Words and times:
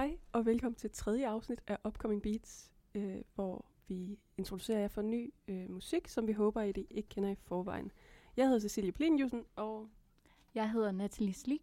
Hej 0.00 0.18
og 0.32 0.46
velkommen 0.46 0.74
til 0.74 0.90
tredje 0.90 1.28
afsnit 1.28 1.62
af 1.66 1.78
Upcoming 1.84 2.22
Beats, 2.22 2.70
øh, 2.94 3.16
hvor 3.34 3.64
vi 3.88 4.18
introducerer 4.36 4.78
jer 4.78 4.88
for 4.88 5.02
ny 5.02 5.34
øh, 5.48 5.70
musik, 5.70 6.08
som 6.08 6.26
vi 6.26 6.32
håber, 6.32 6.60
at 6.60 6.76
I 6.76 6.86
ikke 6.90 7.08
kender 7.08 7.30
i 7.30 7.34
forvejen. 7.34 7.92
Jeg 8.36 8.46
hedder 8.46 8.60
Cecilie 8.60 8.92
Plinjusen, 8.92 9.44
og, 9.56 9.88
Jeg 10.54 10.70
hedder 10.70 10.92
Natalie 10.92 11.34
Sli. 11.34 11.60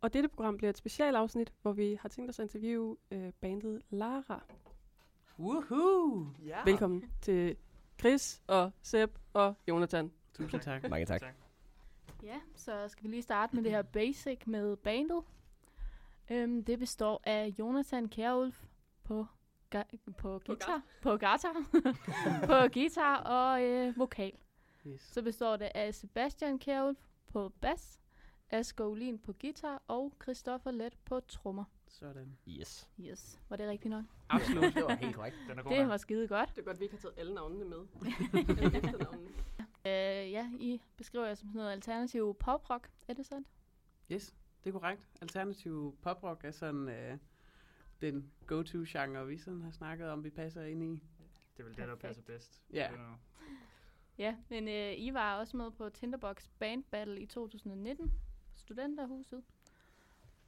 og 0.00 0.12
dette 0.12 0.28
program 0.28 0.56
bliver 0.56 0.70
et 0.70 0.78
specialafsnit, 0.78 1.52
hvor 1.62 1.72
vi 1.72 1.98
har 2.00 2.08
tænkt 2.08 2.30
os 2.30 2.38
at 2.38 2.44
interviewe 2.44 2.96
øh, 3.10 3.32
bandet 3.40 3.82
Lara. 3.90 4.44
Woohoo! 5.38 6.26
Ja. 6.44 6.64
Velkommen 6.64 7.04
til 7.20 7.56
Chris 8.00 8.42
og 8.46 8.70
Seb 8.82 9.10
og 9.32 9.54
Jonathan. 9.68 10.12
Tusind 10.34 10.60
tak. 10.60 10.90
Mange 10.90 11.06
tak. 11.06 11.22
Ja, 12.22 12.40
så 12.54 12.88
skal 12.88 13.04
vi 13.04 13.08
lige 13.08 13.22
starte 13.22 13.56
med 13.56 13.64
det 13.64 13.72
her 13.72 13.82
basic 13.82 14.46
med 14.46 14.76
bandet. 14.76 15.22
Øhm, 16.30 16.64
det 16.64 16.78
består 16.78 17.20
af 17.24 17.54
Jonathan 17.58 18.08
Kjærulf 18.08 18.64
på, 19.04 19.26
ga- 19.74 19.96
på 20.18 20.38
guitar, 20.46 20.82
på 21.02 21.10
guitar, 21.10 21.54
på 22.46 22.68
guitar 22.72 23.16
og 23.16 23.62
øh, 23.64 23.98
vokal. 23.98 24.32
Yes. 24.86 25.00
Så 25.00 25.22
består 25.22 25.56
det 25.56 25.70
af 25.74 25.94
Sebastian 25.94 26.58
Kjærulf 26.58 26.98
på 27.32 27.52
bas, 27.60 28.00
Asger 28.50 28.84
Olin 28.84 29.18
på 29.18 29.32
guitar 29.40 29.82
og 29.88 30.12
Christoffer 30.22 30.70
Let 30.70 30.96
på 31.04 31.20
trommer. 31.20 31.64
Sådan. 31.88 32.36
Yes. 32.48 32.88
Yes, 33.00 33.40
var 33.48 33.56
det 33.56 33.68
rigtigt 33.68 33.90
nok? 33.90 34.04
Absolut. 34.28 34.74
Det 34.74 34.84
var 34.84 34.94
helt 34.94 35.14
korrekt. 35.16 35.36
Den 35.48 35.58
er 35.58 35.62
god 35.62 35.72
Det 35.72 35.88
var 35.88 35.96
skide 35.96 36.28
godt. 36.28 36.48
Det 36.54 36.58
er 36.60 36.64
godt, 36.64 36.74
at 36.74 36.80
vi 36.80 36.84
ikke 36.84 36.94
har 36.96 37.00
taget 37.00 37.14
alle 37.18 37.34
navnene 37.34 37.64
med. 37.64 37.78
alle 38.62 38.76
efternavnene. 38.78 39.30
Øh, 39.86 40.32
ja, 40.32 40.50
I 40.60 40.80
beskriver 40.96 41.26
jer 41.26 41.34
som 41.34 41.48
sådan 41.48 41.58
noget 41.58 41.72
alternativ 41.72 42.34
poprock, 42.40 42.90
er 43.08 43.14
det 43.14 43.26
sandt? 43.26 43.48
Yes, 44.12 44.34
det 44.66 44.74
er 44.74 44.78
korrekt. 44.78 45.02
Alternativ 45.20 45.96
poprock 46.02 46.44
er 46.44 46.50
sådan 46.50 46.88
øh, 46.88 47.18
den 48.00 48.32
go-to-genre, 48.46 49.26
vi 49.26 49.38
sådan 49.38 49.62
har 49.62 49.70
snakket 49.70 50.08
om, 50.10 50.24
vi 50.24 50.30
passer 50.30 50.62
ind 50.64 50.82
i. 50.82 50.90
Det 51.56 51.62
er 51.62 51.62
vel 51.64 51.70
det, 51.70 51.78
der 51.78 51.84
Perfekt. 51.86 52.00
passer 52.02 52.22
bedst. 52.22 52.62
Ja. 52.72 52.90
Jo- 52.92 52.98
Ja, 54.18 54.36
men 54.48 54.68
øh, 54.68 54.92
I 54.98 55.14
var 55.14 55.38
også 55.38 55.56
med 55.56 55.70
på 55.70 55.88
Tinderbox 55.88 56.48
Band 56.58 56.84
Battle 56.90 57.20
i 57.20 57.26
2019, 57.26 58.12
studenterhuset, 58.56 59.42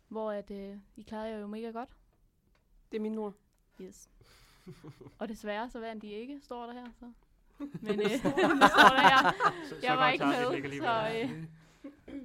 hvor 0.09 0.33
at, 0.33 0.51
øh, 0.51 0.77
I 0.97 1.03
klarede 1.03 1.31
jer 1.31 1.39
jo 1.39 1.47
mega 1.47 1.71
godt. 1.71 1.97
Det 2.93 2.97
er 2.99 3.03
mine 3.03 3.21
ord. 3.21 3.35
Yes. 3.81 4.11
Og 5.19 5.29
desværre 5.29 5.71
så 5.71 5.81
vandt 5.81 6.05
I 6.05 6.13
ikke, 6.13 6.41
står 6.43 6.67
der 6.67 6.73
her. 6.73 6.87
Så. 7.01 7.13
Men 7.87 8.01
øh, 8.01 8.11
det 8.11 8.21
står 8.21 8.89
der 8.89 9.01
her. 9.09 9.33
Så 9.69 9.75
Jeg 9.83 9.97
var 9.97 10.11
ikke 10.11 10.25
med, 10.27 10.79
så 10.81 11.11
øh, 11.23 11.45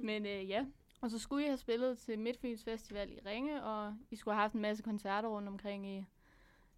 men 0.04 0.26
øh, 0.26 0.48
ja. 0.48 0.66
Og 1.04 1.10
så 1.10 1.18
skulle 1.18 1.44
I 1.44 1.46
have 1.46 1.56
spillet 1.56 1.98
til 1.98 2.18
Midtfyns 2.18 2.64
Festival 2.64 3.12
i 3.12 3.18
Ringe, 3.26 3.64
og 3.64 3.96
I 4.10 4.16
skulle 4.16 4.34
have 4.34 4.42
haft 4.42 4.54
en 4.54 4.60
masse 4.60 4.82
koncerter 4.82 5.28
rundt 5.28 5.48
omkring 5.48 5.86
i, 5.86 6.06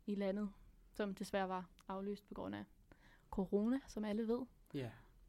i 0.07 0.15
landet, 0.15 0.51
som 0.93 1.15
desværre 1.15 1.49
var 1.49 1.71
aflyst 1.89 2.29
på 2.29 2.35
grund 2.35 2.55
af 2.55 2.65
corona, 3.31 3.81
som 3.89 4.05
alle 4.05 4.29
ved. 4.29 4.47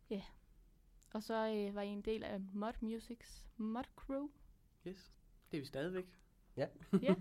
Ja. 0.09 0.23
Og 1.14 1.23
så 1.23 1.34
øh, 1.34 1.76
var 1.76 1.81
I 1.81 1.88
en 1.88 2.02
del 2.02 2.23
af 2.23 2.42
Mod 2.54 2.73
Musics 2.81 3.45
Mod 3.58 3.84
Crew. 3.95 4.30
Yes. 4.88 5.14
Det 5.52 5.58
er 5.58 5.61
vi 5.61 5.67
stadigvæk. 5.67 6.20
Ja, 6.56 6.67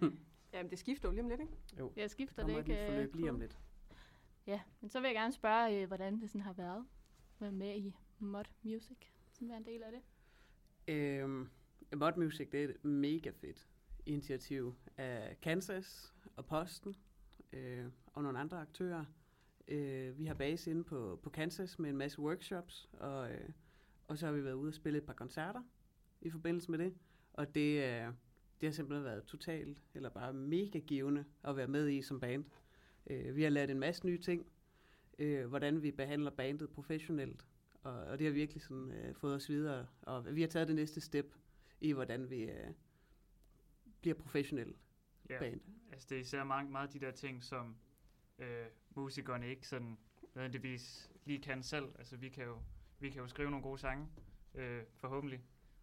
Jamen, 0.52 0.70
det 0.70 0.78
skifter 0.78 1.08
jo 1.08 1.12
lige 1.12 1.22
om 1.22 1.28
lidt, 1.28 1.40
ikke? 1.40 1.56
Jo. 1.78 1.92
jeg 1.96 2.10
skifter 2.10 2.42
det 2.42 2.54
kommer 2.54 2.60
et 2.60 2.68
ikke. 2.68 2.82
nyt 2.82 2.88
øh, 2.88 2.94
forløb 2.94 3.14
lige 3.14 3.30
om 3.30 3.40
lidt. 3.40 3.58
Ja, 4.46 4.60
men 4.80 4.90
så 4.90 5.00
vil 5.00 5.08
jeg 5.08 5.14
gerne 5.14 5.32
spørge, 5.32 5.80
øh, 5.80 5.86
hvordan 5.86 6.20
det 6.20 6.30
sådan 6.30 6.40
har 6.40 6.52
været 6.52 6.86
at 7.34 7.40
være 7.40 7.52
med 7.52 7.76
i 7.76 7.96
Mod 8.18 8.44
Music, 8.62 8.98
som 9.32 9.50
er 9.50 9.56
en 9.56 9.66
del 9.66 9.82
af 9.82 9.92
det. 9.92 10.02
Øhm, 10.88 11.50
mod 11.94 12.16
Music, 12.16 12.50
det 12.50 12.64
er 12.64 12.68
et 12.68 12.84
mega 12.84 13.30
fedt 13.30 13.66
initiativ 14.06 14.74
af 14.96 15.36
Kansas 15.42 16.14
og 16.36 16.46
Posten 16.46 16.96
øh, 17.52 17.84
og 18.06 18.22
nogle 18.22 18.38
andre 18.38 18.60
aktører. 18.60 19.04
Øh, 19.68 20.18
vi 20.18 20.24
har 20.24 20.34
base 20.34 20.70
inde 20.70 20.84
på, 20.84 21.20
på 21.22 21.30
Kansas 21.30 21.78
med 21.78 21.90
en 21.90 21.96
masse 21.96 22.20
workshops, 22.20 22.88
og, 22.92 23.32
øh, 23.32 23.48
og 24.08 24.18
så 24.18 24.26
har 24.26 24.32
vi 24.32 24.44
været 24.44 24.54
ude 24.54 24.68
og 24.70 24.74
spille 24.74 24.98
et 24.98 25.04
par 25.04 25.12
koncerter 25.12 25.62
i 26.20 26.30
forbindelse 26.30 26.70
med 26.70 26.78
det. 26.78 26.94
Og 27.32 27.54
det, 27.54 27.84
øh, 27.84 28.12
det 28.60 28.66
har 28.66 28.70
simpelthen 28.70 29.04
været 29.04 29.24
totalt, 29.24 29.82
eller 29.94 30.08
bare 30.08 30.32
mega 30.32 30.78
givende 30.78 31.24
at 31.44 31.56
være 31.56 31.66
med 31.66 31.88
i 31.88 32.02
som 32.02 32.20
band. 32.20 32.44
Øh, 33.06 33.36
vi 33.36 33.42
har 33.42 33.50
lært 33.50 33.70
en 33.70 33.80
masse 33.80 34.06
nye 34.06 34.18
ting, 34.18 34.46
øh, 35.18 35.46
hvordan 35.46 35.82
vi 35.82 35.90
behandler 35.90 36.30
bandet 36.30 36.70
professionelt, 36.70 37.46
og, 37.82 37.92
og 37.92 38.18
det 38.18 38.26
har 38.26 38.32
virkelig 38.34 38.62
sådan, 38.62 38.92
øh, 38.92 39.14
fået 39.14 39.34
os 39.34 39.48
videre. 39.48 39.86
Og 40.02 40.34
vi 40.36 40.40
har 40.40 40.48
taget 40.48 40.68
det 40.68 40.76
næste 40.76 41.00
step 41.00 41.34
i, 41.80 41.92
hvordan 41.92 42.30
vi 42.30 42.42
øh, 42.42 42.74
bliver 44.00 44.14
professionelle 44.14 44.74
Ja, 45.30 45.38
band. 45.38 45.60
altså 45.92 46.06
det 46.10 46.16
er 46.16 46.20
især 46.20 46.44
mange, 46.44 46.72
meget 46.72 46.92
de 46.92 47.00
der 47.00 47.10
ting, 47.10 47.44
som 47.44 47.76
øh, 48.38 48.66
musikerne 48.90 49.48
ikke 49.48 49.68
sådan 49.68 49.98
nødvendigvis 50.34 51.10
lige 51.24 51.42
kan 51.42 51.62
selv. 51.62 51.94
Altså 51.98 52.16
vi 52.16 52.28
kan 52.28 52.44
jo, 52.44 52.62
vi 52.98 53.10
kan 53.10 53.20
jo 53.22 53.28
skrive 53.28 53.50
nogle 53.50 53.62
gode 53.62 53.78
sange, 53.78 54.08
øh, 54.54 54.84
forhåbentlig. 54.94 55.40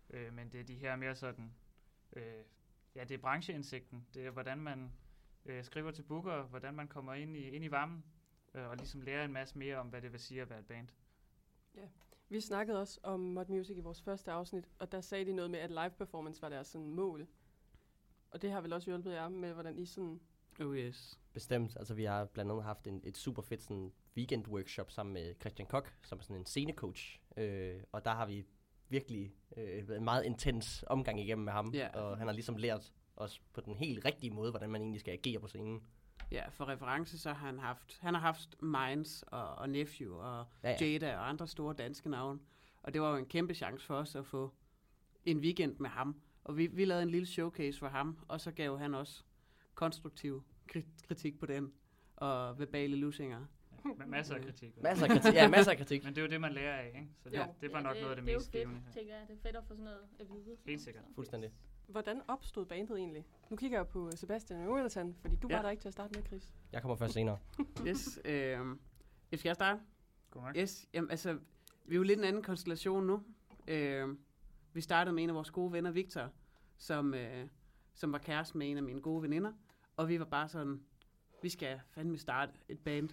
Øh, 0.10 0.34
men 0.34 0.52
det 0.52 0.60
er 0.60 0.64
de 0.64 0.76
her 0.76 0.96
mere 0.96 1.16
sådan, 1.16 1.54
øh, 2.14 2.44
ja 2.96 3.04
det 3.04 3.12
er 3.16 3.18
brancheindsigten. 3.18 4.08
Det 4.14 4.26
er 4.26 4.32
hvordan 4.32 4.58
man 4.58 4.92
øh, 5.46 5.64
skriver 5.64 5.92
til 5.92 6.04
booker, 6.04 6.44
hvordan 6.44 6.74
man 6.74 6.88
kommer 6.88 7.14
ind 7.14 7.38
i, 7.38 7.50
ind 7.50 7.66
i 7.66 7.72
varmen, 7.72 8.04
øh, 8.54 8.68
og 8.70 8.78
ligesom 8.78 9.02
lærer 9.02 9.26
en 9.26 9.34
masse 9.34 9.58
mere 9.58 9.78
om, 9.78 9.88
hvad 9.88 10.02
det 10.02 10.12
vil 10.12 10.20
sige 10.20 10.42
at 10.42 10.50
være 10.50 10.60
et 10.60 10.68
band. 10.68 10.88
Vi 12.34 12.42
snakkede 12.42 12.80
også 12.80 13.00
om 13.04 13.20
Mod 13.20 13.46
Music 13.50 13.78
i 13.78 13.80
vores 13.80 14.02
første 14.02 14.32
afsnit, 14.32 14.70
og 14.80 14.92
der 14.92 15.02
sagde 15.02 15.26
de 15.26 15.34
noget 15.34 15.52
med, 15.52 15.60
at 15.60 15.70
live 15.70 15.90
performance 15.90 16.42
var 16.42 16.50
deres 16.50 16.68
sådan 16.68 16.90
mål. 16.90 17.28
Og 18.32 18.42
det 18.42 18.52
har 18.52 18.62
vel 18.62 18.74
også 18.74 18.90
hjulpet 18.90 19.14
jer 19.14 19.30
med, 19.30 19.54
hvordan 19.54 19.78
I 19.78 19.86
sådan... 19.86 20.20
Oh 20.60 20.78
yes. 20.78 21.20
Bestemt. 21.34 21.78
Altså, 21.78 21.94
vi 21.94 22.04
har 22.04 22.26
blandt 22.26 22.52
andet 22.52 22.64
haft 22.64 22.88
en, 22.88 23.02
et 23.04 23.18
super 23.18 23.42
fedt 23.42 23.62
sådan, 23.62 23.92
weekend 24.18 24.48
workshop 24.48 24.92
sammen 24.92 25.14
med 25.14 25.36
Christian 25.40 25.68
Kok, 25.68 25.94
som 26.04 26.20
er 26.20 26.24
sådan 26.24 26.36
en 26.36 26.46
scenecoach. 26.46 27.22
Øh, 27.38 27.84
og 27.92 28.06
der 28.06 28.12
har 28.12 28.26
vi 28.26 28.46
virkelig 28.90 29.36
øh, 29.58 29.88
været 29.88 29.98
en 29.98 30.04
meget 30.04 30.26
intens 30.26 30.84
omgang 30.88 31.20
igennem 31.20 31.46
med 31.46 31.54
ham. 31.54 31.74
Ja. 31.74 31.88
Og 31.88 32.18
han 32.18 32.28
har 32.28 32.34
ligesom 32.34 32.56
lært 32.56 32.94
os 33.16 33.42
på 33.54 33.62
den 33.62 33.76
helt 33.76 34.06
rigtige 34.06 34.32
måde, 34.32 34.52
hvordan 34.52 34.70
man 34.70 34.82
egentlig 34.82 35.00
skal 35.00 35.12
agere 35.12 35.40
på 35.40 35.48
scenen. 35.48 35.84
Ja, 36.32 36.50
for 36.50 36.68
reference 36.68 37.18
så 37.20 37.34
har 37.34 37.46
han 37.48 37.60
haft, 37.60 37.98
han 38.02 38.14
har 38.14 38.22
haft 38.22 38.62
Minds 38.62 39.24
og, 39.28 39.50
og 39.56 39.70
Nephew 39.70 40.16
og 40.16 40.46
Ja, 40.64 40.70
ja, 40.70 40.76
ja. 40.82 40.86
ja. 40.86 40.92
Jada 40.92 41.18
og 41.18 41.30
andre 41.30 41.48
store 41.48 41.74
danske 41.74 42.10
navne. 42.10 42.40
Og 42.84 42.94
det 42.94 43.02
var 43.02 43.10
jo 43.12 43.16
en 43.18 43.26
kæmpe 43.26 43.54
chance 43.54 43.86
for 43.86 43.96
os 43.96 44.16
at 44.16 44.26
få 44.26 44.54
en 45.26 45.40
weekend 45.40 45.76
med 45.80 45.90
ham. 45.90 46.22
Og 46.44 46.58
vi, 46.58 46.68
vi 46.68 46.86
lavede 46.86 47.04
en 47.04 47.10
lille 47.10 47.26
showcase 47.26 47.80
for 47.80 47.88
ham, 47.88 48.18
og 48.28 48.42
så 48.42 48.52
gav 48.52 48.78
han 48.80 48.94
også 48.96 49.24
konstruktiv 49.74 50.44
kri- 50.76 51.06
kritik 51.08 51.40
på 51.40 51.46
den, 51.46 51.74
og 52.16 52.60
verbale 52.60 52.96
lusinger. 52.96 53.46
Ja, 53.86 53.90
med 53.98 54.06
masser 54.06 54.36
af 54.36 54.42
kritik. 54.42 54.82
Masser 54.82 55.06
af 55.06 55.12
kritik. 55.12 55.34
Ja, 55.34 55.48
masser 55.50 55.72
af 55.72 55.78
kritik. 55.78 56.04
Men 56.04 56.16
det 56.16 56.22
er 56.22 56.26
jo 56.26 56.32
det, 56.32 56.42
man 56.42 56.54
lærer 56.54 56.78
af, 56.78 56.88
ikke? 56.88 57.08
Så 57.24 57.30
det, 57.30 57.38
Jo. 57.38 57.44
det 57.62 57.74
var 57.74 57.82
nok 57.82 57.96
noget 58.02 58.10
af 58.10 58.16
det, 58.16 58.28
er 58.30 58.34
jo 58.34 58.38
mest 58.40 58.52
fedt, 58.52 58.64
givende. 58.64 58.82
her. 58.86 58.92
tænker 58.94 59.14
jeg. 59.16 59.28
Det 59.28 59.34
er 59.38 59.42
fedt 59.42 59.56
at 59.56 59.64
få 59.64 59.74
sådan 59.74 59.84
noget 59.84 60.00
at 60.20 60.26
vide. 60.30 60.58
Helt 60.66 60.82
sikkert. 60.82 61.04
Fuldstændig. 61.16 61.52
Hvordan 61.88 62.22
opstod 62.28 62.66
bandet 62.66 62.98
egentlig? 62.98 63.26
Nu 63.50 63.56
kigger 63.58 63.78
jeg 63.78 63.88
på 63.88 64.12
Sebastian 64.16 64.60
og 64.60 64.66
Jonathan, 64.66 65.16
fordi 65.22 65.36
du 65.36 65.48
Ja. 65.50 65.56
var 65.56 65.62
der 65.62 65.70
ikke 65.70 65.82
til 65.82 65.88
at 65.88 65.94
starte 65.94 66.20
med, 66.20 66.26
Chris. 66.28 66.54
Jeg 66.72 66.82
kommer 66.82 66.96
først 66.96 67.14
senere. 67.14 67.38
Yes, 67.88 68.20
øh, 68.26 68.60
skal 69.34 69.50
jeg 69.50 69.56
starte? 69.56 69.80
Nok. 70.36 70.58
Yes, 70.58 70.90
jamen, 70.94 71.12
altså, 71.12 71.34
vi 71.86 71.96
er 71.96 71.98
jo 71.98 72.04
lidt 72.04 72.20
en 72.20 72.26
anden 72.26 72.44
konstellation 72.44 73.08
nu. 73.08 73.24
Øh, 73.68 74.18
vi 74.74 74.82
startede 74.82 75.16
med 75.16 75.24
en 75.24 75.30
af 75.30 75.36
vores 75.36 75.52
gode 75.52 75.72
venner, 75.74 75.92
Victor, 75.92 76.30
som, 76.78 77.14
øh, 77.14 77.48
som 77.94 78.12
var 78.12 78.18
kæreste 78.18 78.58
med 78.58 78.72
en 78.72 78.78
af 78.78 78.84
mine 78.84 79.02
gode 79.02 79.22
veninder. 79.24 79.52
Og 79.98 80.10
vi 80.10 80.20
var 80.20 80.26
bare 80.26 80.50
sådan, 80.50 80.84
vi 81.42 81.50
skal 81.50 81.80
fandme 81.92 82.18
starte 82.18 82.52
et 82.70 82.80
band. 82.80 83.10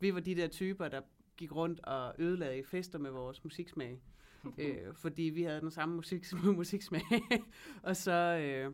Vi 0.00 0.14
var 0.14 0.20
de 0.20 0.34
der 0.34 0.48
typer, 0.48 0.88
der 0.88 1.00
gik 1.36 1.52
rundt 1.54 1.80
og 1.80 2.14
ødelagde 2.18 2.64
fester 2.64 2.98
med 2.98 3.10
vores 3.10 3.44
musiksmag. 3.44 4.00
øh, 4.58 4.94
fordi 4.94 5.22
vi 5.22 5.42
havde 5.42 5.60
den 5.60 5.70
samme 5.70 5.94
musik, 5.94 6.24
musiksmag. 6.44 7.02
og 7.82 7.96
så, 7.96 8.12
øh, 8.12 8.72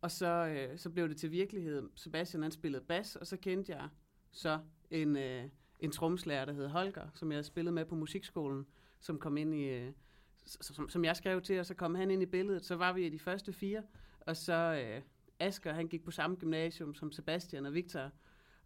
og 0.00 0.10
så, 0.10 0.26
øh, 0.26 0.78
så 0.78 0.90
blev 0.90 1.08
det 1.08 1.16
til 1.16 1.30
virkelighed. 1.30 1.88
Sebastian 1.94 2.42
han 2.42 2.52
spillede 2.52 2.84
bas, 2.84 3.16
og 3.16 3.26
så 3.26 3.36
kendte 3.36 3.72
jeg 3.72 3.88
så 4.30 4.58
en, 4.90 5.16
øh, 5.16 5.44
en 5.80 5.90
tromslærer, 5.90 6.44
der 6.44 6.52
hed 6.52 6.68
Holger, 6.68 7.08
som 7.14 7.30
jeg 7.30 7.36
havde 7.36 7.46
spillet 7.46 7.74
med 7.74 7.84
på 7.84 7.94
musikskolen, 7.94 8.66
som 9.00 9.18
kom 9.18 9.36
ind 9.36 9.54
i, 9.54 9.64
øh, 9.64 9.92
som, 10.46 10.88
som 10.88 11.04
jeg 11.04 11.16
skrev 11.16 11.42
til, 11.42 11.60
og 11.60 11.66
så 11.66 11.74
kom 11.74 11.94
han 11.94 12.10
ind 12.10 12.22
i 12.22 12.26
billedet. 12.26 12.64
Så 12.64 12.76
var 12.76 12.92
vi 12.92 13.08
de 13.08 13.18
første 13.18 13.52
fire, 13.52 13.82
og 14.20 14.36
så 14.36 14.84
øh, 14.84 15.02
Asger, 15.38 15.72
han 15.72 15.88
gik 15.88 16.04
på 16.04 16.10
samme 16.10 16.36
gymnasium 16.36 16.94
som 16.94 17.12
Sebastian 17.12 17.66
og 17.66 17.74
Victor. 17.74 18.10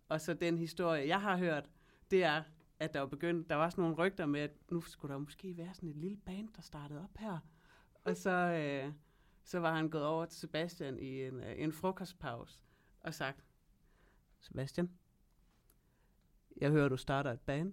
Og 0.08 0.20
så 0.20 0.34
den 0.34 0.58
historie, 0.58 1.08
jeg 1.08 1.20
har 1.20 1.36
hørt, 1.36 1.70
det 2.10 2.24
er, 2.24 2.42
at 2.80 2.94
der 2.94 3.00
var 3.00 3.06
begyndt, 3.06 3.50
der 3.50 3.54
var 3.54 3.70
sådan 3.70 3.82
nogle 3.82 3.96
rygter 3.96 4.26
med, 4.26 4.40
at 4.40 4.50
nu 4.70 4.80
skulle 4.80 5.12
der 5.12 5.18
måske 5.18 5.56
være 5.56 5.74
sådan 5.74 5.88
et 5.88 5.96
lille 5.96 6.16
band, 6.16 6.48
der 6.56 6.62
startede 6.62 7.02
op 7.02 7.18
her. 7.18 7.38
Og 8.04 8.16
så, 8.16 8.30
øh, 8.30 8.92
så 9.44 9.58
var 9.58 9.74
han 9.74 9.88
gået 9.88 10.04
over 10.04 10.24
til 10.24 10.40
Sebastian 10.40 10.98
i 10.98 11.24
en, 11.24 11.40
øh, 11.40 11.54
en 11.56 11.72
frokostpause 11.72 12.58
og 13.00 13.14
sagt, 13.14 13.44
Sebastian, 14.40 14.90
jeg 16.56 16.70
hører, 16.70 16.88
du 16.88 16.96
starter 16.96 17.32
et 17.32 17.40
band. 17.40 17.72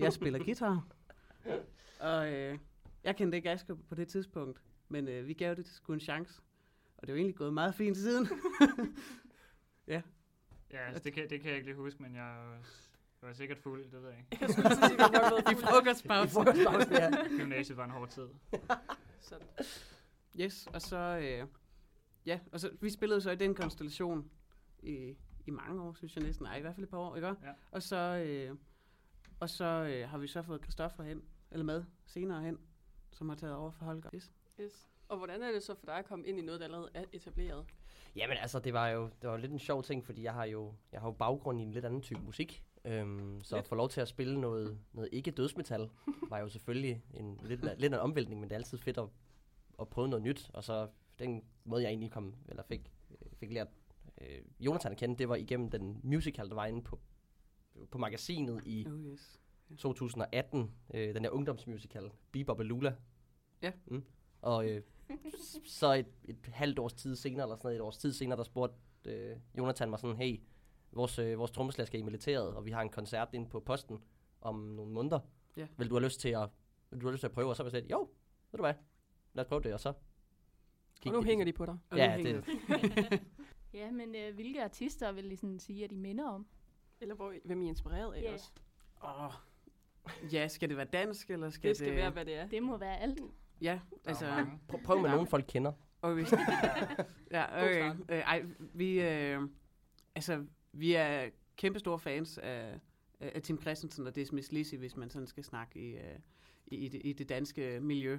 jeg 0.00 0.12
spiller 0.12 0.44
guitar. 0.44 0.86
Og 2.00 2.32
øh, 2.32 2.58
jeg 3.04 3.16
kendte 3.16 3.36
ikke 3.36 3.50
Asger 3.50 3.74
på 3.88 3.94
det 3.94 4.08
tidspunkt, 4.08 4.62
men 4.88 5.08
øh, 5.08 5.26
vi 5.26 5.32
gav 5.32 5.54
det 5.54 5.66
sgu 5.66 5.92
en 5.92 6.00
chance. 6.00 6.42
Og 6.96 7.06
det 7.06 7.08
er 7.08 7.14
jo 7.14 7.18
egentlig 7.18 7.36
gået 7.36 7.54
meget 7.54 7.74
fint 7.74 7.96
siden. 7.96 8.28
Ja, 10.70 10.86
altså, 10.86 11.02
det, 11.02 11.12
kan, 11.12 11.30
det 11.30 11.40
kan 11.40 11.48
jeg 11.48 11.56
ikke 11.56 11.68
lige 11.68 11.76
huske, 11.76 12.02
men 12.02 12.14
jeg 12.14 12.58
var, 13.20 13.28
var 13.28 13.34
sikkert 13.34 13.58
fuld, 13.58 13.84
det 13.90 14.02
ved 14.02 14.08
jeg 14.08 14.18
ikke. 14.18 14.36
Jeg 14.40 14.50
skulle 14.50 14.76
sige, 14.76 14.84
at 14.84 14.90
vi 14.90 14.96
nok 14.96 15.12
været 15.12 15.52
I 15.52 15.54
frokostpausen. 15.54 16.42
I 16.42 16.44
frokostpausen, 16.44 16.92
ja. 16.92 17.10
Gymnasiet 17.38 17.76
var 17.76 17.84
en 17.84 17.90
hård 17.90 18.08
tid. 18.08 18.28
Sådan. 19.28 19.46
Yes, 20.40 20.68
og 20.74 20.82
så, 20.82 20.96
øh, 20.96 21.48
ja, 22.26 22.40
og 22.52 22.60
så, 22.60 22.70
vi 22.80 22.90
spillede 22.90 23.20
så 23.20 23.30
i 23.30 23.36
den 23.36 23.54
konstellation 23.54 24.30
i, 24.82 25.16
i 25.46 25.50
mange 25.50 25.82
år, 25.82 25.92
synes 25.94 26.16
jeg 26.16 26.24
næsten. 26.24 26.44
Nej, 26.44 26.56
i 26.56 26.60
hvert 26.60 26.74
fald 26.74 26.84
et 26.84 26.90
par 26.90 26.98
år, 26.98 27.16
ikke? 27.16 27.28
Ja. 27.28 27.34
Og 27.70 27.82
så, 27.82 27.96
øh, 27.96 28.56
og 29.40 29.50
så 29.50 29.64
øh, 29.64 30.08
har 30.08 30.18
vi 30.18 30.26
så 30.26 30.42
fået 30.42 30.62
Christoffer 30.62 31.02
hen, 31.02 31.22
eller 31.50 31.64
med 31.64 31.84
senere 32.06 32.42
hen, 32.42 32.58
som 33.12 33.28
har 33.28 33.36
taget 33.36 33.54
over 33.54 33.70
for 33.70 33.84
Holger. 33.84 34.10
Yes. 34.14 34.32
Yes. 34.60 34.88
Og 35.08 35.18
hvordan 35.18 35.42
er 35.42 35.52
det 35.52 35.62
så 35.62 35.74
for 35.74 35.86
dig 35.86 35.94
at 35.94 36.04
komme 36.04 36.26
ind 36.26 36.38
i 36.38 36.42
noget, 36.42 36.60
der 36.60 36.66
allerede 36.66 36.90
er 36.94 37.04
etableret? 37.12 37.66
Jamen 38.16 38.36
altså, 38.36 38.58
det 38.58 38.72
var 38.72 38.88
jo 38.88 39.10
det 39.22 39.30
var 39.30 39.36
lidt 39.36 39.52
en 39.52 39.58
sjov 39.58 39.82
ting, 39.82 40.04
fordi 40.04 40.22
jeg 40.22 40.32
har 40.34 40.44
jo, 40.44 40.74
jeg 40.92 41.00
har 41.00 41.08
jo 41.08 41.12
baggrund 41.12 41.60
i 41.60 41.62
en 41.62 41.72
lidt 41.72 41.84
anden 41.84 42.02
type 42.02 42.20
musik. 42.20 42.64
Øhm, 42.86 43.40
så 43.42 43.56
Lidt. 43.56 43.64
at 43.64 43.68
få 43.68 43.74
lov 43.74 43.88
til 43.88 44.00
at 44.00 44.08
spille 44.08 44.40
noget, 44.40 44.78
noget 44.92 45.08
ikke 45.12 45.30
dødsmetal, 45.30 45.90
var 46.30 46.38
jo 46.38 46.48
selvfølgelig 46.48 47.02
en, 47.14 47.40
lidt, 47.42 47.64
lidt 47.80 47.94
en 47.94 48.00
omvæltning, 48.00 48.40
men 48.40 48.48
det 48.48 48.54
er 48.54 48.58
altid 48.58 48.78
fedt 48.78 48.98
at, 48.98 49.08
at 49.80 49.88
prøve 49.88 50.08
noget 50.08 50.22
nyt. 50.22 50.50
Og 50.54 50.64
så 50.64 50.88
den 51.18 51.44
måde, 51.64 51.82
jeg 51.82 51.88
egentlig 51.88 52.10
kom, 52.10 52.34
eller 52.48 52.62
fik, 52.62 52.92
fik 53.36 53.52
lært 53.52 53.68
øh, 54.20 54.40
Jonathan 54.60 54.92
at 54.92 54.98
kende, 54.98 55.16
det 55.16 55.28
var 55.28 55.36
igennem 55.36 55.70
den 55.70 56.00
musical, 56.02 56.48
der 56.48 56.54
var 56.54 56.66
inde 56.66 56.82
på, 56.82 57.00
på 57.90 57.98
magasinet 57.98 58.62
i 58.66 58.86
Oh 58.86 59.00
yes. 59.00 59.40
2018, 59.78 60.72
øh, 60.94 61.14
den 61.14 61.24
der 61.24 61.30
ungdomsmusical, 61.30 62.10
Bebop 62.32 62.58
og 62.58 62.64
Lula. 62.64 62.94
Ja. 63.62 63.72
Mm. 63.86 64.04
Og 64.42 64.68
øh, 64.68 64.82
så 65.64 65.92
et, 65.92 66.06
et 66.24 66.46
halvt 66.52 66.78
års 66.78 66.92
tid 66.92 67.16
senere, 67.16 67.44
eller 67.44 67.56
sådan 67.56 67.66
noget, 67.66 67.76
et 67.76 67.82
års 67.82 67.98
tid 67.98 68.12
senere, 68.12 68.36
der 68.36 68.44
spurgte 68.44 68.76
øh, 69.04 69.36
Jonathan 69.58 69.90
mig 69.90 69.98
sådan, 69.98 70.16
hey, 70.16 70.40
vores, 70.92 71.18
øh, 71.18 71.38
vores 71.38 71.50
trommeslager 71.50 71.86
skal 71.86 72.00
i 72.00 72.02
militæret, 72.02 72.54
og 72.54 72.64
vi 72.64 72.70
har 72.70 72.82
en 72.82 72.88
koncert 72.88 73.28
inde 73.32 73.48
på 73.48 73.60
posten 73.60 73.98
om 74.40 74.54
nogle 74.54 74.92
måneder. 74.92 75.20
Ja. 75.56 75.66
Vil 75.76 75.90
du 75.90 75.94
have 75.94 76.04
lyst 76.04 76.20
til 76.20 76.28
at, 76.28 76.48
vil 76.90 77.00
du 77.00 77.06
have 77.06 77.12
lyst 77.12 77.20
til 77.20 77.26
at 77.26 77.32
prøve? 77.32 77.48
Og 77.48 77.56
så 77.56 77.62
var 77.62 77.66
jeg 77.68 77.70
sådan, 77.70 77.90
jo, 77.90 77.98
ved 78.50 78.58
du 78.58 78.62
hvad, 78.62 78.74
lad 79.34 79.44
os 79.44 79.48
prøve 79.48 79.62
det, 79.62 79.74
og 79.74 79.80
så 79.80 79.88
Og 81.06 81.12
nu 81.12 81.22
hænger 81.22 81.44
de 81.44 81.52
på 81.52 81.66
dig. 81.66 81.78
Og 81.90 81.96
Ja, 81.98 82.16
det- 82.22 82.44
Ja, 83.74 83.90
men 83.90 84.14
øh, 84.14 84.34
hvilke 84.34 84.64
artister 84.64 85.12
vil 85.12 85.32
I 85.32 85.36
sådan 85.36 85.58
sige, 85.58 85.84
at 85.84 85.92
I 85.92 85.94
minder 85.94 86.28
om? 86.30 86.46
Eller 87.00 87.14
hvor, 87.14 87.34
hvem 87.44 87.62
I 87.62 87.64
er 87.64 87.68
inspireret 87.68 88.14
af 88.14 88.22
Ja. 88.22 88.32
også. 88.32 88.50
Åh, 89.04 89.32
ja, 90.32 90.48
skal 90.48 90.68
det 90.68 90.76
være 90.76 90.86
dansk, 90.92 91.30
eller 91.30 91.50
skal 91.50 91.68
Det 91.68 91.76
skal 91.76 91.96
være, 91.96 92.10
hvad 92.10 92.24
det 92.24 92.34
er. 92.36 92.46
Det 92.48 92.62
må 92.62 92.76
være 92.76 92.98
alt. 92.98 93.20
Ja, 93.60 93.80
Der 94.04 94.08
altså... 94.08 94.26
mange. 94.26 94.60
prøv, 94.84 95.00
med 95.00 95.10
nogen, 95.10 95.26
folk 95.26 95.44
kender. 95.48 95.72
Og 96.02 96.14
hvis... 96.14 96.32
ja, 97.32 97.64
okay. 97.64 97.94
Øh, 98.08 98.18
ej, 98.18 98.42
vi, 98.58 99.00
øh, 99.00 99.42
altså, 100.14 100.44
vi 100.78 100.94
er 100.94 101.28
kæmpe 101.56 101.78
store 101.78 101.98
fans 101.98 102.38
af, 102.38 102.78
af 103.20 103.42
Tim 103.42 103.60
Christensen 103.60 104.06
og 104.06 104.14
Dismiss 104.14 104.52
Lizzy, 104.52 104.74
hvis 104.74 104.96
man 104.96 105.10
sådan 105.10 105.26
skal 105.26 105.44
snakke 105.44 105.78
i, 105.78 105.96
øh, 105.96 106.18
i, 106.66 106.76
i, 106.76 106.88
det, 106.88 107.00
i 107.04 107.12
det 107.12 107.28
danske 107.28 107.80
miljø. 107.80 108.18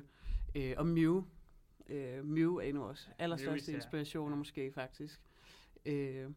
Øh, 0.56 0.74
og 0.77 0.88
Mew. 0.88 1.24
Øh, 1.89 2.25
Mew 2.25 2.56
er 2.56 2.62
en 2.62 2.75
af 2.75 2.81
vores 2.81 3.09
allerstørste 3.19 3.74
inspirationer 3.74 4.36
måske 4.36 4.71
faktisk. 4.71 5.21
Øh, 5.86 6.30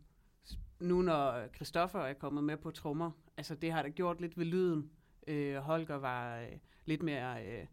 nu 0.81 1.03
når 1.03 1.49
Christoffer 1.55 2.01
er 2.01 2.13
kommet 2.13 2.45
med 2.45 2.57
på 2.57 2.71
trommer, 2.71 3.11
altså 3.37 3.55
det 3.55 3.73
har 3.73 3.83
da 3.83 3.89
gjort 3.89 4.21
lidt 4.21 4.39
ved 4.39 4.45
lyden. 4.45 4.91
Øh, 5.27 5.57
Holger 5.57 5.97
var 5.97 6.41
øh, 6.41 6.49
lidt 6.85 7.03
mere, 7.03 7.47
øh, 7.47 7.67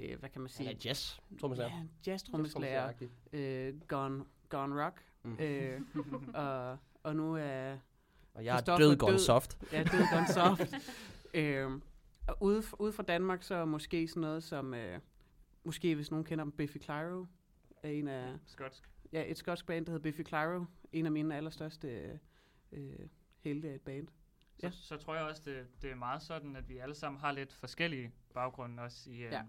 øh, 0.00 0.18
hvad 0.18 0.28
kan 0.28 0.40
man 0.40 0.50
sige? 0.50 0.68
Eller 0.68 0.80
jazz, 0.84 1.18
tror 1.40 1.48
man 1.48 1.56
siger. 1.56 1.68
Ja, 1.68 2.12
jazz-trommeslager 2.12 2.92
øh, 3.32 3.80
gone, 3.88 4.24
gone 4.48 4.84
rock. 4.84 5.04
Mm. 5.22 5.30
Mm. 5.30 5.38
Øh, 5.40 5.80
og, 6.34 6.78
og 7.02 7.16
nu 7.16 7.34
er 7.34 7.78
Og 8.34 8.44
jeg 8.44 8.52
er 8.52 8.56
Christoffer 8.58 8.84
død 8.86 8.96
gone 8.96 9.18
soft. 9.18 9.58
ja, 9.72 9.82
død 9.84 10.04
gone 10.12 10.28
soft. 10.28 10.74
øh, 11.34 11.70
og 12.28 12.36
ude, 12.42 12.62
ude 12.78 12.92
fra 12.92 13.02
Danmark, 13.02 13.42
så 13.42 13.64
måske 13.64 14.08
sådan 14.08 14.20
noget 14.20 14.42
som, 14.44 14.74
øh, 14.74 15.00
måske 15.64 15.94
hvis 15.94 16.10
nogen 16.10 16.24
kender 16.24 16.44
dem, 16.44 16.52
Biffy 16.52 16.76
Clyro, 16.82 17.26
er 17.82 17.88
en 17.88 18.08
af, 18.08 18.36
Skotsk. 18.46 18.90
ja, 19.12 19.24
et 19.30 19.38
skotsk 19.38 19.66
band, 19.66 19.86
der 19.86 19.92
hedder 19.92 20.02
Biffy 20.02 20.26
Clyro, 20.28 20.64
en 20.92 21.06
af 21.06 21.12
mine 21.12 21.36
allerstørste 21.36 22.18
øh, 22.72 22.98
helte 23.40 23.68
af 23.70 23.74
et 23.74 23.80
band. 23.80 24.08
Så, 24.08 24.66
Ja. 24.66 24.70
så 24.70 24.96
tror 24.96 25.14
jeg 25.14 25.24
også, 25.24 25.42
det, 25.44 25.66
det 25.82 25.90
er 25.90 25.94
meget 25.94 26.22
sådan, 26.22 26.56
at 26.56 26.68
vi 26.68 26.78
alle 26.78 26.94
sammen 26.94 27.20
har 27.20 27.32
lidt 27.32 27.52
forskellige 27.52 28.12
baggrunde 28.34 28.82
også 28.82 29.10
i, 29.10 29.16
øh, 29.16 29.32
Ja. 29.32 29.42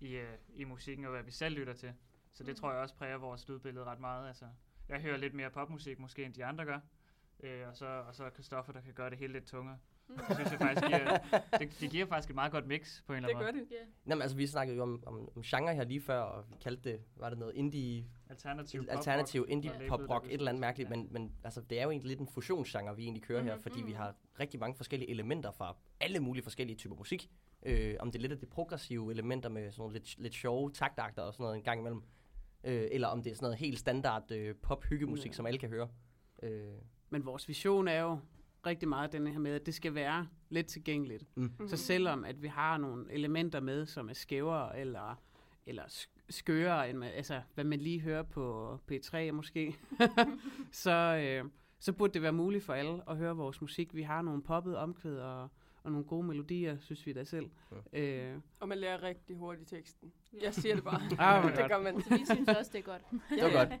i, 0.00 0.16
øh, 0.16 0.32
i 0.54 0.64
musikken 0.64 1.04
og 1.04 1.10
hvad 1.10 1.22
vi 1.22 1.30
selv 1.30 1.54
lytter 1.54 1.72
til. 1.74 1.92
Så 2.32 2.44
det 2.44 2.56
tror 2.56 2.72
jeg 2.72 2.80
også 2.80 2.94
præger 2.94 3.16
vores 3.16 3.48
lydbillede 3.48 3.84
ret 3.84 4.00
meget. 4.00 4.28
Altså, 4.28 4.44
jeg 4.88 5.00
hører 5.00 5.16
lidt 5.16 5.34
mere 5.34 5.50
popmusik 5.50 5.98
måske, 5.98 6.24
end 6.24 6.34
de 6.34 6.44
andre 6.44 6.64
gør. 6.64 6.80
Øh, 7.42 7.68
og 7.68 7.76
så 7.76 7.86
og 7.86 8.14
så 8.14 8.24
er 8.24 8.30
Christoffer, 8.30 8.72
der 8.72 8.80
kan 8.80 8.94
gøre 8.94 9.10
det 9.10 9.18
hele 9.18 9.32
lidt 9.32 9.44
tungere. 9.46 9.78
Det 10.08 10.24
synes 10.34 10.50
jeg 10.50 10.58
faktisk 10.58 10.86
giver, 10.86 11.18
det, 11.58 11.76
det 11.80 11.90
giver 11.90 12.06
faktisk 12.06 12.30
et 12.30 12.34
meget 12.34 12.52
godt 12.52 12.66
mix 12.66 13.02
på 13.06 13.12
en 13.12 13.16
eller 13.16 13.28
Det 13.28 13.34
anden 13.34 13.46
gør 13.46 13.52
måde. 13.52 13.64
det. 13.64 13.70
Ja. 13.70 13.84
Nå, 14.04 14.14
men 14.14 14.22
altså, 14.22 14.36
vi 14.36 14.46
snakkede 14.46 14.76
jo 14.76 14.82
om, 14.82 15.02
om, 15.06 15.28
om 15.36 15.42
genre 15.42 15.74
her 15.74 15.84
lige 15.84 16.00
før, 16.00 16.20
og 16.20 16.44
vi 16.50 16.54
kaldte 16.62 16.90
det, 16.90 17.00
var 17.16 17.28
det 17.30 17.38
noget 17.38 17.54
indie, 17.54 18.04
Alternativ 18.30 18.80
pop 18.86 18.96
alternativ 18.96 19.46
indie 19.48 19.72
pop 19.88 20.00
rock, 20.10 20.26
et 20.26 20.32
eller 20.32 20.48
andet 20.48 20.60
mærkeligt, 20.60 20.90
Ja. 20.90 20.96
men, 20.96 21.08
men 21.10 21.32
altså, 21.44 21.60
det 21.60 21.78
er 21.78 21.82
jo 21.82 21.90
egentlig 21.90 22.08
lidt 22.08 22.20
en 22.20 22.26
fusionsgenre, 22.28 22.96
vi 22.96 23.02
egentlig 23.02 23.22
kører 23.22 23.42
her, 23.42 23.54
Mhm. 23.54 23.62
fordi 23.62 23.78
vi 23.82 23.82
Mhm. 23.92 23.94
har 23.96 24.14
rigtig 24.40 24.60
mange 24.60 24.76
forskellige 24.76 25.10
elementer 25.10 25.50
fra 25.50 25.76
alle 26.00 26.20
mulige 26.20 26.42
forskellige 26.42 26.76
typer 26.76 26.96
musik. 26.96 27.30
Øh, 27.66 27.96
om 28.00 28.10
det 28.10 28.18
er 28.18 28.20
lidt 28.20 28.32
af 28.32 28.38
de 28.38 28.46
progressive 28.46 29.10
elementer 29.12 29.48
med 29.48 29.70
sådan 29.72 29.80
nogle 29.80 29.92
lidt, 29.94 30.18
lidt 30.18 30.34
sjove 30.34 30.70
taktagter 30.72 31.22
og 31.22 31.32
sådan 31.34 31.44
noget 31.44 31.56
en 31.56 31.62
gang 31.62 31.80
imellem, 31.80 32.02
øh, 32.64 32.88
eller 32.92 33.08
om 33.08 33.22
det 33.22 33.30
er 33.30 33.34
sådan 33.34 33.44
noget 33.46 33.58
helt 33.58 33.78
standard 33.78 34.30
øh, 34.32 34.54
pop-hyggemusik, 34.62 35.30
Ja. 35.30 35.32
som 35.36 35.46
alle 35.46 35.58
kan 35.58 35.68
høre. 35.68 35.88
Øh, 36.42 36.72
Men 37.12 37.26
vores 37.26 37.48
vision 37.48 37.88
er 37.88 38.00
jo 38.00 38.18
rigtig 38.66 38.88
meget 38.88 39.12
den 39.12 39.26
her 39.26 39.38
med, 39.38 39.54
at 39.54 39.66
det 39.66 39.74
skal 39.74 39.94
være 39.94 40.28
let 40.48 40.66
tilgængeligt. 40.66 41.24
mm. 41.36 41.52
Mhm. 41.58 41.68
Så 41.68 41.76
selvom 41.76 42.24
at 42.24 42.42
vi 42.42 42.48
har 42.48 42.76
nogle 42.78 43.12
elementer 43.12 43.60
med, 43.60 43.86
som 43.86 44.08
er 44.08 44.12
skævere 44.12 44.78
eller, 44.80 45.20
eller 45.66 45.82
sk- 45.84 46.18
skøre, 46.30 46.90
end 46.90 46.98
med, 46.98 47.08
altså, 47.08 47.42
hvad 47.54 47.64
man 47.64 47.78
lige 47.78 48.00
hører 48.00 48.22
på 48.22 48.78
P3 48.92 49.30
måske, 49.32 49.76
så, 50.72 50.90
øh, 51.24 51.50
så 51.78 51.92
burde 51.92 52.14
det 52.14 52.22
være 52.22 52.32
muligt 52.32 52.64
for 52.64 52.72
alle 52.72 53.10
at 53.10 53.16
høre 53.16 53.36
vores 53.36 53.60
musik. 53.60 53.94
Vi 53.94 54.02
har 54.02 54.22
nogle 54.22 54.42
poppede 54.42 54.78
omkvæd 54.78 55.16
og, 55.18 55.48
og 55.82 55.92
nogle 55.92 56.04
gode 56.06 56.26
melodier, 56.26 56.76
synes 56.80 57.06
vi 57.06 57.12
da 57.12 57.24
selv. 57.24 57.50
Øh, 57.92 58.34
Og 58.60 58.68
man 58.68 58.78
lærer 58.78 59.02
rigtig 59.02 59.36
hurtigt 59.36 59.68
teksten. 59.68 60.12
Jeg 60.42 60.54
siger 60.54 60.74
det 60.74 60.84
bare. 60.84 61.00
Ah, 61.18 61.44
det 61.50 61.58
godt. 61.58 61.70
gør 61.70 61.82
man. 61.82 62.02
Så 62.02 62.08
vi 62.18 62.24
synes 62.24 62.48
også, 62.48 62.70
det 62.72 62.78
er 62.78 62.82
godt. 62.82 63.02
Det 63.10 63.42
var 63.42 63.52
godt. 63.66 63.80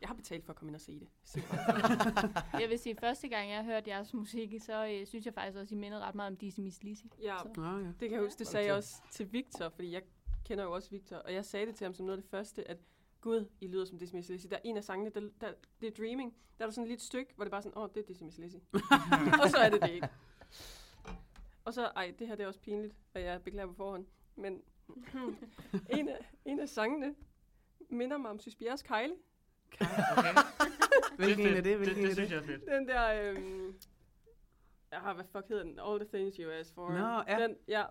Jeg 0.00 0.08
har 0.08 0.14
betalt 0.14 0.44
for 0.44 0.52
at 0.52 0.56
komme 0.56 0.68
ind 0.70 0.74
og 0.74 0.80
se 0.80 1.00
det. 1.00 1.08
Bare. 1.50 2.60
Jeg 2.62 2.68
vil 2.70 2.78
sige, 2.78 2.96
første 3.00 3.28
gang 3.28 3.50
jeg 3.50 3.64
hørte 3.64 3.90
jeres 3.90 4.14
musik, 4.14 4.54
så 4.60 4.86
øh, 4.86 5.06
synes 5.06 5.26
jeg 5.26 5.34
faktisk 5.34 5.58
også, 5.58 5.74
I 5.74 5.78
mindede 5.78 6.00
ret 6.00 6.14
meget 6.14 6.30
om 6.30 6.36
Dizzy 6.36 6.60
Miss 6.60 6.82
Lizzy. 6.82 7.04
Ja, 7.22 7.36
Så. 7.38 7.62
Ja. 7.62 7.86
det 7.86 7.94
kan 8.00 8.12
jeg 8.12 8.20
huske, 8.20 8.38
det 8.38 8.46
sagde 8.46 8.66
jeg 8.66 8.74
også 8.74 9.02
til 9.10 9.32
Victor, 9.32 9.68
fordi 9.68 9.92
jeg 9.92 10.02
kender 10.44 10.64
jo 10.64 10.72
også 10.72 10.90
Victor, 10.90 11.16
og 11.16 11.34
jeg 11.34 11.44
sagde 11.44 11.66
det 11.66 11.74
til 11.74 11.84
ham 11.84 11.94
som 11.94 12.06
noget 12.06 12.18
af 12.18 12.22
det 12.22 12.30
første, 12.30 12.68
at 12.70 12.78
Gud, 13.20 13.46
I 13.60 13.66
lyder 13.66 13.84
som 13.84 13.98
Dizzy 13.98 14.14
Miss 14.14 14.28
Lizzy. 14.28 14.46
Der 14.50 14.56
er 14.56 14.60
en 14.64 14.76
af 14.76 14.84
sangene, 14.84 15.10
der, 15.10 15.20
der, 15.40 15.52
det 15.80 15.86
er 15.86 16.04
Dreaming. 16.04 16.34
Der 16.58 16.64
er 16.64 16.66
der 16.66 16.72
sådan 16.72 16.84
et 16.84 16.88
lille 16.88 17.02
stykke, 17.02 17.32
hvor 17.36 17.44
det 17.44 17.50
bare 17.50 17.58
er 17.58 17.62
sådan, 17.62 17.78
åh, 17.78 17.82
oh, 17.82 17.88
det 17.94 18.00
er 18.02 18.06
Dizzy 18.06 18.22
Miss 18.22 18.38
Lizzy. 18.38 18.56
og 19.42 19.50
så 19.50 19.56
er 19.56 19.70
det 19.70 19.82
det 19.82 19.90
ikke. 19.90 20.08
Og 21.64 21.74
så, 21.74 21.84
ej, 21.86 22.14
det 22.18 22.26
her 22.26 22.34
det 22.34 22.44
er 22.44 22.48
også 22.48 22.60
pinligt, 22.60 22.94
at 23.14 23.22
jeg 23.22 23.42
beklager 23.42 23.66
på 23.66 23.74
forhånd. 23.74 24.06
Men 24.36 24.62
en, 25.98 26.08
af, 26.08 26.18
en 26.44 26.60
af 26.60 26.68
sangene 26.68 27.14
minder 27.88 28.18
mig 28.18 28.30
om 28.30 28.38
Sys 28.38 28.54
Bjerres 28.56 28.82
Kejle. 28.82 29.14
Okay. 29.72 30.34
Hvilken 31.18 31.46
en 31.46 31.50
er 31.50 31.54
fedt. 31.54 31.64
det? 31.64 31.76
Hvilken 31.76 32.04
det, 32.04 32.04
det 32.04 32.10
er 32.10 32.14
synes 32.14 32.28
det? 32.28 32.30
jeg 32.30 32.42
er 32.42 32.46
fedt. 32.46 32.64
Den 32.70 32.88
der, 32.88 33.30
øhm, 33.30 33.74
jeg 34.90 34.98
har, 35.00 35.14
hvad 35.14 35.24
fuck 35.32 35.48
hedder 35.48 35.62
den? 35.62 35.78
All 35.88 36.00
the 36.00 36.08
things 36.18 36.36
you 36.36 36.50
asked 36.50 36.74
for. 36.74 36.88
Nå, 36.92 37.22
ja. 37.28 37.42
Den, 37.42 37.56
ja. 37.68 37.84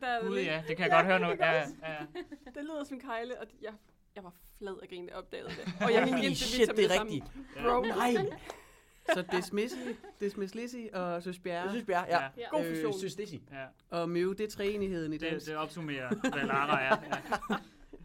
Der 0.00 0.06
er 0.06 0.20
Gud 0.26 0.36
ja, 0.38 0.62
det 0.68 0.76
kan 0.76 0.84
jeg 0.86 0.92
Ja, 0.92 0.96
godt 0.96 1.06
høre 1.06 1.20
nu. 1.20 1.30
det 1.30 1.38
Ja, 1.38 1.52
ja, 1.52 1.60
ja. 1.82 1.98
Det 2.54 2.62
lyder 2.64 2.84
som 2.84 3.00
Kejle, 3.00 3.40
og 3.40 3.46
jeg, 3.62 3.72
jeg 4.16 4.24
var 4.24 4.32
flad 4.58 4.76
af 4.82 4.88
grin, 4.88 5.06
da 5.06 5.10
jeg 5.12 5.18
opdagede 5.18 5.48
det. 5.48 5.72
Og 5.80 5.92
jeg 5.92 6.02
gik 6.04 6.24
ind 6.24 6.36
til 6.36 6.46
shit, 6.46 6.60
Victor 6.60 6.74
med 6.76 6.88
det 6.88 6.96
er 6.96 7.02
rigtigt. 7.02 7.24
Bro, 7.62 7.80
Nej, 7.82 8.14
Så 9.14 9.24
Dismissy, 9.32 9.76
Dismiss 10.20 10.54
Lizzy 10.54 10.76
og 10.92 11.22
Søs 11.22 11.38
Bjerre. 11.38 11.70
synes, 11.70 11.84
Bjerre, 11.86 12.06
ja. 12.08 12.22
Ja. 12.36 12.48
God 12.50 12.64
fusion. 12.64 12.86
Øh, 12.92 12.98
synes 12.98 13.14
det 13.14 13.32
ja. 13.32 13.66
Og 13.90 14.08
Mew, 14.08 14.32
det 14.32 14.40
er 14.46 14.50
treenigheden 14.50 15.12
i 15.12 15.18
Det, 15.18 15.30
dansk. 15.30 15.46
det 15.46 15.56
opsummerer, 15.56 16.08
hvad 16.08 16.46
Lara 16.46 16.82
er. 16.82 16.96
Ja. 17.50 17.56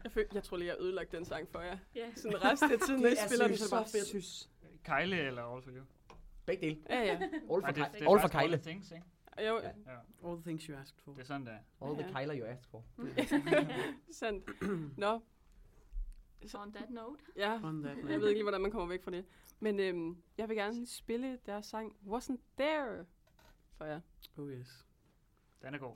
Jeg, 0.04 0.12
føl, 0.12 0.26
jeg 0.34 0.42
tror 0.44 0.56
lige, 0.56 0.66
jeg 0.68 0.74
har 0.78 0.84
ødelagt 0.84 1.12
den 1.12 1.24
sang 1.24 1.48
for 1.48 1.60
jer. 1.60 1.78
Ja. 1.94 2.14
Sådan 2.14 2.44
resten 2.44 2.72
af 2.72 2.78
tiden, 2.78 3.00
når 3.02 3.08
I 3.08 3.10
Det 3.10 3.18
er 3.22 3.26
spiller 3.26 3.48
den, 3.48 3.56
så 3.56 3.70
bare 3.70 3.84
fedt. 3.88 4.06
sys. 4.06 4.50
Kejle 4.84 5.16
eller 5.16 5.42
All 5.54 5.62
for 5.62 5.70
You? 5.70 5.82
Begge 6.46 6.66
dele. 6.66 6.80
Ja, 6.90 7.00
ja. 7.02 7.12
All 7.22 7.28
for, 7.48 7.60
Nej, 7.60 7.70
det, 7.70 7.76
det 7.76 8.02
er 8.02 8.10
all 8.10 8.20
for 8.20 8.28
Kejle. 8.28 8.52
All 8.52 8.62
the 8.62 8.70
Things, 8.70 8.90
ikke? 8.90 9.04
Jeg, 9.36 9.44
Ja. 9.86 9.92
Ja, 9.92 9.98
All 10.28 10.36
the 10.36 10.42
things 10.44 10.64
you 10.64 10.76
asked 10.78 10.98
for. 11.04 11.12
det 11.12 11.20
er 11.20 11.24
sådan, 11.24 11.46
der. 11.46 11.58
All 11.82 11.94
the 11.94 12.06
Ja. 12.06 12.12
Kejler, 12.12 12.38
you 12.38 12.44
asked 12.46 12.66
for. 12.70 12.84
Sandt. 14.20 14.50
Nå, 14.98 15.20
Så 16.46 16.58
on 16.58 16.72
that 16.72 16.90
note. 16.90 17.22
ja. 17.36 17.60
On 17.64 17.82
that 17.82 17.96
Jeg 17.96 18.02
note. 18.04 18.20
ved 18.20 18.28
ikke 18.28 18.38
lige, 18.38 18.42
hvordan 18.42 18.60
man 18.60 18.70
kommer 18.70 18.88
væk 18.88 19.02
fra 19.02 19.10
det. 19.10 19.24
Men 19.60 19.80
øhm, 19.80 20.16
jeg 20.38 20.48
vil 20.48 20.56
gerne 20.56 20.86
spille 20.86 21.38
deres 21.46 21.66
sang 21.66 21.96
Wasn't 22.06 22.38
There 22.58 23.04
for 23.76 23.84
jer. 23.84 24.00
Oh 24.36 24.50
yes. 24.52 24.86
Den 25.62 25.74
er 25.74 25.78
god. 25.78 25.94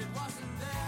It 0.00 0.06
wasn't 0.14 0.58
there. 0.60 0.79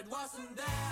It 0.00 0.10
wasn't 0.10 0.56
there. 0.56 0.89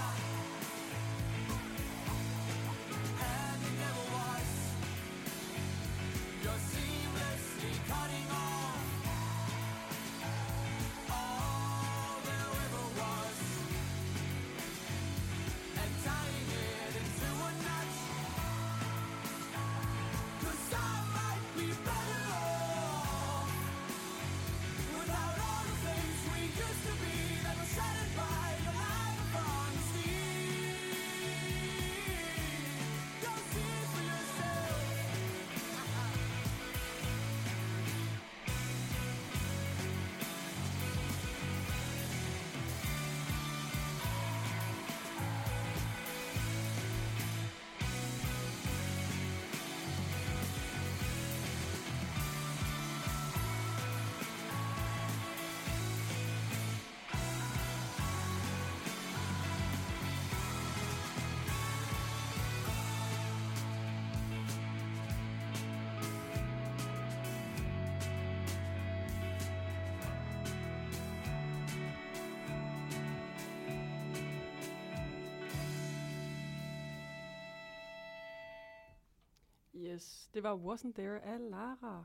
Yes, 79.98 80.30
det 80.34 80.42
var 80.42 80.56
Wasn't 80.56 80.92
There 80.92 81.20
af 81.24 81.50
Lara. 81.50 82.04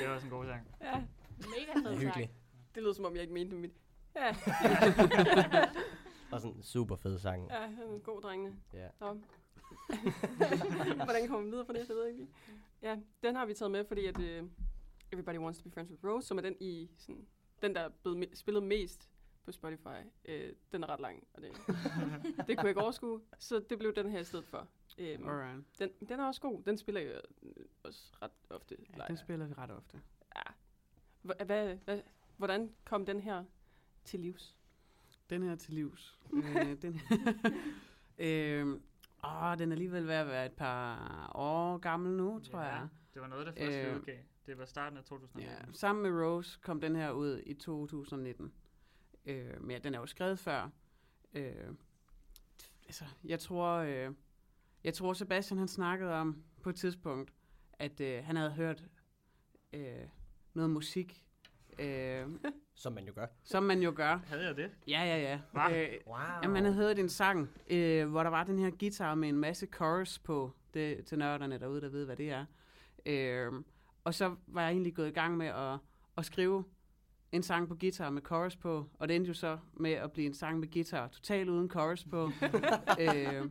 Det 0.00 0.08
var 0.08 0.14
også 0.14 0.26
en 0.26 0.30
god 0.30 0.46
sang. 0.46 0.66
Ja, 0.80 1.02
Mega 1.38 1.88
fed 1.90 2.00
sang. 2.12 2.30
Det 2.74 2.82
lød 2.82 2.94
som 2.94 3.04
om, 3.04 3.12
jeg 3.14 3.22
ikke 3.22 3.34
mente 3.34 3.56
mit. 3.56 3.72
Ja, 4.16 4.28
Og 6.32 6.40
sådan 6.40 6.56
en 6.56 6.62
super 6.62 6.96
fed 6.96 7.18
sang. 7.18 7.48
ja, 7.50 7.60
han 7.66 7.88
er 7.88 7.94
en 7.94 8.00
god 8.00 8.20
drengene. 8.22 8.56
Ja. 8.74 8.88
Nå. 9.00 9.06
Hvordan 11.04 11.28
kommer 11.28 11.40
man 11.40 11.50
videre 11.52 11.66
fra 11.66 11.72
det? 11.72 11.88
Jeg 11.88 11.96
ved 11.96 12.06
ikke 12.06 12.18
lige. 12.18 12.30
Ja, 12.82 12.98
den 13.22 13.34
har 13.36 13.46
vi 13.46 13.54
taget 13.54 13.70
med, 13.70 13.84
fordi 13.84 14.06
at 14.06 14.16
uh, 14.18 14.48
Everybody 15.12 15.38
Wants 15.38 15.58
to 15.58 15.64
Be 15.64 15.70
Friends 15.70 15.90
with 15.90 16.04
Rose, 16.04 16.26
som 16.26 16.38
er 16.38 16.42
den 16.42 16.56
i 16.60 16.90
sådan, 16.98 17.26
den, 17.62 17.74
der 17.74 17.80
er 17.80 17.88
blevet 17.88 18.24
me- 18.26 18.34
spillet 18.34 18.62
mest 18.62 19.08
på 19.44 19.52
Spotify, 19.52 20.00
øh, 20.24 20.52
den 20.72 20.82
er 20.82 20.88
ret 20.88 21.00
lang, 21.00 21.24
og 21.34 21.42
det, 21.42 21.50
det 22.46 22.56
kunne 22.56 22.62
jeg 22.62 22.68
ikke 22.68 22.82
overskue, 22.82 23.20
så 23.38 23.64
det 23.70 23.78
blev 23.78 23.94
den 23.94 24.10
her 24.10 24.20
i 24.20 24.24
stedet 24.24 24.46
for. 24.46 24.68
Øhm, 24.98 25.28
Alright. 25.28 25.64
den, 25.78 25.90
den 26.08 26.20
er 26.20 26.26
også 26.26 26.40
god, 26.40 26.62
den 26.62 26.78
spiller 26.78 27.00
jeg 27.00 27.20
også 27.82 28.12
ret 28.22 28.30
ofte. 28.50 28.76
Ja, 28.98 29.04
den 29.08 29.16
spiller 29.16 29.46
vi 29.46 29.54
ret 29.54 29.70
ofte. 29.70 30.00
Ja. 30.36 30.42
Hva- 31.32 31.44
Hvad, 31.44 31.76
hvad, 31.76 32.00
hvordan 32.36 32.74
kom 32.84 33.06
den 33.06 33.20
her 33.20 33.44
til 34.04 34.20
livs? 34.20 34.56
Den 35.30 35.42
her 35.42 35.56
til 35.56 35.74
livs. 35.74 36.18
øh, 36.32 36.82
den, 36.82 37.00
øh, 38.18 38.66
åh, 39.24 39.58
den 39.58 39.68
er 39.68 39.74
alligevel 39.74 40.06
ved 40.06 40.14
at 40.14 40.26
være 40.26 40.46
et 40.46 40.52
par 40.52 41.30
år 41.34 41.78
gammel 41.78 42.12
nu, 42.16 42.40
tror 42.40 42.60
Ja, 42.60 42.66
jeg. 42.66 42.88
Det 43.14 43.22
var 43.22 43.28
noget, 43.28 43.46
der 43.46 43.52
først 43.52 43.76
Øh, 43.76 43.90
øh, 43.92 43.96
udgav. 44.00 44.18
Det 44.46 44.58
var 44.58 44.64
starten 44.64 44.98
af 44.98 45.04
2019. 45.04 45.66
Ja, 45.66 45.72
sammen 45.72 46.02
med 46.12 46.24
Rose 46.24 46.58
kom 46.62 46.80
den 46.80 46.96
her 46.96 47.10
ud 47.10 47.42
i 47.46 47.54
2019. 47.54 48.52
Øh, 49.26 49.60
men 49.62 49.70
ja, 49.70 49.78
den 49.78 49.94
er 49.94 49.98
jo 49.98 50.06
skrevet 50.06 50.38
før. 50.38 50.70
Øh, 51.34 51.54
altså, 52.86 53.04
jeg 53.24 53.40
tror, 53.40 53.68
øh, 53.76 54.10
jeg 54.84 54.94
tror 54.94 55.12
Sebastian 55.12 55.58
han 55.58 55.68
snakkede 55.68 56.12
om 56.12 56.42
på 56.62 56.70
et 56.70 56.76
tidspunkt, 56.76 57.32
at 57.72 58.00
øh, 58.00 58.24
han 58.24 58.36
havde 58.36 58.50
hørt 58.50 58.84
øh, 59.72 59.82
noget 60.54 60.70
musik, 60.70 61.24
øh, 61.78 62.26
Som 62.74 62.92
man 62.92 63.04
jo 63.06 63.12
gør. 63.14 63.26
som 63.44 63.62
man 63.62 63.82
jo 63.82 63.92
gør. 63.96 64.16
Havde 64.26 64.46
jeg 64.46 64.56
det? 64.56 64.70
Ja, 64.88 65.04
ja, 65.04 65.16
ja. 65.20 65.40
Hva? 65.52 65.82
Øh, 65.82 65.88
Wow. 66.06 66.16
Jamen, 66.42 66.56
han 66.56 66.64
havde 66.64 66.76
hørt 66.76 66.98
en 66.98 67.08
sang, 67.08 67.50
øh, 67.70 68.08
hvor 68.10 68.22
der 68.22 68.30
var 68.30 68.44
den 68.44 68.58
her 68.58 68.70
guitar 68.70 69.14
med 69.14 69.28
en 69.28 69.36
masse 69.38 69.66
chorus 69.74 70.18
på, 70.18 70.52
det, 70.74 71.04
til 71.04 71.18
nørderne 71.18 71.58
derude, 71.58 71.80
der 71.80 71.88
ved, 71.88 72.04
hvad 72.04 72.16
det 72.16 72.30
er. 72.30 72.44
Øh, 73.06 73.52
og 74.04 74.14
så 74.14 74.36
var 74.46 74.62
jeg 74.62 74.70
egentlig 74.70 74.94
gået 74.94 75.08
i 75.08 75.12
gang 75.12 75.36
med 75.36 75.46
at, 75.46 75.78
at 76.16 76.24
skrive 76.24 76.64
en 77.32 77.42
sang 77.42 77.68
på 77.68 77.74
guitar 77.74 78.10
med 78.10 78.22
chorus 78.26 78.56
på, 78.56 78.86
og 78.98 79.08
det 79.08 79.16
endte 79.16 79.28
jo 79.28 79.34
så 79.34 79.58
med 79.72 79.92
at 79.92 80.12
blive 80.12 80.26
en 80.26 80.34
sang 80.34 80.58
med 80.58 80.70
guitar 80.72 81.08
totalt 81.08 81.48
uden 81.48 81.70
chorus 81.70 82.04
på, 82.04 82.30
øh, 83.00 83.50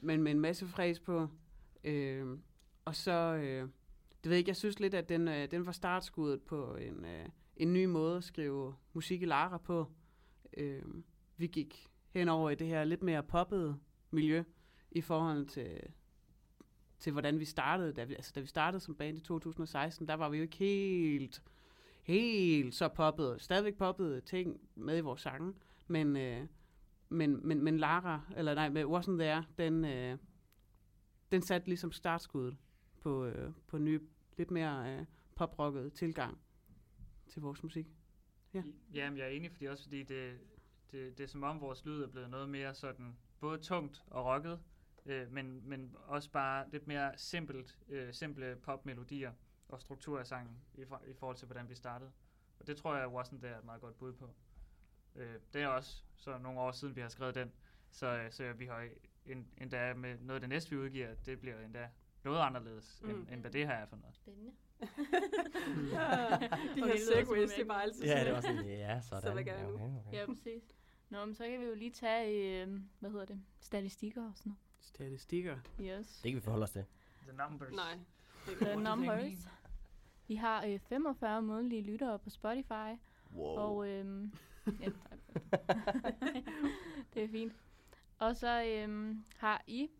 men 0.00 0.22
med 0.22 0.32
en 0.32 0.40
masse 0.40 0.66
fræs 0.66 1.00
på. 1.00 1.28
Øh, 1.84 2.38
og 2.84 2.96
så, 2.96 3.12
øh, 3.12 3.68
det 4.24 4.30
ved 4.30 4.32
jeg 4.32 4.38
ikke, 4.38 4.48
jeg 4.48 4.56
synes 4.56 4.80
lidt, 4.80 4.94
at 4.94 5.08
den, 5.08 5.28
øh, 5.28 5.50
den 5.50 5.66
var 5.66 5.72
startskuddet 5.72 6.42
på 6.42 6.74
en, 6.74 7.04
øh, 7.04 7.28
en 7.56 7.72
ny 7.72 7.84
måde 7.84 8.16
at 8.16 8.24
skrive 8.24 8.74
musik 8.92 9.22
i 9.22 9.24
Lara 9.24 9.58
på. 9.58 9.86
Øh, 10.56 10.82
vi 11.36 11.46
gik 11.46 11.88
henover 12.10 12.50
i 12.50 12.54
det 12.54 12.66
her 12.66 12.84
lidt 12.84 13.02
mere 13.02 13.22
poppede 13.22 13.76
miljø 14.10 14.44
i 14.90 15.00
forhold 15.00 15.46
til, 15.46 15.80
til 16.98 17.12
hvordan 17.12 17.40
vi 17.40 17.44
startede. 17.44 17.92
Da 17.92 18.04
vi, 18.04 18.14
altså, 18.14 18.32
da 18.34 18.40
vi 18.40 18.46
startede 18.46 18.80
som 18.80 18.94
band 18.94 19.18
i 19.18 19.20
2016, 19.20 20.08
der 20.08 20.14
var 20.14 20.28
vi 20.28 20.36
jo 20.36 20.42
ikke 20.42 20.56
helt, 20.56 21.42
helt 22.02 22.74
så 22.74 22.88
poppet. 22.88 23.42
Stadigvæk 23.42 23.74
poppede 23.76 24.20
ting 24.20 24.60
med 24.74 24.98
i 24.98 25.00
vores 25.00 25.20
sange, 25.20 25.54
men, 25.86 26.16
øh, 26.16 26.46
men, 27.14 27.48
men, 27.48 27.64
men 27.64 27.78
Lara, 27.78 28.20
eller 28.36 28.54
nej, 28.54 28.68
med 28.68 28.84
Wasn't 28.84 29.18
There, 29.18 29.44
den, 29.58 29.84
øh, 29.84 30.18
den 31.32 31.42
satte 31.42 31.68
ligesom 31.68 31.92
startskuddet 31.92 32.56
på, 33.00 33.24
øh, 33.24 33.52
på 33.66 33.76
en 33.76 33.84
ny, 33.84 34.02
lidt 34.38 34.50
mere 34.50 34.98
øh, 34.98 35.06
poprocket 35.34 35.92
tilgang 35.92 36.38
til 37.28 37.42
vores 37.42 37.62
musik. 37.62 37.86
Ja. 38.54 38.62
Jamen, 38.92 39.18
jeg 39.18 39.26
er 39.26 39.30
enig, 39.30 39.52
fordi 39.52 39.64
også 39.64 39.84
fordi 39.84 40.02
det, 40.02 40.38
det, 40.92 41.18
det 41.18 41.24
er 41.24 41.28
som 41.28 41.42
om 41.42 41.60
vores 41.60 41.84
lyd 41.84 42.02
er 42.02 42.06
blevet 42.06 42.30
noget 42.30 42.48
mere 42.48 42.74
sådan, 42.74 43.16
både 43.40 43.58
tungt 43.58 44.04
og 44.06 44.24
rocket, 44.26 44.60
øh, 45.06 45.32
men, 45.32 45.68
men 45.68 45.96
også 46.06 46.30
bare 46.30 46.70
lidt 46.70 46.86
mere 46.86 47.12
simpelt, 47.16 47.78
øh, 47.88 48.12
simple 48.12 48.56
popmelodier. 48.56 49.32
og 49.68 49.80
struktur 49.80 50.18
af 50.18 50.26
sangen 50.26 50.56
i, 50.74 50.84
for, 50.84 51.02
i 51.06 51.12
forhold 51.12 51.36
til, 51.36 51.46
hvordan 51.46 51.68
vi 51.68 51.74
startede. 51.74 52.12
Og 52.60 52.66
det 52.66 52.76
tror 52.76 52.96
jeg, 52.96 53.06
Wasn't 53.06 53.38
There 53.38 53.54
er 53.54 53.58
et 53.58 53.64
meget 53.64 53.80
godt 53.80 53.98
bud 53.98 54.12
på. 54.12 54.34
Øh, 55.16 55.34
det 55.52 55.62
er 55.62 55.66
også 55.66 56.02
så 56.16 56.38
nogle 56.38 56.60
år 56.60 56.72
siden, 56.72 56.96
vi 56.96 57.00
har 57.00 57.08
skrevet 57.08 57.34
den, 57.34 57.52
så, 57.90 58.06
øh, 58.06 58.32
så 58.32 58.52
vi 58.52 58.66
har 58.66 58.88
en, 59.26 59.46
endda 59.58 59.94
med 59.94 60.18
noget 60.18 60.34
af 60.34 60.40
det 60.40 60.48
næste, 60.48 60.70
vi 60.70 60.76
udgiver, 60.76 61.14
det 61.26 61.40
bliver 61.40 61.60
endda 61.60 61.88
noget 62.24 62.40
anderledes, 62.40 63.00
mm. 63.04 63.10
end, 63.10 63.28
end 63.30 63.40
hvad 63.40 63.50
det 63.50 63.66
her 63.66 63.74
er 63.74 63.86
for 63.86 63.96
noget. 63.96 64.16
Spændende. 64.16 64.52
Ja, 65.92 66.38
de 66.74 66.84
her 66.84 66.96
segways, 67.14 67.52
en 67.52 67.58
det 67.58 67.68
bare 67.68 67.82
altid 67.82 68.04
Ja, 68.04 68.24
det 68.24 68.32
var 68.32 68.40
sådan, 68.40 68.64
ja, 68.66 69.00
sådan. 69.08 69.22
Så 69.22 69.32
hvad 69.32 69.44
nu? 69.44 69.74
Okay, 69.74 69.84
okay. 70.08 70.18
Ja, 70.18 70.26
præcis. 70.26 70.62
Nå, 71.10 71.24
men 71.24 71.34
så 71.34 71.44
kan 71.44 71.60
vi 71.60 71.64
jo 71.64 71.74
lige 71.74 71.90
tage, 71.90 72.62
øh, 72.62 72.80
hvad 73.00 73.10
hedder 73.10 73.24
det, 73.24 73.40
statistikker 73.60 74.24
og 74.24 74.32
sådan 74.36 74.56
Statistikker. 74.80 75.56
noget. 75.78 75.98
Yes. 76.00 76.20
Det 76.22 76.32
kan 76.32 76.36
vi 76.36 76.44
forholde 76.44 76.64
os 76.64 76.70
til. 76.70 76.84
The 77.28 77.36
numbers. 77.36 77.72
Nej. 77.72 77.98
The 78.60 78.76
numbers. 78.76 79.48
Vi 80.28 80.34
har 80.34 80.64
øh, 80.66 80.78
45 80.80 81.42
månedlige 81.42 81.82
lyttere 81.82 82.18
på 82.18 82.30
Spotify, 82.30 82.98
Wow. 83.34 83.58
og 83.58 83.88
øhm, 83.88 84.32
ja, 84.80 84.84
tak. 84.84 85.18
det 87.14 87.24
er 87.24 87.28
fint. 87.28 87.52
Og 88.18 88.36
så 88.36 88.64
øhm, 88.64 89.24
har 89.36 89.62
I 89.66 89.90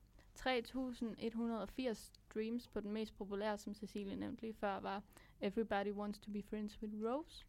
3.180 0.40 1.94
streams 1.94 2.68
på 2.68 2.80
den 2.80 2.92
mest 2.92 3.16
populære, 3.18 3.59
som 3.59 3.75
Cecilie 3.75 4.16
nævnte 4.16 4.42
lige 4.42 4.54
før, 4.54 4.80
var 4.80 5.02
Everybody 5.40 5.92
Wants 5.92 6.18
to 6.18 6.30
be 6.30 6.42
Friends 6.42 6.83
with 6.83 6.94
Rose. 7.04 7.44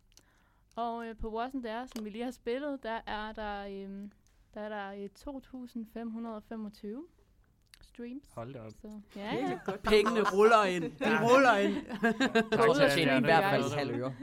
Og 0.76 1.08
øh, 1.08 1.18
på 1.18 1.42
Wasn't 1.42 1.62
There, 1.62 1.88
som 1.88 2.06
vi 2.06 2.10
lige 2.10 2.24
har 2.24 2.32
spillet, 2.32 2.84
der 2.84 3.02
er 3.06 3.32
der, 3.32 3.68
øhm, 3.68 4.12
der, 4.54 4.62
er 4.62 4.70
der 4.70 4.92
øh, 4.92 5.10
2.525 5.20 7.16
streams. 7.82 8.32
Hold 8.34 8.54
da 8.54 8.60
op. 8.60 8.72
Så, 8.82 9.02
ja, 9.16 9.36
ja. 9.36 9.60
Pengene 9.84 10.22
ruller 10.34 10.64
ind. 10.64 10.84
De 10.84 11.32
ruller 11.32 11.58
ind. 11.58 11.76
Der 12.52 12.70
ud 12.70 12.76
er 12.76 12.84
af 12.84 12.92
så 12.92 12.96
tjener 12.96 13.18
i 13.18 13.22
hvert 13.22 13.44
fald 13.44 13.76
halv 13.76 13.92
øre. 13.92 14.16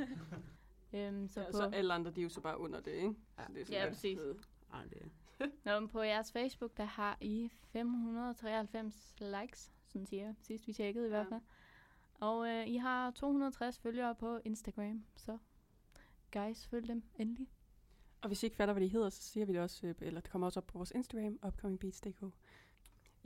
Øhm, 0.94 1.28
så 1.28 1.34
Så, 1.34 1.44
på, 1.50 1.56
så 1.56 1.70
alle 1.72 1.94
andre, 1.94 2.10
de 2.10 2.20
er 2.20 2.22
jo 2.22 2.28
så 2.28 2.40
bare 2.40 2.58
under 2.60 2.80
det, 2.80 2.90
ikke? 2.92 3.14
Ja. 3.38 3.44
Så 3.46 3.52
det 3.52 3.60
er 3.60 3.64
sådan 3.64 3.82
Ja, 3.82 3.88
præcis. 3.88 4.18
Ej, 4.72 4.84
det 4.84 4.98
er. 5.02 5.06
Nå, 5.64 5.80
men 5.80 5.88
på 5.88 6.02
jeres 6.02 6.32
Facebook, 6.32 6.76
der 6.76 6.84
har 6.84 7.18
I 7.20 7.50
593 7.72 9.14
likes, 9.20 9.72
sådan 9.88 10.06
siger 10.06 10.24
jeg, 10.24 10.34
sidst 10.40 10.66
vi 10.66 10.72
tjekkede 10.72 11.04
i 11.06 11.10
Ja. 11.10 11.16
hvert 11.16 11.26
fald. 11.28 11.40
Og 12.20 12.48
øh, 12.48 12.68
I 12.68 12.76
har 12.76 13.10
260 13.10 13.78
følgere 13.78 14.14
på 14.14 14.38
Instagram, 14.44 15.04
så 15.16 15.38
guys, 16.32 16.66
følg 16.66 16.88
dem 16.88 17.02
endelig. 17.18 17.48
Og 18.22 18.26
hvis 18.28 18.42
I 18.42 18.46
ikke 18.46 18.56
fatter, 18.56 18.74
hvad 18.74 18.82
de 18.82 18.88
hedder, 18.88 19.08
så 19.10 19.22
siger 19.22 19.46
vi 19.46 19.52
det 19.52 19.60
også, 19.60 19.86
øh, 19.86 19.94
eller 20.00 20.20
det 20.20 20.30
kommer 20.30 20.46
også 20.46 20.60
op 20.60 20.66
på 20.66 20.78
vores 20.78 20.90
Instagram, 20.90 21.38
upcomingbeats.dk. 21.46 22.24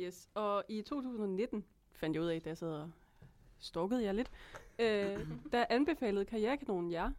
Yes, 0.00 0.28
og 0.34 0.64
i 0.68 0.82
2019 0.82 1.64
fandt 1.92 2.14
jeg 2.16 2.22
ud 2.22 2.28
af, 2.28 2.42
da 2.42 2.48
jeg 2.50 2.58
sad 2.58 2.72
og 2.72 2.90
stalkede 3.58 4.02
jer 4.04 4.12
lidt, 4.12 4.30
øh, 4.78 5.28
der 5.52 5.64
anbefalede 5.70 6.24
Karrierekanonen 6.24 6.90
jer 6.92 7.12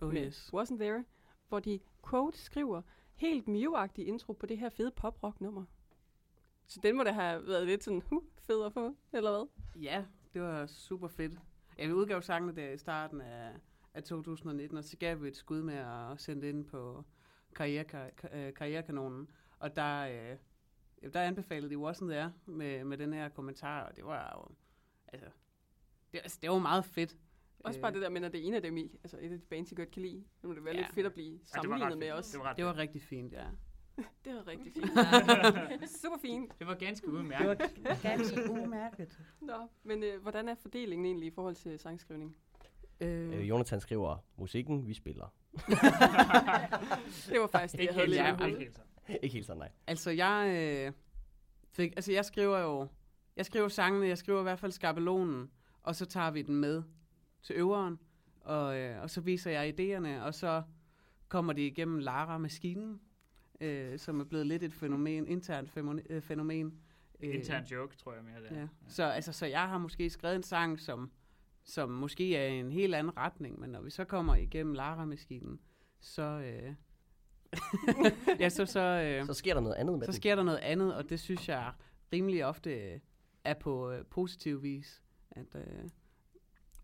Oh 0.00 0.14
yes. 0.14 0.50
Wasn't 0.54 0.78
There, 0.78 1.04
hvor 1.48 1.60
de 1.60 1.80
quote 2.10 2.38
skriver, 2.38 2.82
helt 3.14 3.48
Mew-agtig 3.48 4.02
intro 4.02 4.32
på 4.32 4.46
det 4.46 4.58
her 4.58 4.68
fede 4.68 4.90
pop-rock-nummer. 4.90 5.64
Så 6.66 6.80
den 6.82 6.96
må 6.96 7.02
da 7.02 7.10
have 7.10 7.46
været 7.46 7.66
lidt 7.66 7.84
sådan, 7.84 8.02
huh, 8.06 8.22
fed 8.38 8.64
at 8.64 8.72
få, 8.72 8.96
eller 9.12 9.30
hvad? 9.30 9.46
Ja, 9.82 10.04
det 10.32 10.42
var 10.42 10.66
super 10.66 11.08
fedt. 11.08 11.38
Ja, 11.78 11.86
vi 11.86 11.92
udgav 11.92 12.22
sangene 12.22 12.56
der 12.56 12.70
i 12.70 12.78
starten 12.78 13.20
af, 13.20 13.52
af 13.94 14.02
2019, 14.02 14.78
og 14.78 14.84
så 14.84 14.96
gav 14.96 15.22
vi 15.22 15.28
et 15.28 15.36
skud 15.36 15.62
med 15.62 15.74
at 15.74 16.20
sende 16.20 16.42
det 16.42 16.48
ind 16.48 16.64
på 16.64 17.04
karriere, 17.56 18.10
øh, 18.32 18.54
Karrierekanonen. 18.54 19.30
Og 19.58 19.76
der, 19.76 20.06
øh, 21.02 21.12
der 21.12 21.22
anbefalede 21.22 21.74
de 21.74 21.88
Wasn't 21.88 22.04
There 22.04 22.32
med, 22.46 22.84
med 22.84 22.98
den 22.98 23.12
her 23.12 23.28
kommentar, 23.28 23.82
og 23.82 23.96
det 23.96 24.04
var 24.04 24.32
jo, 24.36 24.54
altså, 25.08 25.28
det, 26.12 26.18
altså, 26.18 26.38
det 26.42 26.50
var 26.50 26.58
meget 26.58 26.84
fedt. 26.84 27.16
Også 27.64 27.80
bare 27.80 27.92
det 27.92 28.02
der 28.02 28.08
med, 28.08 28.22
at 28.24 28.32
det 28.32 28.40
er 28.40 28.44
en 28.44 28.54
af 28.54 28.62
dem 28.62 28.76
i, 28.76 28.98
altså 29.04 29.16
et 29.20 29.32
af 29.32 29.38
de 29.38 29.44
bands, 29.50 29.72
I 29.72 29.74
godt 29.74 29.90
kan 29.90 30.02
lide. 30.02 30.24
Nu 30.42 30.48
må 30.48 30.54
det 30.54 30.64
være 30.64 30.74
Ja. 30.74 30.80
lidt 30.80 30.94
fedt 30.94 31.06
at 31.06 31.12
blive 31.12 31.30
Ja, 31.32 31.32
det 31.36 31.40
var 31.54 31.62
sammenlignet 31.62 31.92
ret 31.92 31.98
med 31.98 32.12
os. 32.12 32.28
Det 32.30 32.40
var, 32.40 32.46
ret 32.46 32.56
Det 32.56 32.64
var 32.64 32.76
rigtig 32.76 33.02
fint, 33.02 33.32
ja. 33.32 33.44
Det 34.24 34.34
var 34.34 34.46
rigtig 34.46 34.72
fint. 34.72 34.90
Super 36.02 36.18
fint. 36.22 36.58
det 36.58 36.66
var 36.66 36.74
ganske 36.74 37.08
udmærket. 37.08 37.60
ganske 38.02 38.50
umærket. 38.50 39.18
Nå, 39.40 39.54
men 39.82 40.02
øh, 40.02 40.22
hvordan 40.22 40.48
er 40.48 40.54
fordelingen 40.54 41.06
egentlig 41.06 41.26
i 41.26 41.30
forhold 41.30 41.54
til 41.54 41.78
sangskrivning? 41.78 42.36
Øh, 43.00 43.32
Øh, 43.38 43.48
Jonathan 43.48 43.80
skriver, 43.80 44.16
musikken 44.36 44.86
vi 44.86 44.94
spiller. 44.94 45.34
Det 47.30 47.40
var 47.40 47.46
faktisk 47.46 47.72
det, 47.72 47.78
jeg 47.78 47.82
Ikke 47.82 47.94
havde 47.94 48.10
ja, 48.10 48.36
ja, 48.40 48.46
ikke 48.46 48.58
helt 48.58 48.74
så. 48.74 48.80
Ikke 49.22 49.32
helt 49.34 49.46
sådan, 49.46 49.58
nej. 49.58 49.70
Altså, 49.86 50.10
jeg 50.10 50.54
øh, 50.86 50.92
fik, 51.72 51.92
altså, 51.96 52.12
jeg 52.12 52.24
skriver 52.24 52.58
jo, 52.58 52.88
jeg 53.36 53.46
skriver 53.46 53.68
sangene, 53.68 54.06
jeg 54.06 54.18
skriver 54.18 54.40
i 54.40 54.42
hvert 54.42 54.58
fald 54.58 54.72
skabelonen, 54.72 55.50
og 55.82 55.96
så 55.96 56.06
tager 56.06 56.30
vi 56.30 56.42
den 56.42 56.54
med 56.54 56.82
til 57.42 57.56
øveren, 57.56 57.98
og, 58.40 58.78
øh, 58.78 59.02
og 59.02 59.10
så 59.10 59.20
viser 59.20 59.50
jeg 59.50 59.80
idéerne, 59.80 60.22
og 60.24 60.34
så 60.34 60.62
kommer 61.28 61.52
de 61.52 61.66
igennem 61.66 61.98
Lara-maskinen, 61.98 63.00
øh, 63.60 63.98
som 63.98 64.20
er 64.20 64.24
blevet 64.24 64.46
lidt 64.46 64.62
et 64.62 64.72
fænomen, 64.72 65.26
internt 65.28 65.70
fænomen. 65.70 66.04
Øh, 66.10 66.22
fænomen. 66.22 66.80
Øh, 67.20 67.34
Intern 67.34 67.64
joke, 67.64 67.96
tror 67.96 68.14
jeg 68.14 68.24
mere, 68.24 68.42
det 68.42 68.52
er. 68.52 68.60
Ja. 68.60 68.68
Så, 68.88 69.04
altså, 69.04 69.32
så 69.32 69.46
jeg 69.46 69.68
har 69.68 69.78
måske 69.78 70.10
skrevet 70.10 70.36
en 70.36 70.42
sang, 70.42 70.80
som, 70.80 71.10
som 71.64 71.90
måske 71.90 72.36
er 72.36 72.46
i 72.46 72.58
en 72.58 72.72
helt 72.72 72.94
anden 72.94 73.16
retning, 73.16 73.60
men 73.60 73.70
når 73.70 73.80
vi 73.80 73.90
så 73.90 74.04
kommer 74.04 74.34
igennem 74.34 74.74
Lara-maskinen, 74.74 75.60
så... 76.00 76.22
Øh, 76.22 76.74
ja, 78.40 78.48
så, 78.48 78.66
så, 78.66 78.80
øh, 78.80 79.26
Så 79.26 79.34
sker 79.34 79.54
der 79.54 79.60
noget 79.60 79.76
andet 79.76 79.98
med 79.98 80.06
så 80.06 80.12
den. 80.12 80.16
sker 80.16 80.34
der 80.34 80.42
noget 80.42 80.58
andet, 80.58 80.94
og 80.94 81.10
det 81.10 81.20
synes 81.20 81.48
jeg 81.48 81.72
rimelig 82.12 82.44
ofte 82.46 82.70
øh, 82.70 83.00
er 83.44 83.54
på 83.54 83.90
øh, 83.90 84.04
positiv 84.04 84.62
vis, 84.62 85.02
at, 85.30 85.54
øh, 85.54 85.88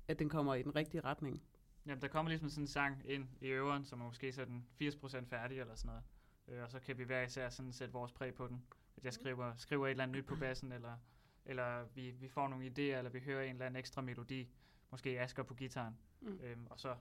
at 0.09 0.19
den 0.19 0.29
kommer 0.29 0.55
i 0.55 0.62
den 0.62 0.77
rigtige 0.77 1.01
retning. 1.01 1.42
Jamen, 1.87 2.03
der 2.03 2.09
kommer 2.09 2.31
ligesom 2.31 2.49
sådan 2.49 2.64
en 2.64 2.69
sang 2.69 3.03
ind 3.05 3.29
i 3.40 3.47
øveren, 3.47 3.85
som 3.85 4.01
er 4.01 4.05
måske 4.05 4.33
sådan 4.33 4.66
80% 4.83 5.25
færdig 5.25 5.61
eller 5.61 5.75
sådan 5.75 5.88
noget. 5.88 6.03
Øh, 6.49 6.62
og 6.62 6.71
så 6.71 6.81
kan 6.81 6.99
vi 6.99 7.05
hver 7.05 7.23
især 7.23 7.49
sådan 7.49 7.73
sætte 7.73 7.92
vores 7.92 8.12
præg 8.12 8.35
på 8.35 8.49
den. 8.49 8.62
At 8.97 9.05
jeg 9.05 9.12
skriver, 9.12 9.55
skriver 9.57 9.87
et 9.87 9.90
eller 9.90 10.05
andet 10.05 10.16
nyt 10.16 10.27
på 10.27 10.37
bassen, 10.45 10.73
eller, 10.73 10.97
eller 11.45 11.85
vi, 11.95 12.11
vi 12.11 12.29
får 12.29 12.49
nogle 12.49 12.66
idéer, 12.66 12.99
eller 12.99 13.11
vi 13.11 13.21
hører 13.21 13.45
en 13.45 13.51
eller 13.51 13.66
anden 13.66 13.79
ekstra 13.79 14.03
melodi. 14.03 14.49
Måske 14.90 15.21
Asger 15.21 15.42
på 15.42 15.55
gitaren. 15.55 15.99
Mm. 16.21 16.40
Øhm, 16.42 16.66
og 16.71 16.81
så 16.81 16.97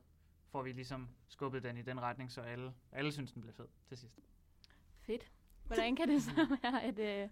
får 0.47 0.61
vi 0.63 0.71
ligesom 0.71 1.09
skubbet 1.27 1.63
den 1.63 1.77
i 1.77 1.81
den 1.81 2.01
retning, 2.01 2.31
så 2.31 2.41
alle, 2.41 2.73
alle 2.91 3.11
synes, 3.11 3.31
den 3.31 3.41
bliver 3.41 3.53
fed 3.53 3.67
til 3.87 3.97
sidst. 3.97 4.19
Fedt. 5.01 5.31
Hvordan 5.63 5.95
kan 5.95 6.07
det 6.07 6.23
så 6.23 6.31
være, 6.63 6.83
at... 6.83 6.99
Øh, 6.99 7.29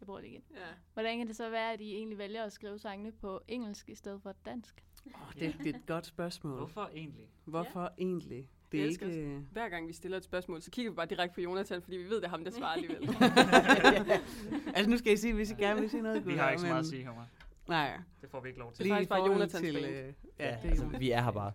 jeg 0.00 0.06
bruger 0.06 0.20
det 0.20 0.28
igen. 0.28 0.44
Ja. 0.50 0.66
Hvordan 0.92 1.18
kan 1.18 1.26
det 1.26 1.36
så 1.36 1.50
være, 1.50 1.72
at 1.72 1.80
I 1.80 1.94
egentlig 1.94 2.18
vælger 2.18 2.44
at 2.44 2.52
skrive 2.52 2.78
sangene 2.78 3.12
på 3.12 3.42
engelsk 3.48 3.88
i 3.88 3.94
stedet 3.94 4.22
for 4.22 4.32
dansk? 4.32 4.84
Oh, 5.06 5.32
det, 5.40 5.54
det 5.58 5.74
er 5.74 5.78
et 5.78 5.86
godt 5.86 6.06
spørgsmål. 6.06 6.56
Hvorfor 6.56 6.90
egentlig? 6.94 7.28
Hvorfor 7.44 7.82
ja. 7.82 7.88
egentlig? 7.98 8.50
Det 8.72 8.80
er 8.82 8.84
ikke... 8.88 9.40
Hver 9.52 9.68
gang 9.68 9.88
vi 9.88 9.92
stiller 9.92 10.16
et 10.18 10.24
spørgsmål, 10.24 10.62
så 10.62 10.70
kigger 10.70 10.90
vi 10.92 10.94
bare 10.96 11.06
direkte 11.06 11.34
på 11.34 11.40
Jonathan, 11.40 11.82
fordi 11.82 11.96
vi 11.96 12.04
ved, 12.04 12.16
det 12.16 12.24
er 12.24 12.28
ham, 12.28 12.44
der 12.44 12.50
svarer 12.50 12.72
alligevel. 12.72 13.08
altså 14.76 14.90
nu 14.90 14.96
skal 14.96 15.12
I 15.12 15.16
sige, 15.16 15.34
hvis 15.34 15.50
I 15.50 15.54
gerne 15.54 15.80
vil 15.80 15.90
sige 15.90 16.02
noget. 16.02 16.26
Vi 16.26 16.34
har 16.34 16.50
ikke 16.50 16.60
så 16.60 16.66
meget 16.66 16.80
at 16.80 16.86
sige, 16.86 17.06
Homer. 17.06 17.24
Nej, 17.68 17.98
Det 18.22 18.30
får 18.30 18.40
vi 18.40 18.48
ikke 18.48 18.58
lov 18.60 18.72
til. 18.72 18.84
Det 18.84 18.90
er 18.92 18.94
lige 18.94 19.02
i 19.02 19.06
faktisk 19.06 19.08
bare 19.08 19.18
forhold 19.18 19.32
Jonathans 19.32 19.64
til... 19.66 19.76
Øh, 19.76 20.12
Ja, 20.38 20.48
ja, 20.50 20.58
det 20.62 20.68
altså, 20.68 20.84
er 20.84 20.98
vi 20.98 21.10
er 21.10 21.22
her 21.22 21.30
bare. 21.30 21.52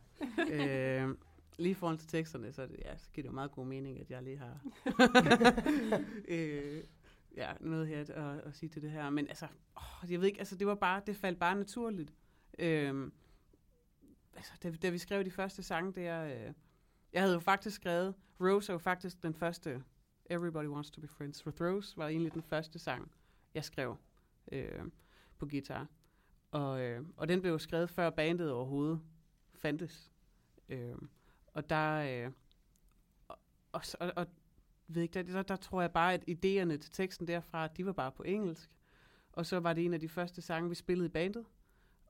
øh, 0.52 1.16
lige 1.58 1.72
i 1.72 1.74
forhold 1.74 1.98
til 1.98 2.08
teksterne, 2.08 2.52
så, 2.54 2.62
er 2.62 2.66
det- 2.68 2.80
ja, 2.86 2.98
så 2.98 3.10
giver 3.14 3.24
det 3.24 3.30
jo 3.30 3.34
meget 3.36 3.52
god 3.52 3.66
mening, 3.66 4.00
at 4.00 4.12
jeg 4.12 4.24
lige 4.24 4.38
har 4.38 4.60
øh, 6.28 6.84
ja, 7.38 7.50
noget 7.60 7.88
her 7.88 8.00
at, 8.02 8.10
at, 8.10 8.40
at 8.46 8.56
sige 8.56 8.70
til 8.70 8.82
det 8.82 8.92
her. 8.92 9.10
Men 9.10 9.28
altså, 9.28 9.46
åh, 9.78 10.12
jeg 10.12 10.20
ved 10.22 10.28
ikke, 10.28 10.40
altså 10.40 10.56
det 10.56 10.68
var 10.68 10.76
bare, 10.76 11.02
det 11.08 11.16
faldt 11.16 11.40
bare 11.40 11.56
naturligt. 11.56 12.14
Øh, 12.60 13.12
altså, 14.40 14.54
da, 14.64 14.72
da 14.72 14.90
vi 14.90 14.98
skrev 14.98 15.26
de 15.26 15.32
første 15.32 15.64
sange 15.64 15.94
der, 15.94 16.24
øh, 16.24 16.54
jeg 17.14 17.22
havde 17.22 17.34
jo 17.34 17.40
faktisk 17.40 17.76
skrevet, 17.76 18.16
Rose 18.42 18.72
er 18.72 18.74
jo 18.74 18.80
faktisk 18.80 19.24
den 19.24 19.34
første, 19.34 19.84
Everybody 20.30 20.68
Wants 20.68 20.92
to 20.92 21.02
be 21.02 21.08
Friends 21.08 21.46
with 21.46 21.62
Rose, 21.62 21.98
var 21.98 22.08
egentlig 22.08 22.34
den 22.34 22.44
første 22.44 22.80
sang, 22.80 23.12
jeg 23.54 23.64
skrev 23.64 23.98
øh, 24.52 24.86
på 25.38 25.46
guitar. 25.46 25.88
Og, 26.52 26.82
øh, 26.82 27.06
og 27.18 27.28
den 27.28 27.42
blev 27.42 27.52
jo 27.52 27.58
skrevet 27.58 27.90
før 27.90 28.10
bandet 28.10 28.52
overhovedet 28.52 29.02
fandtes. 29.54 30.12
Øh, 30.70 30.96
og 31.54 31.70
der... 31.70 32.26
Øh, 32.26 32.32
og, 33.28 33.40
og, 33.72 33.82
og, 34.00 34.14
og 34.16 34.28
ved 34.88 35.02
ikke, 35.02 35.14
der, 35.14 35.24
der, 35.24 35.42
der 35.42 35.56
tror 35.56 35.82
jeg 35.82 35.92
bare, 35.92 36.14
at 36.14 36.24
idéerne 36.30 36.78
til 36.78 36.92
teksten 36.92 37.28
derfra, 37.28 37.68
de 37.68 37.86
var 37.86 37.94
bare 37.94 38.12
på 38.12 38.24
engelsk. 38.24 38.70
Og 39.32 39.46
så 39.46 39.60
var 39.60 39.74
det 39.74 39.86
en 39.86 39.94
af 39.94 40.00
de 40.00 40.10
første 40.10 40.42
sange, 40.42 40.70
vi 40.70 40.76
spillede 40.76 41.06
i 41.06 41.12
bandet. 41.12 41.46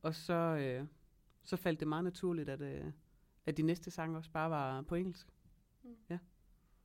Og 0.02 0.16
så, 0.16 0.34
øh, 0.34 0.88
så 1.50 1.58
faldt 1.58 1.80
det 1.80 1.88
meget 1.88 2.04
naturligt, 2.04 2.50
at, 2.50 2.62
øh, 2.62 2.86
at 3.46 3.58
de 3.58 3.62
næste 3.62 3.92
sange 3.92 4.18
også 4.18 4.32
bare 4.32 4.50
var 4.50 4.82
på 4.82 4.96
engelsk. 4.96 5.28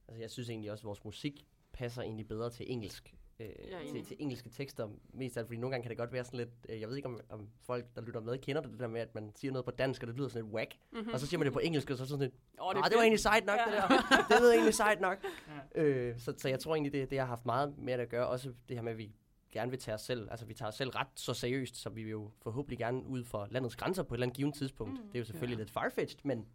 Altså, 0.08 0.20
jeg 0.20 0.30
synes 0.30 0.48
egentlig 0.50 0.70
også, 0.72 0.82
at 0.82 0.86
vores 0.86 1.04
musik 1.04 1.46
passer 1.72 2.02
egentlig 2.02 2.28
bedre 2.28 2.50
til 2.50 2.72
engelsk. 2.72 3.14
Øh, 3.40 3.48
til, 3.92 4.04
til 4.04 4.16
engelske 4.18 4.48
tekster 4.50 4.88
mest 5.12 5.36
af 5.36 5.40
alt, 5.40 5.48
fordi 5.48 5.60
nogle 5.60 5.72
gange 5.72 5.82
kan 5.82 5.90
det 5.90 5.98
godt 5.98 6.12
være 6.12 6.24
sådan 6.24 6.38
lidt, 6.38 6.50
øh, 6.68 6.80
jeg 6.80 6.88
ved 6.88 6.96
ikke 6.96 7.08
om, 7.08 7.20
om 7.28 7.48
folk, 7.60 7.86
der 7.94 8.02
lytter 8.02 8.20
med, 8.20 8.38
kender 8.38 8.62
det, 8.62 8.70
det 8.70 8.80
der 8.80 8.86
med, 8.88 9.00
at 9.00 9.14
man 9.14 9.32
siger 9.36 9.52
noget 9.52 9.64
på 9.64 9.70
dansk, 9.70 10.02
og 10.02 10.06
det 10.08 10.16
lyder 10.16 10.28
sådan 10.28 10.44
lidt 10.44 10.54
whack, 10.54 10.74
Mm-hmm. 10.92 11.08
og 11.12 11.20
så 11.20 11.26
siger 11.26 11.38
man 11.38 11.44
det 11.44 11.52
på 11.52 11.58
engelsk, 11.58 11.90
og 11.90 11.96
så 11.96 12.02
er 12.02 12.06
sådan 12.06 12.22
lidt, 12.22 12.34
oh, 12.58 12.74
det, 12.74 12.84
det 12.84 12.96
var 12.96 13.02
egentlig 13.02 13.20
sejt 13.20 13.44
nok, 13.46 13.58
Ja. 13.58 13.64
det 13.64 13.72
der. 13.72 13.88
det 14.28 14.40
lyder 14.40 14.52
egentlig 14.52 14.74
sejt 14.74 15.00
nok. 15.00 15.18
Ja. 15.76 15.82
Øh, 15.82 16.18
så, 16.18 16.34
så 16.38 16.48
jeg 16.48 16.60
tror 16.60 16.74
egentlig, 16.74 16.92
det, 16.92 17.10
det 17.10 17.18
har 17.18 17.26
haft 17.26 17.46
meget 17.46 17.78
med 17.78 17.92
at 17.92 18.08
gøre, 18.08 18.26
også 18.26 18.52
det 18.68 18.76
her 18.76 18.82
med, 18.82 18.92
at 18.92 18.98
vi 18.98 19.12
gerne 19.54 19.70
vil 19.70 19.80
tage 19.80 19.94
os 19.94 20.00
selv, 20.00 20.28
altså 20.30 20.46
vi 20.46 20.54
tager 20.54 20.68
os 20.68 20.74
selv 20.74 20.90
ret 20.90 21.08
så 21.14 21.34
seriøst, 21.34 21.76
så 21.76 21.90
vi 21.90 22.02
vil 22.02 22.10
jo 22.10 22.30
forhåbentlig 22.42 22.78
gerne 22.78 23.06
ud 23.06 23.24
for 23.24 23.46
landets 23.50 23.76
grænser 23.76 24.02
på 24.02 24.14
et 24.14 24.16
eller 24.16 24.26
andet 24.26 24.36
givet 24.36 24.54
tidspunkt. 24.54 24.92
Mm. 24.92 24.98
Mm. 25.00 25.06
Det 25.06 25.14
er 25.14 25.18
jo 25.18 25.24
selvfølgelig 25.24 25.56
Ja. 25.56 25.60
lidt 25.60 25.70
farfetched, 25.70 26.20
men 26.24 26.46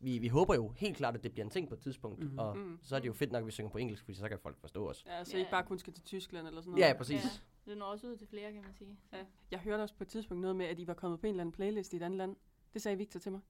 vi, 0.00 0.18
vi 0.18 0.28
håber 0.28 0.54
jo 0.54 0.68
helt 0.68 0.96
klart, 0.96 1.14
at 1.14 1.22
det 1.22 1.32
bliver 1.32 1.44
en 1.44 1.50
ting 1.50 1.68
på 1.68 1.74
et 1.74 1.80
tidspunkt, 1.80 2.32
mm. 2.32 2.38
og 2.38 2.56
Mm. 2.56 2.62
mm. 2.62 2.78
så 2.82 2.96
er 2.96 3.00
det 3.00 3.06
jo 3.08 3.12
fedt 3.12 3.32
nok, 3.32 3.40
at 3.40 3.46
vi 3.46 3.50
synger 3.52 3.70
på 3.70 3.78
engelsk, 3.78 4.04
fordi 4.04 4.18
så 4.18 4.28
kan 4.28 4.38
folk 4.38 4.58
forstå 4.58 4.88
os. 4.90 5.04
Ja, 5.06 5.24
så 5.24 5.30
Ja. 5.32 5.36
I 5.36 5.40
ikke 5.40 5.50
bare 5.50 5.64
kun 5.64 5.78
skal 5.78 5.92
til 5.92 6.04
Tyskland 6.04 6.46
eller 6.46 6.60
sådan 6.60 6.70
noget. 6.70 6.88
Ja, 6.88 6.92
præcis. 6.92 7.24
Ja, 7.66 7.70
det 7.70 7.78
når 7.78 7.86
også 7.86 8.06
ud 8.06 8.16
til 8.16 8.26
flere, 8.26 8.52
kan 8.52 8.62
man 8.62 8.72
sige. 8.74 8.98
Ja. 9.12 9.24
Jeg 9.50 9.58
hørte 9.60 9.80
også 9.82 9.94
på 9.94 10.04
et 10.04 10.08
tidspunkt 10.08 10.40
noget 10.40 10.56
med, 10.56 10.66
at 10.66 10.78
I 10.78 10.86
var 10.86 10.94
kommet 10.94 11.20
på 11.20 11.26
en 11.26 11.30
eller 11.30 11.40
anden 11.42 11.52
playlist 11.52 11.92
i 11.92 11.96
et 11.96 12.02
andet 12.02 12.18
land. 12.18 12.36
Det 12.74 12.82
sagde 12.82 12.96
Victor 12.98 13.20
til 13.20 13.32
mig. 13.32 13.40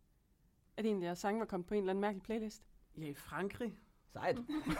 At 0.76 0.84
egentlig 0.86 1.06
jeres 1.06 1.18
sang 1.18 1.38
var 1.38 1.44
kommet 1.46 1.66
på 1.66 1.74
en 1.74 1.78
eller 1.80 1.90
anden 1.90 2.00
mærkelig 2.00 2.22
playlist. 2.22 2.62
Ja, 2.98 3.06
i 3.06 3.14
Frankrig. 3.14 3.78
Sejt. 4.12 4.36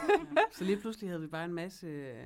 Så 0.53 0.65
lige 0.65 0.77
pludselig 0.81 1.11
havde 1.11 1.21
vi 1.21 1.27
bare 1.27 1.45
en 1.45 1.55
masse 1.55 1.87
øh, 1.87 2.25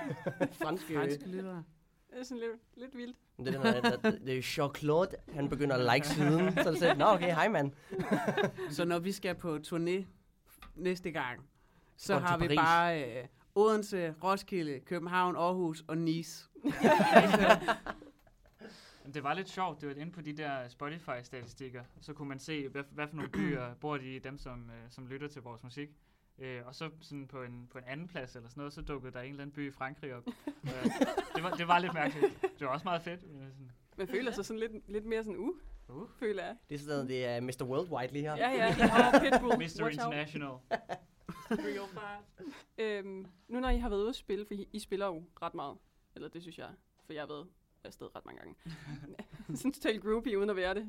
Franske. 0.62 0.94
franske 0.94 1.28
lyttere. 1.28 1.64
Det 2.10 2.18
er 2.18 2.22
sådan 2.22 2.38
lidt, 2.42 2.60
lidt 2.76 2.96
vildt. 2.96 3.16
Det 3.38 3.54
er, 3.54 3.80
der, 3.80 3.96
der, 3.96 4.10
det 4.10 4.38
er 4.38 4.42
Jean-Claude, 4.42 5.32
han 5.34 5.48
begynder 5.48 5.76
at 5.76 5.94
like 5.94 6.08
siden, 6.08 6.52
så 6.54 6.60
er 6.60 6.70
det 6.70 6.78
sådan, 6.78 6.96
nå 6.96 7.04
okay, 7.04 7.34
hej 7.34 7.48
mand. 7.48 7.72
Så 8.70 8.84
når 8.84 8.98
vi 8.98 9.12
skal 9.12 9.34
på 9.34 9.58
turné 9.66 10.04
næste 10.74 11.10
gang, 11.10 11.48
så 11.96 12.14
til 12.14 12.26
har 12.26 12.38
vi 12.38 12.44
Paris. 12.46 12.56
bare 12.58 13.18
øh, 13.20 13.26
Odense, 13.54 14.14
Roskilde, 14.22 14.80
København, 14.80 15.36
Aarhus 15.36 15.84
og 15.88 15.98
Nice. 15.98 16.48
Det 19.14 19.22
var 19.24 19.34
lidt 19.34 19.48
sjovt, 19.48 19.80
det 19.80 19.88
var 19.88 19.94
inde 19.94 20.12
på 20.12 20.20
de 20.20 20.32
der 20.32 20.68
Spotify-statistikker, 20.68 21.82
så 22.00 22.12
kunne 22.12 22.28
man 22.28 22.38
se, 22.38 22.68
hvad, 22.68 22.82
hvad 22.90 23.08
for 23.08 23.16
nogle 23.16 23.30
byer 23.30 23.74
bor 23.74 23.96
de 23.96 24.16
i, 24.16 24.18
dem 24.18 24.38
som, 24.38 24.70
øh, 24.70 24.90
som 24.90 25.06
lytter 25.06 25.28
til 25.28 25.42
vores 25.42 25.62
musik. 25.64 25.90
Øh, 26.38 26.66
og 26.66 26.74
så 26.74 26.90
sådan 27.00 27.26
på 27.26 27.42
en, 27.42 27.68
på 27.72 27.78
en 27.78 27.84
anden 27.84 28.08
plads 28.08 28.36
eller 28.36 28.48
sådan 28.48 28.60
noget, 28.60 28.72
så 28.72 28.82
dukkede 28.82 29.12
der 29.12 29.20
en 29.20 29.30
eller 29.30 29.42
anden 29.42 29.54
by 29.54 29.68
i 29.68 29.70
Frankrig 29.70 30.14
op. 30.14 30.26
øh, 30.64 30.84
det, 31.34 31.42
var, 31.42 31.50
det 31.50 31.68
var 31.68 31.78
lidt 31.78 31.94
mærkeligt. 31.94 32.42
Det 32.42 32.66
var 32.66 32.72
også 32.72 32.84
meget 32.84 33.02
fedt. 33.02 33.22
men 33.22 33.50
Sådan, 33.52 33.70
Man 33.96 34.08
føler 34.08 34.32
sig 34.32 34.44
sådan 34.44 34.60
lidt, 34.60 34.90
lidt 34.90 35.06
mere 35.06 35.24
sådan, 35.24 35.38
uh, 35.38 35.56
uh, 35.88 36.08
føler 36.18 36.44
jeg. 36.44 36.56
Det 36.68 36.74
er 36.74 36.78
sådan, 36.78 37.08
det 37.08 37.26
er 37.26 37.40
Mr. 37.40 37.64
Worldwide 37.64 38.12
lige 38.12 38.22
her. 38.22 38.36
Ja, 38.36 38.50
ja. 38.50 38.68
Og 38.68 39.20
Pitbull. 39.22 39.56
Mr. 39.56 39.88
International. 39.88 40.54
Øhm, 42.78 43.26
nu 43.48 43.60
når 43.60 43.68
I 43.68 43.78
har 43.78 43.88
været 43.88 44.00
ude 44.00 44.08
at 44.08 44.16
spille, 44.16 44.46
for 44.46 44.54
I, 44.54 44.68
I 44.72 44.78
spiller 44.78 45.06
jo 45.06 45.24
ret 45.42 45.54
meget. 45.54 45.76
Eller 46.14 46.28
det 46.28 46.42
synes 46.42 46.58
jeg, 46.58 46.68
for 47.06 47.12
jeg 47.12 47.22
har 47.22 47.26
været 47.26 47.48
afsted 47.84 48.16
ret 48.16 48.24
mange 48.24 48.40
gange. 48.40 48.54
sådan 49.54 49.72
totalt 49.72 50.02
groupie, 50.02 50.38
uden 50.38 50.50
at 50.50 50.56
være 50.56 50.74
det. 50.74 50.86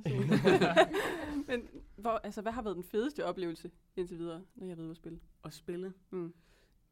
Men 1.48 1.68
hvor, 1.96 2.10
altså, 2.10 2.42
hvad 2.42 2.52
har 2.52 2.62
været 2.62 2.76
den 2.76 2.84
fedeste 2.84 3.26
oplevelse 3.26 3.72
indtil 3.96 4.18
videre, 4.18 4.42
når 4.56 4.66
I 4.66 4.70
har 4.70 4.76
været 4.76 4.86
ude 4.86 4.92
at 4.92 4.98
spille? 4.98 5.20
Og 5.42 5.54
spille. 5.54 5.94
Mm. 6.10 6.34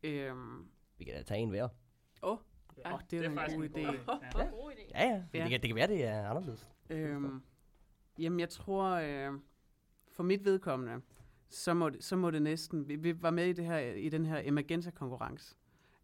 Øhm, 0.03 0.65
Vi 0.97 1.03
kan 1.05 1.13
da 1.13 1.23
tage 1.23 1.39
en 1.39 1.49
hver. 1.49 1.67
Ja, 2.23 2.93
Åh, 2.93 2.99
det 3.11 3.17
er 3.17 3.21
da 3.21 3.27
en 3.29 3.35
faktisk 3.35 3.57
god 3.57 3.63
en 3.65 3.71
idé. 3.71 3.79
Ja. 3.79 3.91
Ja. 4.43 4.49
God 4.49 4.71
idé. 4.71 4.91
Ja, 4.95 5.03
ja. 5.03 5.23
Ja. 5.33 5.41
Det, 5.43 5.49
kan, 5.49 5.61
det 5.61 5.67
kan 5.69 5.75
være, 5.75 5.87
det 5.87 6.03
er 6.05 6.29
anderledes. 6.29 6.69
øhm, 6.89 7.41
jamen, 8.19 8.39
jeg 8.39 8.49
tror, 8.49 8.83
øh, 8.85 9.39
for 10.11 10.23
mit 10.23 10.45
vedkommende, 10.45 11.01
så 11.49 11.73
må, 11.73 11.89
det, 11.89 12.03
så 12.03 12.15
må 12.15 12.31
det 12.31 12.41
næsten... 12.41 12.87
Vi, 12.87 12.95
vi 12.95 13.21
var 13.21 13.31
med 13.31 13.47
i, 13.47 13.53
det 13.53 13.65
her, 13.65 13.77
i 13.77 14.09
den 14.09 14.25
her 14.25 14.41
Emergenza-konkurrence, 14.45 15.55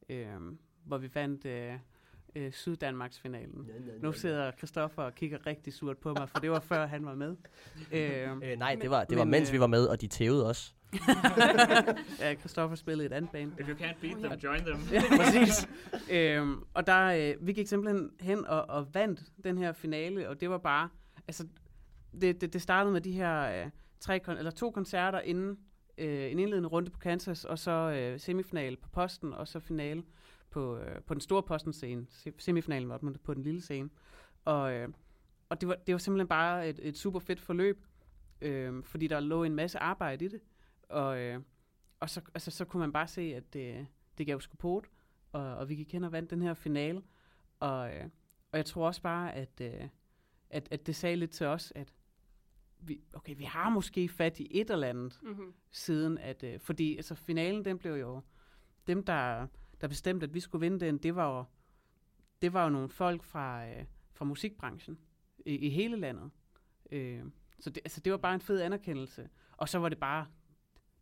øh, 0.10 0.38
hvor 0.86 0.98
vi 0.98 1.16
vandt 1.16 1.46
øh, 1.46 1.80
øh, 2.36 2.52
Syddanmarks 2.52 3.20
finalen. 3.20 3.70
Nu 4.02 4.12
sidder 4.12 4.52
Christoffer 4.58 5.04
og 5.04 5.16
kigger 5.16 5.46
rigtig 5.48 5.74
surt 5.74 5.98
på 5.98 6.14
mig, 6.14 6.30
for 6.30 6.40
det 6.40 6.52
var 6.52 6.60
før 6.60 6.86
han 6.88 7.06
var 7.06 7.16
med. 7.16 7.36
Øh, 7.92 8.32
Øh, 8.44 8.58
nej, 8.58 8.76
det 8.82 8.90
var, 8.90 9.04
det 9.04 9.18
var 9.18 9.24
men, 9.24 9.32
mens 9.32 9.50
øh, 9.50 9.54
vi 9.54 9.60
var 9.60 9.68
med, 9.68 9.86
og 9.88 10.02
de 10.02 10.08
tævede 10.08 10.48
os. 10.50 10.76
ja, 12.20 12.36
Christoffer 12.36 12.76
spillede 12.76 13.04
i 13.04 13.06
et 13.06 13.14
andet 13.14 13.32
band. 13.32 13.52
If 13.60 13.68
you 13.70 13.76
can't 13.76 14.00
beat 14.02 14.18
them, 14.24 14.40
join 14.44 14.60
them. 14.60 14.80
Ja, 14.92 15.02
præcis. 15.18 15.70
øhm, 16.12 16.64
og 16.74 16.88
der, 16.88 17.06
øh, 17.06 17.48
vi 17.48 17.54
gik 17.54 17.68
simpelthen 17.68 18.10
hen 18.20 18.46
og, 18.46 18.70
og 18.70 18.94
vandt 18.94 19.22
den 19.44 19.58
her 19.58 19.72
finale, 19.74 20.30
og 20.30 20.42
det 20.42 20.50
var 20.50 20.58
bare, 20.58 20.90
altså, 21.28 21.48
det, 22.22 22.42
det, 22.42 22.54
det 22.54 22.62
startede 22.62 22.94
med 22.94 23.02
de 23.02 23.12
her 23.12 23.64
øh, 23.64 23.70
tre, 24.00 24.20
kon- 24.28 24.38
eller 24.38 24.52
to 24.52 24.72
koncerter 24.72 25.20
inden, 25.20 25.58
øh, 25.98 26.32
en 26.32 26.40
indledende 26.40 26.70
runde 26.70 26.90
på 26.92 27.00
Kansas, 27.00 27.46
og 27.46 27.60
så 27.60 27.72
øh, 27.72 28.20
semifinal 28.20 28.78
på 28.78 28.90
posten, 28.90 29.34
og 29.34 29.48
så 29.48 29.60
finale 29.60 30.04
på, 30.52 30.78
øh, 30.78 31.02
på 31.02 31.14
den 31.14 31.22
store 31.22 31.44
posten 31.44 31.74
scene. 31.74 32.06
Se- 32.10 32.34
Semifinalen 32.38 32.90
var 32.90 33.14
på 33.24 33.34
den 33.34 33.44
lille 33.44 33.62
scene. 33.62 33.90
Og, 34.46 34.74
øh, 34.74 34.90
og 35.50 35.62
det, 35.62 35.70
var, 35.70 35.76
det 35.88 35.94
var 35.94 36.00
simpelthen 36.00 36.28
bare 36.28 36.70
et, 36.70 36.80
et 36.84 36.98
super 36.98 37.20
fedt 37.20 37.40
forløb, 37.42 37.86
øh, 38.42 38.84
fordi 38.84 39.08
der 39.08 39.20
lå 39.20 39.44
en 39.44 39.56
masse 39.56 39.80
arbejde 39.80 40.26
i 40.26 40.28
det. 40.28 40.42
Og, 40.90 41.20
øh, 41.20 41.40
og 42.00 42.10
så, 42.10 42.22
altså, 42.34 42.52
så 42.52 42.66
kunne 42.66 42.80
man 42.80 42.92
bare 42.94 43.08
se, 43.08 43.22
at 43.36 43.54
det, 43.54 43.88
det 44.18 44.26
gav 44.26 44.42
sgu 44.42 44.56
på 44.58 44.84
og, 45.32 45.56
og 45.56 45.70
vi 45.70 45.76
gik 45.76 45.94
hen 45.94 46.04
og 46.04 46.12
vandt 46.12 46.30
den 46.30 46.42
her 46.42 46.54
finale. 46.54 47.02
Og, 47.60 47.96
øh, 47.96 48.06
og 48.52 48.58
jeg 48.58 48.66
tror 48.66 48.88
også 48.88 49.02
bare, 49.02 49.34
at, 49.36 49.62
øh, 49.62 49.88
at, 50.50 50.68
at 50.72 50.88
det 50.88 50.96
sagde 50.96 51.16
lidt 51.16 51.32
til 51.32 51.46
os, 51.48 51.74
at 51.76 51.94
vi, 52.80 53.02
okay, 53.14 53.36
vi 53.38 53.44
har 53.44 53.70
måske 53.70 54.10
fat 54.10 54.40
i 54.40 54.48
et 54.62 54.70
eller 54.70 54.88
andet, 54.88 55.20
Mm-hmm. 55.22 55.54
siden 55.72 56.18
at, 56.18 56.44
øh, 56.44 56.60
fordi 56.60 56.96
altså, 56.96 57.16
finalen, 57.16 57.66
den 57.66 57.78
blev 57.78 57.94
jo, 57.94 58.22
dem 58.88 59.04
der, 59.04 59.48
der 59.82 59.88
bestemte, 59.88 60.24
at 60.24 60.34
vi 60.34 60.40
skulle 60.40 60.60
vinde 60.60 60.86
den, 60.86 60.98
det 60.98 61.16
var 61.16 61.38
jo, 61.38 61.44
det 62.42 62.54
var 62.54 62.64
jo 62.64 62.70
nogle 62.70 62.90
folk 62.90 63.24
fra, 63.24 63.68
øh, 63.68 63.86
fra 64.14 64.26
musikbranchen 64.26 64.98
i, 65.46 65.56
i 65.56 65.70
hele 65.70 65.96
landet. 65.96 66.32
Øh, 66.92 67.24
så 67.60 67.70
det, 67.70 67.82
altså, 67.86 68.02
det 68.02 68.12
var 68.12 68.18
bare 68.18 68.36
en 68.36 68.42
fed 68.42 68.62
anerkendelse. 68.62 69.30
Og 69.58 69.70
så 69.70 69.80
var 69.80 69.90
det 69.90 69.98
bare, 69.98 70.26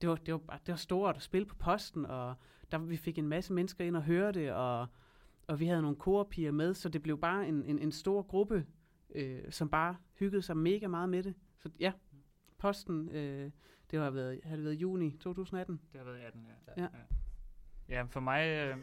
det 0.02 0.10
var, 0.10 0.16
det 0.16 0.34
var, 0.34 0.38
bare, 0.38 0.60
det 0.66 0.72
var 0.72 0.78
stort 0.78 1.16
at 1.16 1.22
spille 1.22 1.46
på 1.46 1.56
posten, 1.56 2.06
og 2.06 2.36
der, 2.72 2.78
vi 2.78 2.98
fik 2.98 3.18
en 3.18 3.28
masse 3.28 3.54
mennesker 3.54 3.86
ind 3.86 3.96
og 3.96 4.04
høre 4.04 4.32
det, 4.32 4.52
og, 4.52 4.88
og 5.48 5.60
vi 5.60 5.66
havde 5.66 5.82
nogle 5.82 5.98
korpiger 5.98 6.52
med, 6.52 6.74
så 6.74 6.90
det 6.90 7.02
blev 7.02 7.22
bare 7.22 7.48
en, 7.48 7.64
en, 7.64 7.80
en 7.80 7.92
stor 7.92 8.22
gruppe, 8.22 8.66
øh, 9.16 9.52
som 9.52 9.70
bare 9.70 9.96
hyggede 10.14 10.42
sig 10.42 10.58
mega 10.58 10.88
meget 10.88 11.10
med 11.10 11.24
det. 11.24 11.36
Så 11.58 11.70
ja, 11.80 11.92
posten, 12.58 13.10
øh, 13.10 13.52
det 13.92 14.00
har 14.00 14.10
været, 14.10 14.40
har 14.44 14.56
det 14.56 14.66
været 14.66 14.76
juni 14.76 15.18
2018. 15.18 15.82
Det 15.92 15.98
har 16.00 16.06
været 16.06 16.20
i 16.20 16.24
18, 16.24 16.46
ja. 16.46 16.82
Ja. 16.82 16.84
Ja, 16.84 16.88
for 18.08 18.20
mig... 18.20 18.48
Øh, 18.48 18.78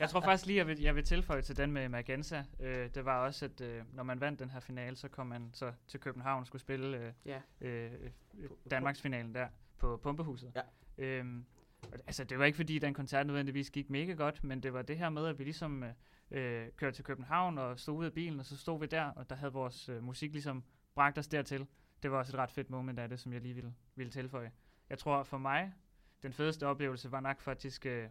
jeg 0.00 0.10
tror 0.10 0.20
faktisk 0.20 0.46
lige, 0.46 0.56
jeg 0.56 0.66
vil, 0.66 0.80
jeg 0.80 0.94
vil 0.94 1.04
tilføje 1.04 1.42
til 1.42 1.56
den 1.56 1.72
med 1.72 1.88
Magenza. 1.88 2.44
Øh, 2.60 2.90
det 2.94 3.04
var 3.04 3.18
også, 3.24 3.44
at 3.44 3.60
øh, 3.60 3.82
når 3.92 4.02
man 4.02 4.20
vandt 4.20 4.40
den 4.40 4.50
her 4.50 4.60
finale, 4.60 4.96
så 4.96 5.08
kom 5.08 5.26
man 5.26 5.50
så 5.52 5.72
til 5.88 6.00
København 6.00 6.40
og 6.40 6.46
skulle 6.46 6.62
spille 6.62 6.96
øh, 6.96 7.12
Ja. 7.24 7.40
øh, 7.60 7.92
øh, 8.38 8.50
Danmarksfinalen 8.70 9.34
der 9.34 9.48
på 9.78 9.96
Pumpehuset. 9.96 10.52
Ja. 10.56 10.62
Øhm, 10.98 11.44
altså, 11.92 12.24
det 12.24 12.38
var 12.38 12.44
ikke 12.44 12.56
fordi, 12.56 12.78
den 12.78 12.94
koncert 12.94 13.26
nødvendigvis 13.26 13.70
gik 13.70 13.90
mega 13.90 14.12
godt, 14.12 14.44
men 14.44 14.62
det 14.62 14.72
var 14.72 14.82
det 14.82 14.98
her 14.98 15.08
med, 15.08 15.26
at 15.26 15.38
vi 15.38 15.44
ligesom 15.44 15.82
øh, 15.82 15.90
øh, 16.30 16.68
kørte 16.76 16.96
til 16.96 17.04
København 17.04 17.58
og 17.58 17.78
stod 17.80 17.96
ud 17.98 18.04
af 18.04 18.12
bilen, 18.12 18.40
og 18.40 18.46
så 18.46 18.56
stod 18.56 18.80
vi 18.80 18.86
der, 18.86 19.04
og 19.04 19.30
der 19.30 19.36
havde 19.36 19.52
vores 19.52 19.88
øh, 19.88 20.02
musik 20.02 20.32
ligesom 20.32 20.64
bragt 20.94 21.18
os 21.18 21.28
dertil. 21.28 21.66
Det 22.02 22.10
var 22.10 22.18
også 22.18 22.36
et 22.36 22.38
ret 22.38 22.50
fedt 22.50 22.70
moment 22.70 22.98
af 22.98 23.08
det, 23.08 23.20
som 23.20 23.32
jeg 23.32 23.40
lige 23.40 23.54
ville, 23.54 23.74
ville 23.94 24.12
tilføje. 24.12 24.50
Jeg 24.90 24.98
tror 24.98 25.22
for 25.22 25.38
mig, 25.38 25.72
den 26.26 26.32
fedeste 26.32 26.66
oplevelse 26.66 27.12
var 27.12 27.20
nok 27.20 27.40
faktisk 27.40 27.86
øh, 27.86 28.08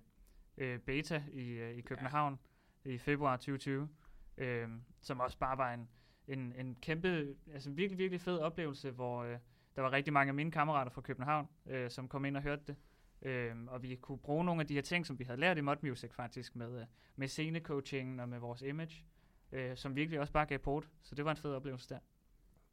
øh, 0.58 0.80
Beta 0.80 1.24
i, 1.32 1.50
øh, 1.50 1.78
i 1.78 1.82
København 1.82 2.40
ja. 2.86 2.90
i 2.90 2.98
februar 2.98 3.38
2020, 3.38 3.90
øh, 4.38 4.70
som 5.02 5.20
også 5.20 5.38
bare 5.38 5.58
var 5.58 5.74
en, 5.74 5.90
en, 6.28 6.54
en 6.58 6.76
kæmpe, 6.82 7.36
altså 7.54 7.70
en 7.70 7.78
virkelig, 7.78 7.98
virkelig 7.98 8.22
fed 8.22 8.40
oplevelse, 8.40 8.92
hvor 8.92 9.24
øh, 9.24 9.38
der 9.76 9.82
var 9.82 9.92
rigtig 9.92 10.14
mange 10.14 10.30
af 10.30 10.34
mine 10.34 10.52
kammerater 10.52 10.92
fra 10.92 11.02
København, 11.02 11.48
øh, 11.66 11.90
som 11.92 12.08
kom 12.08 12.26
ind 12.26 12.38
og 12.38 12.44
hørte 12.44 12.64
det. 12.68 12.76
Øh, 13.22 13.56
og 13.68 13.84
vi 13.84 13.96
kunne 13.96 14.18
bruge 14.18 14.46
nogle 14.46 14.62
af 14.62 14.68
de 14.68 14.74
her 14.74 14.82
ting, 14.82 15.06
som 15.06 15.20
vi 15.20 15.24
havde 15.24 15.40
lært 15.40 15.58
i 15.58 15.62
Mod 15.62 15.76
Music 15.82 16.14
faktisk, 16.14 16.56
med, 16.56 16.80
øh, 16.82 16.86
med 17.16 17.28
scenecoaching 17.28 18.22
og 18.22 18.30
med 18.30 18.40
vores 18.40 18.62
image, 18.62 19.06
øh, 19.52 19.78
som 19.78 19.96
virkelig 19.96 20.20
også 20.20 20.34
bare 20.34 20.46
gav 20.46 20.60
port. 20.60 20.90
Så 21.02 21.16
det 21.16 21.26
var 21.26 21.32
en 21.32 21.38
fed 21.38 21.54
oplevelse 21.54 21.90
der. 21.90 22.00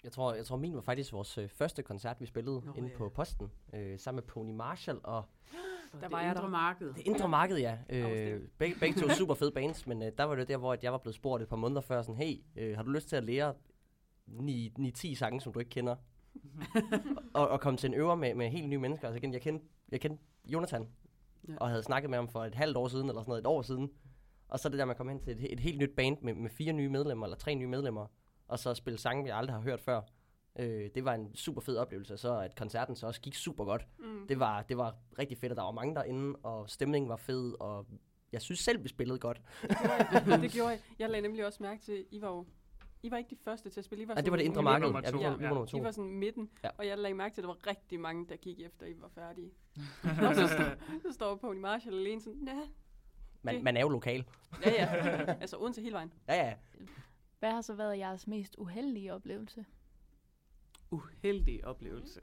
Jeg 0.04 0.12
tror, 0.12 0.34
jeg 0.34 0.46
tror 0.46 0.56
min 0.56 0.74
var 0.74 0.80
faktisk 0.80 1.12
vores 1.12 1.38
øh, 1.38 1.48
første 1.48 1.82
koncert, 1.82 2.20
vi 2.20 2.26
spillede 2.26 2.62
Nå, 2.66 2.72
inde 2.76 2.88
ja. 2.88 2.96
på 2.96 3.08
Posten, 3.08 3.50
øh, 3.74 3.98
sammen 3.98 4.16
med 4.16 4.22
Pony 4.22 4.52
Marshall 4.52 5.00
og 5.04 5.24
Der 5.92 6.00
det 6.00 6.12
var 6.12 6.20
jeg 6.20 6.30
indre 6.30 6.42
der. 6.42 6.48
marked. 6.48 6.94
det 6.94 7.02
indre 7.06 7.28
marked, 7.28 7.58
ja. 7.58 7.78
Øh, 7.90 8.40
begge, 8.58 8.80
begge 8.80 9.00
to 9.00 9.08
super 9.08 9.34
fede 9.34 9.52
bands, 9.52 9.86
men 9.86 10.02
øh, 10.02 10.12
der 10.18 10.24
var 10.24 10.34
det 10.34 10.48
der, 10.48 10.56
hvor 10.56 10.72
at 10.72 10.84
jeg 10.84 10.92
var 10.92 10.98
blevet 10.98 11.14
spurgt 11.14 11.42
et 11.42 11.48
par 11.48 11.56
måneder 11.56 11.80
før, 11.80 12.02
sådan, 12.02 12.16
hey, 12.16 12.36
øh, 12.56 12.76
har 12.76 12.82
du 12.82 12.90
lyst 12.90 13.08
til 13.08 13.16
at 13.16 13.24
lære 13.24 13.54
9-10 14.28 15.14
sange, 15.14 15.40
som 15.40 15.52
du 15.52 15.58
ikke 15.58 15.68
kender? 15.70 15.96
og, 17.34 17.48
og 17.48 17.60
komme 17.60 17.76
til 17.76 17.88
en 17.88 17.94
øver 17.94 18.14
med, 18.14 18.34
med 18.34 18.48
helt 18.50 18.68
nye 18.68 18.78
mennesker. 18.78 19.06
Altså 19.08 19.16
igen, 19.18 19.32
jeg 19.32 19.40
kendte, 19.42 19.66
jeg 19.92 20.00
kendte 20.00 20.24
Jonathan, 20.44 20.88
Ja. 21.48 21.52
ja. 21.52 21.58
og 21.58 21.68
havde 21.68 21.82
snakket 21.82 22.10
med 22.10 22.18
ham 22.18 22.28
for 22.28 22.44
et 22.44 22.54
halvt 22.54 22.76
år 22.76 22.88
siden, 22.88 23.08
eller 23.08 23.22
sådan 23.22 23.30
noget, 23.30 23.40
et 23.40 23.46
år 23.46 23.62
siden. 23.62 23.90
Og 24.48 24.58
så 24.60 24.68
det 24.68 24.78
der 24.78 24.84
med 24.84 24.90
at 24.90 24.96
komme 24.96 25.12
hen 25.12 25.20
til 25.20 25.32
et, 25.32 25.52
et 25.52 25.60
helt 25.60 25.78
nyt 25.78 25.90
band 25.96 26.16
med, 26.22 26.34
med 26.34 26.50
fire 26.50 26.72
nye 26.72 26.88
medlemmer, 26.88 27.26
eller 27.26 27.36
tre 27.36 27.54
nye 27.54 27.66
medlemmer, 27.66 28.06
og 28.48 28.58
så 28.58 28.74
spille 28.74 28.98
sange, 28.98 29.24
vi 29.24 29.30
aldrig 29.30 29.54
har 29.56 29.62
hørt 29.62 29.80
før. 29.80 30.00
Øh, 30.58 30.90
det 30.94 31.04
var 31.04 31.14
en 31.14 31.34
super 31.34 31.60
fed 31.60 31.76
oplevelse, 31.76 32.16
så 32.16 32.38
at 32.38 32.56
koncerten 32.56 32.96
så 32.96 33.06
også 33.06 33.20
gik 33.20 33.34
super 33.34 33.64
godt. 33.64 33.86
Mm. 33.98 34.26
Det 34.28 34.38
var, 34.40 34.62
det 34.62 34.76
var 34.76 34.94
rigtig 35.18 35.38
fedt, 35.38 35.52
og 35.52 35.56
der 35.56 35.62
var 35.62 35.70
mange 35.70 35.94
derinde, 35.94 36.36
og 36.42 36.70
stemningen 36.70 37.08
var 37.08 37.16
fed, 37.16 37.54
og 37.60 37.86
jeg 38.32 38.42
synes 38.42 38.60
selv, 38.60 38.82
vi 38.84 38.88
spillede 38.88 39.18
godt. 39.18 39.40
Det 39.62 39.68
gjorde 39.78 40.30
jeg. 40.30 40.40
det 40.42 40.50
gjorde 40.52 40.70
jeg. 40.70 40.80
Jeg 40.98 41.10
lagde 41.10 41.22
nemlig 41.22 41.46
også 41.46 41.62
mærke 41.62 41.82
til, 41.82 42.04
I 42.10 42.20
var 42.20 42.28
jo 42.28 42.46
I 43.02 43.10
var 43.10 43.16
ikke 43.16 43.30
de 43.30 43.36
første 43.44 43.70
til 43.70 43.80
at 43.80 43.84
spille. 43.84 44.04
I 44.04 44.08
var 44.08 44.14
Ja, 44.14 44.20
det 44.20 44.30
var 44.30 44.36
det 44.36 44.44
indre 44.44 44.62
marked. 44.62 44.88
Ja, 44.88 45.10
vi 45.10 45.18
var, 45.24 45.38
ja. 45.40 45.48
nummer 45.48 45.64
to. 45.66 45.78
I 45.78 45.82
var 45.82 45.90
sådan 45.90 46.10
midten, 46.10 46.50
Ja. 46.64 46.68
og 46.78 46.86
jeg 46.86 46.98
lagde 46.98 47.14
mærke 47.14 47.34
til, 47.34 47.40
at 47.40 47.42
der 47.42 47.48
var 47.54 47.66
rigtig 47.66 48.00
mange, 48.00 48.26
der 48.28 48.36
gik 48.36 48.60
efter, 48.60 48.86
I 48.86 48.94
var 49.00 49.08
færdige. 49.08 49.50
og 50.28 50.34
så, 50.34 50.46
stod, 50.46 51.00
så 51.02 51.12
står 51.14 51.34
Pony 51.36 51.58
Marshall 51.60 51.98
alene 51.98 52.20
sådan, 52.22 52.38
nej, 52.42 52.54
Man, 53.42 53.54
Det- 53.54 53.62
man 53.64 53.76
er 53.76 53.80
jo 53.80 53.88
lokal. 53.88 54.24
Ja, 54.64 54.70
ja. 54.70 54.86
altså 55.42 55.56
Odense 55.60 55.80
hele 55.82 55.94
vejen. 55.94 56.12
Ja, 56.28 56.34
ja. 56.34 56.54
Hvad 57.42 57.50
har 57.52 57.60
så 57.60 57.74
været 57.74 57.98
jeres 57.98 58.26
mest 58.26 58.56
uheldige 58.58 59.14
oplevelse? 59.14 59.64
Uheldig 60.90 61.64
oplevelse. 61.64 62.20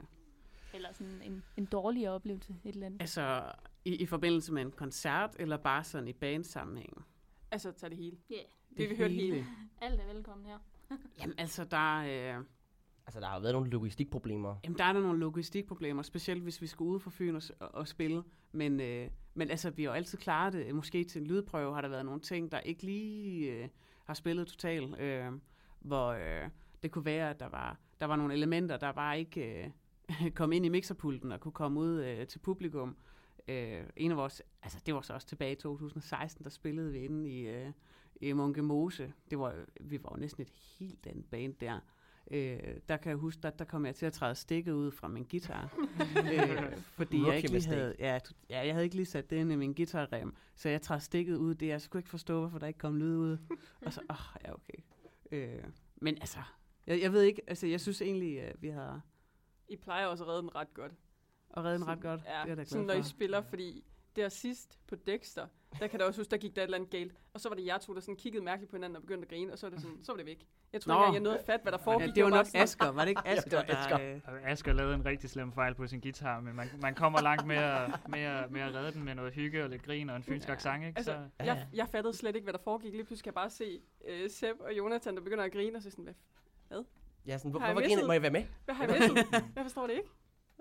Eller 0.74 0.92
sådan 0.92 1.22
en, 1.22 1.44
en 1.58 1.66
dårlig 1.66 2.10
oplevelse, 2.10 2.56
et 2.64 2.74
eller 2.74 2.86
andet? 2.86 3.02
Altså, 3.02 3.52
i, 3.86 3.96
i 3.96 4.06
forbindelse 4.06 4.54
med 4.54 4.62
en 4.62 4.72
koncert, 4.72 5.36
eller 5.40 5.58
bare 5.58 5.84
sådan 5.84 6.08
i 6.08 6.14
bandsammenhæng? 6.14 7.06
Altså, 7.52 7.72
tag 7.72 7.90
det 7.90 7.98
hele. 7.98 8.18
Ja. 8.30 8.36
Vi 8.70 8.86
vil 8.86 8.98
høre 8.98 9.08
det 9.08 9.16
hele. 9.16 9.46
Alt 9.82 10.02
er 10.02 10.14
velkommen 10.14 10.46
her. 10.46 10.58
Jamen, 11.20 11.36
altså, 11.40 11.64
der, 11.64 11.98
øh, 12.38 12.46
Altså, 13.06 13.20
der 13.20 13.28
har 13.28 13.36
jo 13.36 13.42
været 13.42 13.54
nogle 13.54 13.70
logistikproblemer. 13.70 14.56
jamen, 14.64 14.78
der 14.78 14.84
er 14.84 14.94
der 14.94 15.02
nogle 15.02 15.20
logistikproblemer, 15.20 16.02
specielt 16.02 16.44
hvis 16.44 16.62
vi 16.62 16.68
skulle 16.68 16.92
ud 16.92 17.00
for 17.00 17.10
Fyn 17.10 17.36
og, 17.36 17.42
og 17.60 17.88
spille. 17.88 18.24
Men, 18.52 18.80
øh, 18.80 19.10
men 19.34 19.50
altså, 19.50 19.70
vi 19.70 19.84
har 19.84 19.90
jo 19.90 19.96
altid 19.96 20.18
klaret 20.18 20.54
det. 20.54 20.76
Måske 20.76 21.04
til 21.04 21.22
en 21.22 21.28
lydprøve 21.28 21.74
har 21.74 21.82
der 21.82 21.90
været 21.90 22.06
nogle 22.06 22.22
ting, 22.22 22.52
der 22.52 22.60
ikke 22.60 22.84
lige 22.84 23.52
øh, 23.52 23.70
har 24.10 24.14
spillet 24.14 24.48
totalt. 24.48 25.00
Øh, 25.00 25.32
hvor 25.80 26.08
øh, 26.08 26.50
det 26.84 26.92
kunne 26.92 27.06
være, 27.06 27.30
at 27.30 27.40
der 27.40 27.50
var, 27.50 27.78
der 28.00 28.06
var 28.06 28.16
nogle 28.16 28.34
elementer, 28.34 28.78
der 28.78 28.92
bare 28.92 29.20
ikke 29.20 29.72
øh, 30.22 30.32
kom 30.40 30.52
ind 30.52 30.66
i 30.66 30.70
mixerpulten 30.70 31.32
og 31.32 31.40
kunne 31.40 31.52
komme 31.52 31.80
ud 31.80 32.04
øh, 32.04 32.28
til 32.28 32.40
publikum. 32.40 32.98
Øh, 33.48 33.84
en 33.96 34.12
af 34.12 34.18
vores, 34.18 34.42
altså 34.64 34.80
det 34.86 34.94
var 34.94 35.02
så 35.02 35.14
også 35.14 35.28
tilbage 35.28 35.52
i 35.52 35.56
2016, 35.56 36.44
der 36.44 36.50
spillede 36.50 36.92
vi 36.92 37.00
inde 37.00 37.30
i, 37.30 37.48
øh, 37.48 37.72
i 38.22 38.34
Munke 38.34 38.62
Mose. 38.62 39.14
Det 39.32 39.40
var, 39.40 39.56
vi 39.80 40.04
var 40.04 40.10
jo 40.12 40.20
næsten 40.20 40.42
et 40.42 40.52
helt 40.80 41.08
andet 41.08 41.26
band 41.26 41.56
der. 41.56 41.80
Øh, 42.32 42.60
der 42.90 42.98
kan 42.98 43.10
jeg 43.10 43.18
huske, 43.18 43.42
der, 43.42 43.50
der 43.50 43.66
kom 43.66 43.86
jeg 43.86 43.96
til 43.96 44.06
at 44.06 44.14
træde 44.14 44.36
stikket 44.36 44.72
ud 44.72 44.92
fra 44.92 45.08
min 45.08 45.24
guitar. 45.32 45.78
øh, 46.34 46.78
fordi 46.82 47.26
jeg 47.28 47.36
ikke 47.38 47.52
lige 47.52 47.68
havde, 47.68 47.96
ja, 48.00 48.20
ja, 48.50 48.66
jeg 48.66 48.74
havde 48.74 48.84
ikke 48.84 48.96
lige 48.96 49.06
sat 49.06 49.30
det 49.30 49.36
ind 49.36 49.52
i 49.52 49.56
min 49.56 49.74
guitarrem, 49.74 50.36
så 50.56 50.70
jeg 50.70 50.82
træder 50.82 51.00
stikket 51.00 51.36
ud. 51.36 51.56
Det 51.56 51.68
jeg 51.68 51.82
skulle 51.82 52.00
ikke 52.00 52.10
forstå, 52.10 52.40
hvorfor 52.40 52.60
der 52.60 52.68
ikke 52.68 52.80
kom 52.80 52.98
lyd 52.98 53.16
ud. 53.18 53.38
Og 53.86 53.94
så, 53.94 54.02
åh, 54.10 54.16
oh, 54.36 54.42
ja, 54.46 54.54
okay. 54.54 54.78
Øh, 55.32 55.64
men 55.96 56.16
altså, 56.16 56.40
jeg, 56.88 57.02
jeg 57.02 57.14
ved 57.14 57.22
ikke, 57.22 57.42
altså 57.48 57.68
jeg 57.68 57.82
synes 57.82 58.02
egentlig, 58.02 58.42
at 58.42 58.62
vi 58.62 58.70
har 58.70 59.02
I 59.68 59.76
plejer 59.76 60.06
også 60.06 60.24
at 60.24 60.28
redde 60.30 60.42
den 60.42 60.56
ret 60.56 60.74
godt. 60.74 60.92
og 61.50 61.64
reddet 61.64 61.80
den 61.80 61.88
ret 61.88 61.98
Sådan- 61.98 62.18
godt. 62.18 62.22
Ja, 62.26 62.32
det 62.32 62.44
er 62.44 62.48
jeg 62.48 62.58
da 62.58 62.64
sådan 62.64 62.84
glad 62.86 62.96
når 62.96 63.02
I 63.02 63.04
spiller, 63.04 63.42
fordi 63.42 63.84
der 64.16 64.30
sidst 64.30 64.80
på 64.88 64.96
Dexter, 64.96 65.48
der 65.80 65.88
kan 65.88 66.00
jeg 66.00 66.08
også 66.08 66.20
huske, 66.20 66.32
der 66.32 66.38
gik 66.38 66.56
der 66.56 66.62
et 66.62 66.66
eller 66.66 66.78
andet 66.78 66.90
galt. 66.92 67.14
Og 67.34 67.40
så 67.42 67.50
var 67.50 67.56
det 67.56 67.66
jer 67.66 67.78
to, 67.78 67.94
der 67.94 68.00
sådan 68.00 68.16
kiggede 68.16 68.44
mærkeligt 68.44 68.70
på 68.70 68.76
hinanden 68.76 68.96
og 68.96 69.02
begyndte 69.02 69.26
at 69.26 69.30
grine, 69.30 69.52
og 69.54 69.60
så 69.60 69.66
var 69.66 69.72
det, 69.72 69.82
sådan, 69.82 70.04
så 70.04 70.12
var 70.12 70.18
det 70.18 70.26
væk. 70.26 70.48
Jeg 70.74 70.82
tror 70.82 71.06
ikke 71.06 71.14
jeg 71.14 71.22
nåede 71.22 71.40
at 71.40 71.46
fatte, 71.46 71.64
hvad 71.64 71.72
der 71.72 71.78
foregik. 71.78 72.08
Ja, 72.08 72.12
det 72.14 72.24
var 72.24 72.30
nok 72.30 72.46
sådan- 72.46 72.62
Asger, 72.62 72.92
var 72.92 73.02
det 73.02 73.10
ikke 73.10 73.22
Ja, 73.26 73.32
det 73.32 73.38
Asger, 73.38 73.58
var 73.58 73.80
Asger. 73.80 73.98
der... 73.98 74.16
Øh, 74.16 74.22
Og 74.28 74.50
Asger 74.50 74.74
lavede 74.74 74.94
en 74.96 75.06
rigtig 75.06 75.30
slem 75.30 75.52
fejl 75.52 75.76
på 75.76 75.88
sin 75.88 76.00
guitar, 76.02 76.40
men 76.40 76.56
man, 76.56 76.70
man 76.82 76.96
kommer 76.96 77.22
langt 77.22 77.48
med 77.48 77.56
at, 77.58 77.92
med, 78.10 78.20
at, 78.20 78.52
med 78.52 78.62
at 78.62 78.76
redde 78.76 78.92
den 78.92 79.04
med 79.04 79.16
noget 79.16 79.34
hygge 79.34 79.64
og 79.64 79.70
lidt 79.70 79.84
grin 79.84 80.10
og 80.10 80.16
en 80.16 80.24
fynsk 80.24 80.48
Ja. 80.48 80.54
accent, 80.54 80.84
ikke? 80.86 80.98
Altså, 80.98 81.12
Så, 81.40 81.44
jeg, 81.46 81.68
jeg 81.74 81.88
fattede 81.90 82.14
slet 82.18 82.36
ikke, 82.36 82.46
hvad 82.46 82.54
der 82.54 82.60
foregik. 82.64 82.92
Lige 82.94 83.04
pludselig 83.06 83.24
kan 83.24 83.30
jeg 83.32 83.34
bare 83.42 83.50
se 83.50 83.82
uh, 84.02 84.30
Seb 84.32 84.56
og 84.60 84.78
Jonathan, 84.78 85.16
der 85.16 85.22
begynder 85.22 85.44
at 85.44 85.52
grine, 85.52 85.76
og 85.78 85.82
så 85.84 85.90
sådan, 85.90 86.04
hvad, 86.04 86.14
Ja, 87.26 87.38
sådan, 87.38 87.52
hvor, 87.52 87.60
Har 87.60 87.68
jeg 87.68 87.74
hvorfor 87.74 87.88
griner, 87.88 88.06
må 88.08 88.14
jeg 88.14 88.22
være 88.22 88.32
med? 88.32 88.44
hvad 88.66 88.76
har 88.76 88.86
jeg 88.88 89.00
misset? 89.00 89.18
Jeg 89.56 89.64
forstår 89.66 89.88
det 89.88 89.94
ikke. 89.94 90.10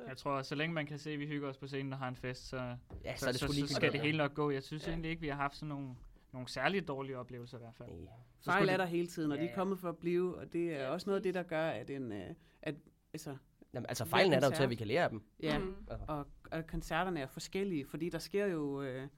Jeg 0.09 0.17
tror, 0.17 0.43
så 0.43 0.55
længe 0.55 0.75
man 0.75 0.87
kan 0.87 0.99
se, 0.99 1.11
at 1.11 1.19
vi 1.19 1.27
hygger 1.27 1.49
os 1.49 1.57
på 1.59 1.67
scenen 1.67 1.93
og 1.93 1.99
har 1.99 2.09
en 2.09 2.17
fest, 2.17 2.49
så, 2.49 2.77
Ja, 3.05 3.17
så, 3.17 3.25
så 3.25 3.33
det 3.33 3.35
så, 3.41 3.47
sgu 3.47 3.53
så, 3.53 3.61
lige 3.61 3.69
skal 3.69 3.93
det 3.93 4.01
hele 4.01 4.19
nok 4.19 4.35
gå. 4.35 4.51
Jeg 4.51 4.63
synes 4.63 4.87
Ja. 4.87 4.91
egentlig 4.93 5.11
ikke, 5.11 5.21
vi 5.21 5.29
har 5.29 5.37
haft 5.37 5.57
sådan 5.57 5.69
nogle, 5.69 5.95
nogle 6.33 6.49
særligt 6.49 6.89
dårlige 6.89 7.19
oplevelser 7.19 7.59
i 7.59 7.61
hvert 7.61 7.75
fald. 7.75 7.91
Nej. 7.91 8.13
Fejl 8.45 8.69
er 8.69 8.77
der 8.77 8.85
hele 8.87 9.07
tiden, 9.07 9.33
og 9.33 9.37
Ja, 9.39 9.43
de 9.43 9.47
er 9.49 9.51
ja. 9.51 9.57
kommet 9.57 9.79
for 9.79 9.89
at 9.89 9.97
blive, 9.97 10.37
og 10.37 10.53
det 10.53 10.73
er 10.73 10.79
Ja, 10.81 10.89
også 10.91 11.07
noget 11.11 11.17
af 11.17 11.23
det, 11.23 11.35
der 11.35 11.43
gør, 11.43 11.69
at 11.69 11.91
en... 11.91 12.13
Øh, 12.13 12.35
at, 12.63 12.75
altså, 13.13 13.37
Jamen, 13.75 13.87
altså, 13.89 14.05
fejlen 14.05 14.33
er 14.33 14.41
der 14.41 14.47
jo 14.47 14.55
til, 14.57 14.63
at 14.63 14.71
vi 14.71 14.75
kan 14.75 14.87
lære 14.87 15.05
af 15.05 15.11
dem. 15.11 15.23
ja, 15.43 15.59
Mm. 15.59 15.75
Og, 16.09 16.27
og 16.51 16.67
koncerterne 16.67 17.21
er 17.21 17.27
forskellige, 17.27 17.87
fordi 17.87 18.09
der 18.11 18.19
sker 18.19 18.47
jo 18.47 18.83
øh, 18.83 19.09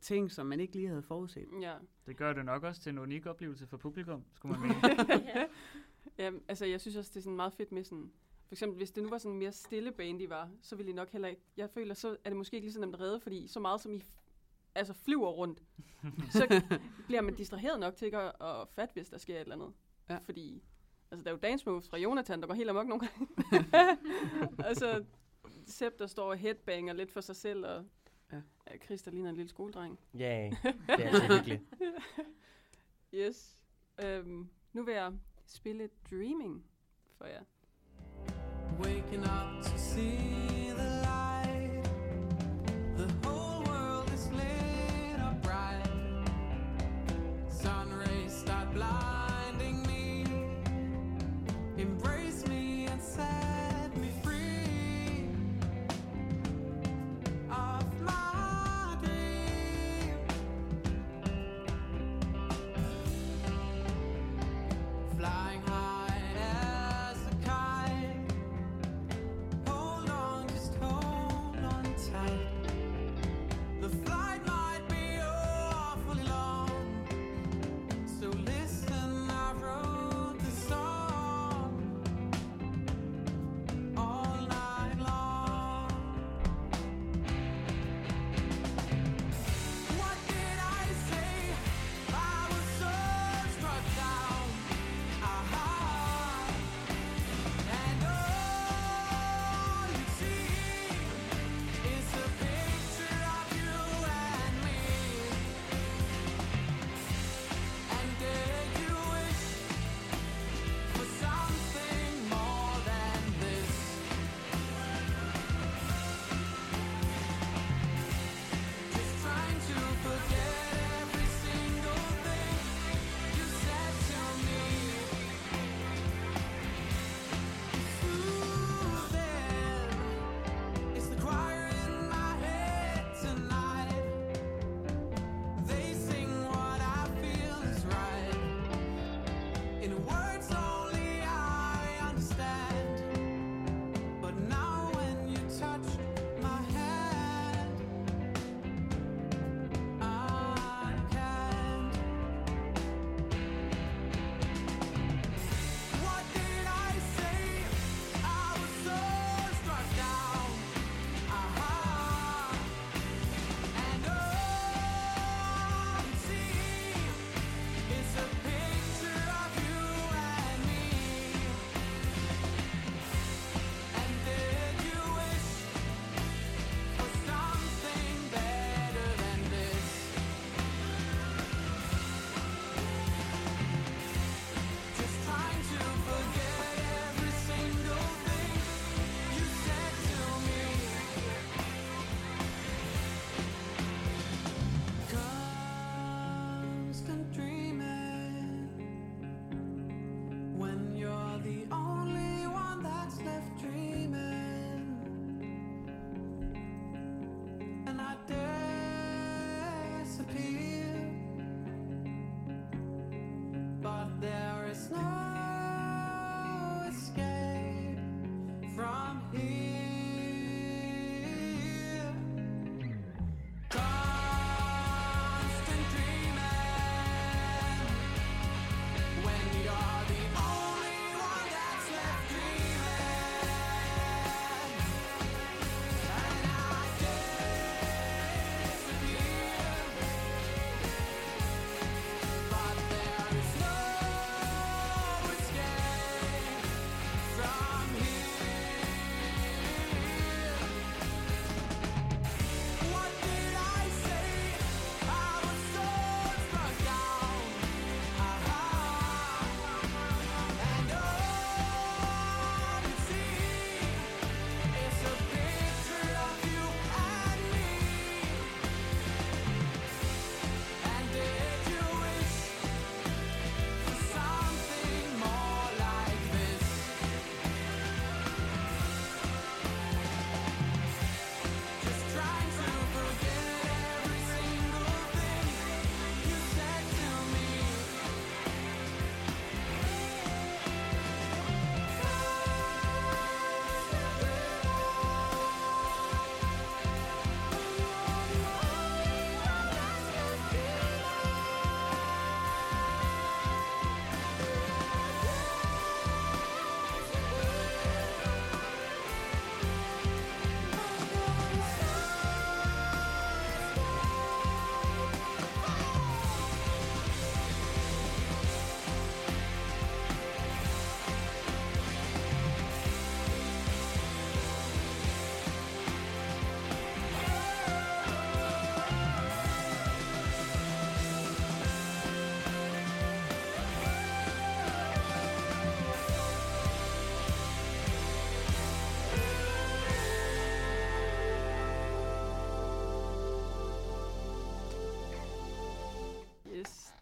ting, 0.00 0.30
som 0.30 0.46
man 0.46 0.60
ikke 0.60 0.72
lige 0.72 0.88
havde 0.88 1.02
forudset. 1.02 1.46
Ja. 1.62 1.74
Det 2.06 2.16
gør 2.16 2.32
det 2.32 2.44
nok 2.44 2.62
også 2.62 2.80
til 2.80 2.90
en 2.90 2.98
unik 2.98 3.26
oplevelse 3.26 3.66
for 3.66 3.76
publikum, 3.76 4.24
skulle 4.34 4.58
man 4.60 4.68
mene. 4.68 4.74
ja. 5.34 5.44
ja, 6.24 6.30
altså 6.48 6.66
jeg 6.66 6.80
synes 6.80 6.96
også, 6.96 7.10
det 7.14 7.16
er 7.16 7.22
sådan 7.22 7.36
meget 7.36 7.52
fedt 7.52 7.72
med 7.72 7.84
sådan... 7.84 8.10
For 8.52 8.54
eksempel, 8.54 8.76
hvis 8.76 8.90
det 8.90 9.02
nu 9.02 9.08
var 9.08 9.18
sådan 9.18 9.32
en 9.32 9.38
mere 9.38 9.52
stille 9.52 9.92
band, 9.92 10.18
de 10.18 10.30
var, 10.30 10.50
så 10.62 10.76
ville 10.76 10.92
de 10.92 10.96
nok 10.96 11.10
heller 11.10 11.28
ikke... 11.28 11.42
Jeg 11.56 11.70
føler, 11.70 11.94
så 11.94 12.16
er 12.24 12.30
det 12.30 12.36
måske 12.36 12.54
ikke 12.54 12.64
lige 12.64 12.72
så 12.72 12.80
nemt 12.80 12.94
at 12.94 13.00
redde, 13.00 13.20
fordi 13.20 13.46
så 13.46 13.60
meget 13.60 13.80
som 13.80 13.94
I 13.94 14.02
altså 14.74 14.92
flyver 14.92 15.28
rundt, 15.28 15.62
så 16.32 16.62
bliver 17.06 17.20
man 17.20 17.34
distraheret 17.34 17.80
nok 17.80 17.96
til 17.96 18.06
ikke 18.06 18.18
at, 18.18 18.32
at 18.40 18.68
fatte, 18.68 18.92
hvis 18.92 19.08
der 19.08 19.18
sker 19.18 19.34
et 19.34 19.40
eller 19.40 19.54
andet. 19.54 19.72
Ja. 20.08 20.18
Fordi, 20.18 20.62
altså 21.10 21.24
der 21.24 21.30
er 21.30 21.34
jo 21.34 21.38
dance 21.42 21.68
moves 21.68 21.88
fra 21.88 21.98
Jonathan, 21.98 22.40
der 22.40 22.46
går 22.46 22.54
helt 22.54 22.70
amok 22.70 22.86
nogle 22.86 23.08
gange. 23.08 23.28
altså, 24.68 25.04
Sepp, 25.66 25.98
der 25.98 26.06
står 26.06 26.30
og 26.30 26.36
headbanger 26.36 26.92
lidt 26.92 27.10
for 27.12 27.20
sig 27.20 27.36
selv, 27.36 27.66
og 27.66 27.84
Ja. 28.32 28.78
Chris, 28.84 29.02
der 29.02 29.10
ligner 29.10 29.30
en 29.30 29.36
lille 29.36 29.48
skoledreng. 29.48 29.98
ja, 30.14 30.50
det 30.62 30.74
er 30.86 31.08
altså 31.08 31.36
hyggeligt. 31.36 31.62
Yes. 33.14 33.58
Øhm, 34.04 34.48
nu 34.72 34.82
vil 34.82 34.94
jeg 34.94 35.12
spille 35.46 35.88
Dreaming 36.10 36.64
for 37.18 37.24
jer. 37.24 37.42
Waking 38.82 39.24
up 39.24 39.62
to 39.62 39.78
see 39.78 40.51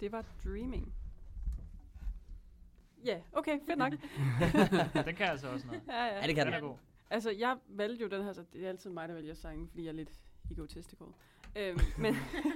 det 0.00 0.12
var 0.12 0.24
Dreaming. 0.44 0.94
Ja, 3.04 3.20
okay, 3.32 3.58
fedt 3.66 3.78
nok. 3.78 3.92
Den 5.06 5.14
kan 5.14 5.26
altså 5.26 5.48
også 5.48 5.66
noget. 5.66 5.82
ja, 5.88 6.04
ja. 6.04 6.20
Ja, 6.20 6.26
det 6.26 6.34
kan 6.34 6.46
Den 6.46 6.54
den. 6.54 6.64
er 6.64 6.68
god. 6.68 6.76
Altså, 7.10 7.30
jeg 7.30 7.58
valgte 7.68 8.02
jo 8.02 8.08
den 8.08 8.24
her, 8.24 8.32
så 8.32 8.44
det 8.52 8.64
er 8.64 8.68
altid 8.68 8.90
mig, 8.90 9.08
der 9.08 9.14
vælger 9.14 9.34
sangen, 9.34 9.68
fordi 9.68 9.82
jeg 9.82 9.88
er 9.88 9.92
lidt 9.94 10.10
egotistical. 10.50 11.06
Øhm, 11.56 11.78
men, 12.02 12.14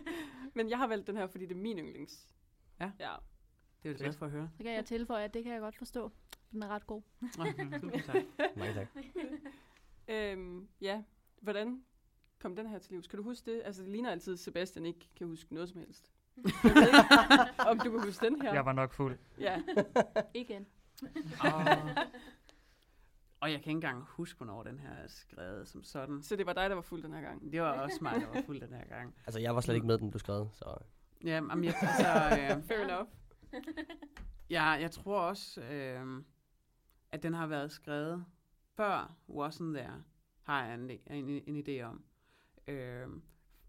men 0.54 0.70
jeg 0.70 0.78
har 0.78 0.87
valgt 0.87 1.07
den 1.07 1.16
her, 1.16 1.26
fordi 1.26 1.46
det 1.46 1.54
er 1.57 1.61
min 1.61 1.78
yndlings. 1.78 2.28
Ja. 2.80 2.90
Ja. 3.00 3.14
Det 3.83 3.88
er 3.88 3.92
jo 3.92 3.98
glad 3.98 4.12
for 4.12 4.26
at 4.26 4.33
høre. 4.33 4.50
Så 4.57 4.62
kan 4.62 4.72
jeg 4.74 4.85
tilføje, 4.85 5.24
at 5.24 5.35
det 5.35 5.44
kan 5.44 5.52
jeg 5.52 5.61
godt 5.61 5.76
forstå. 5.76 6.12
Den 6.52 6.62
er 6.62 6.68
ret 6.68 6.87
god. 6.87 7.02
Mange 8.57 8.74
tak. 8.74 8.88
Øhm, 10.09 10.68
ja, 10.80 11.02
hvordan 11.40 11.85
kom 12.38 12.57
den 12.57 12.66
her 12.66 12.78
til 12.78 12.92
livs? 12.92 13.07
Kan 13.07 13.16
du 13.16 13.22
huske 13.22 13.52
det? 13.52 13.62
Altså, 13.64 13.83
det 13.83 13.90
ligner 13.90 14.10
altid, 14.10 14.33
at 14.33 14.38
Sebastian 14.38 14.87
ikke 14.87 15.08
kan 15.16 15.27
huske 15.27 15.54
noget 15.54 15.68
som 15.68 15.79
helst. 15.81 16.12
Jeg 16.37 16.74
ved 16.74 16.87
ikke, 16.87 17.68
om 17.70 17.78
du 17.78 17.90
kan 17.90 18.00
huske 18.00 18.26
den 18.26 18.42
her. 18.42 18.54
Jeg 18.54 18.64
var 18.64 18.72
nok 18.72 18.92
fuld. 18.92 19.18
Ja. 19.38 19.62
Igen. 20.35 20.66
Og 23.40 23.52
jeg 23.52 23.62
kan 23.62 23.70
ikke 23.70 23.70
engang 23.70 24.04
huske, 24.08 24.37
hvornår 24.37 24.62
den 24.62 24.78
her 24.78 24.90
er 24.90 25.06
skrevet 25.08 25.68
som 25.68 25.82
sådan. 25.82 26.22
Så 26.22 26.37
det 26.37 26.46
var 26.46 26.52
dig, 26.52 26.70
der 26.70 26.74
var 26.74 26.82
fuld 26.82 27.02
den 27.02 27.12
her 27.12 27.20
gang. 27.20 27.52
Det 27.52 27.60
var 27.60 27.80
også 27.80 27.98
mig, 28.02 28.20
der 28.20 28.26
var 28.35 28.42
fuld 28.46 28.60
den 28.60 28.72
her 28.72 28.85
gang. 28.85 29.14
Altså, 29.26 29.40
jeg 29.40 29.54
var 29.54 29.60
slet 29.60 29.74
ikke 29.74 29.87
med, 29.87 29.98
den 29.98 30.10
blev 30.10 30.18
skrevet, 30.18 30.48
så... 30.52 30.76
Ja, 31.24 31.40
men 31.40 31.64
jeg, 31.64 31.74
altså, 31.82 32.40
øh, 32.40 32.62
Fair 32.62 32.78
enough. 32.85 33.08
ja, 34.50 34.62
jeg 34.64 34.90
tror 34.90 35.20
også, 35.20 35.60
øh, 35.60 36.22
at 37.12 37.22
den 37.22 37.35
har 37.35 37.46
været 37.46 37.72
skrevet 37.72 38.24
før 38.76 39.14
Wasn't 39.28 39.74
There, 39.78 40.02
har 40.42 40.64
jeg 40.66 40.74
en, 40.74 40.90
en, 40.90 41.42
en 41.46 41.64
idé 41.68 41.82
om. 41.82 42.04
Øh, 42.68 43.08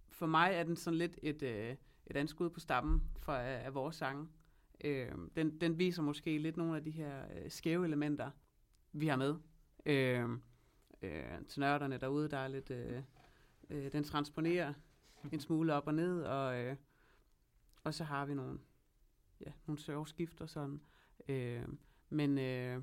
for 0.10 0.26
mig 0.26 0.52
er 0.54 0.64
den 0.64 0.76
sådan 0.76 0.98
lidt 0.98 1.20
et, 1.24 1.44
øh, 1.44 1.76
et 2.08 2.18
andet 2.18 2.30
skud 2.30 2.50
på 2.50 2.60
stammen 2.60 3.02
fra, 3.20 3.42
af, 3.42 3.66
af 3.66 3.74
vores 3.74 3.96
sange. 3.96 4.28
Øh, 4.84 5.12
den, 5.36 5.62
den 5.62 5.80
viser 5.80 6.02
måske 6.02 6.38
lidt 6.38 6.58
nogle 6.58 6.78
af 6.78 6.84
de 6.84 6.92
her 6.92 7.26
øh, 7.36 7.52
skæve 7.52 7.86
elementer, 7.86 8.32
vi 8.92 9.08
har 9.08 9.16
med. 9.16 9.36
Øh, 9.86 10.30
øh, 11.02 11.46
til 11.48 11.60
nørderne 11.60 11.98
derude, 11.98 12.30
der 12.30 12.38
er 12.38 12.48
lidt... 12.48 12.72
Øh, 12.72 13.04
øh, 13.70 13.92
den 13.92 14.04
transponerer 14.04 14.74
en 15.32 15.40
smule 15.40 15.74
op 15.74 15.88
og 15.88 15.94
ned, 15.94 16.22
og, 16.22 16.60
øh, 16.60 16.76
og 17.84 17.94
så 17.94 18.04
har 18.04 18.26
vi 18.26 18.34
nogle, 18.34 18.60
ja, 19.42 19.52
nogle 19.66 19.80
sørgeskift 19.80 20.42
og 20.42 20.50
sådan. 20.50 20.82
Øh, 21.28 21.68
men 22.10 22.38
øh, 22.38 22.78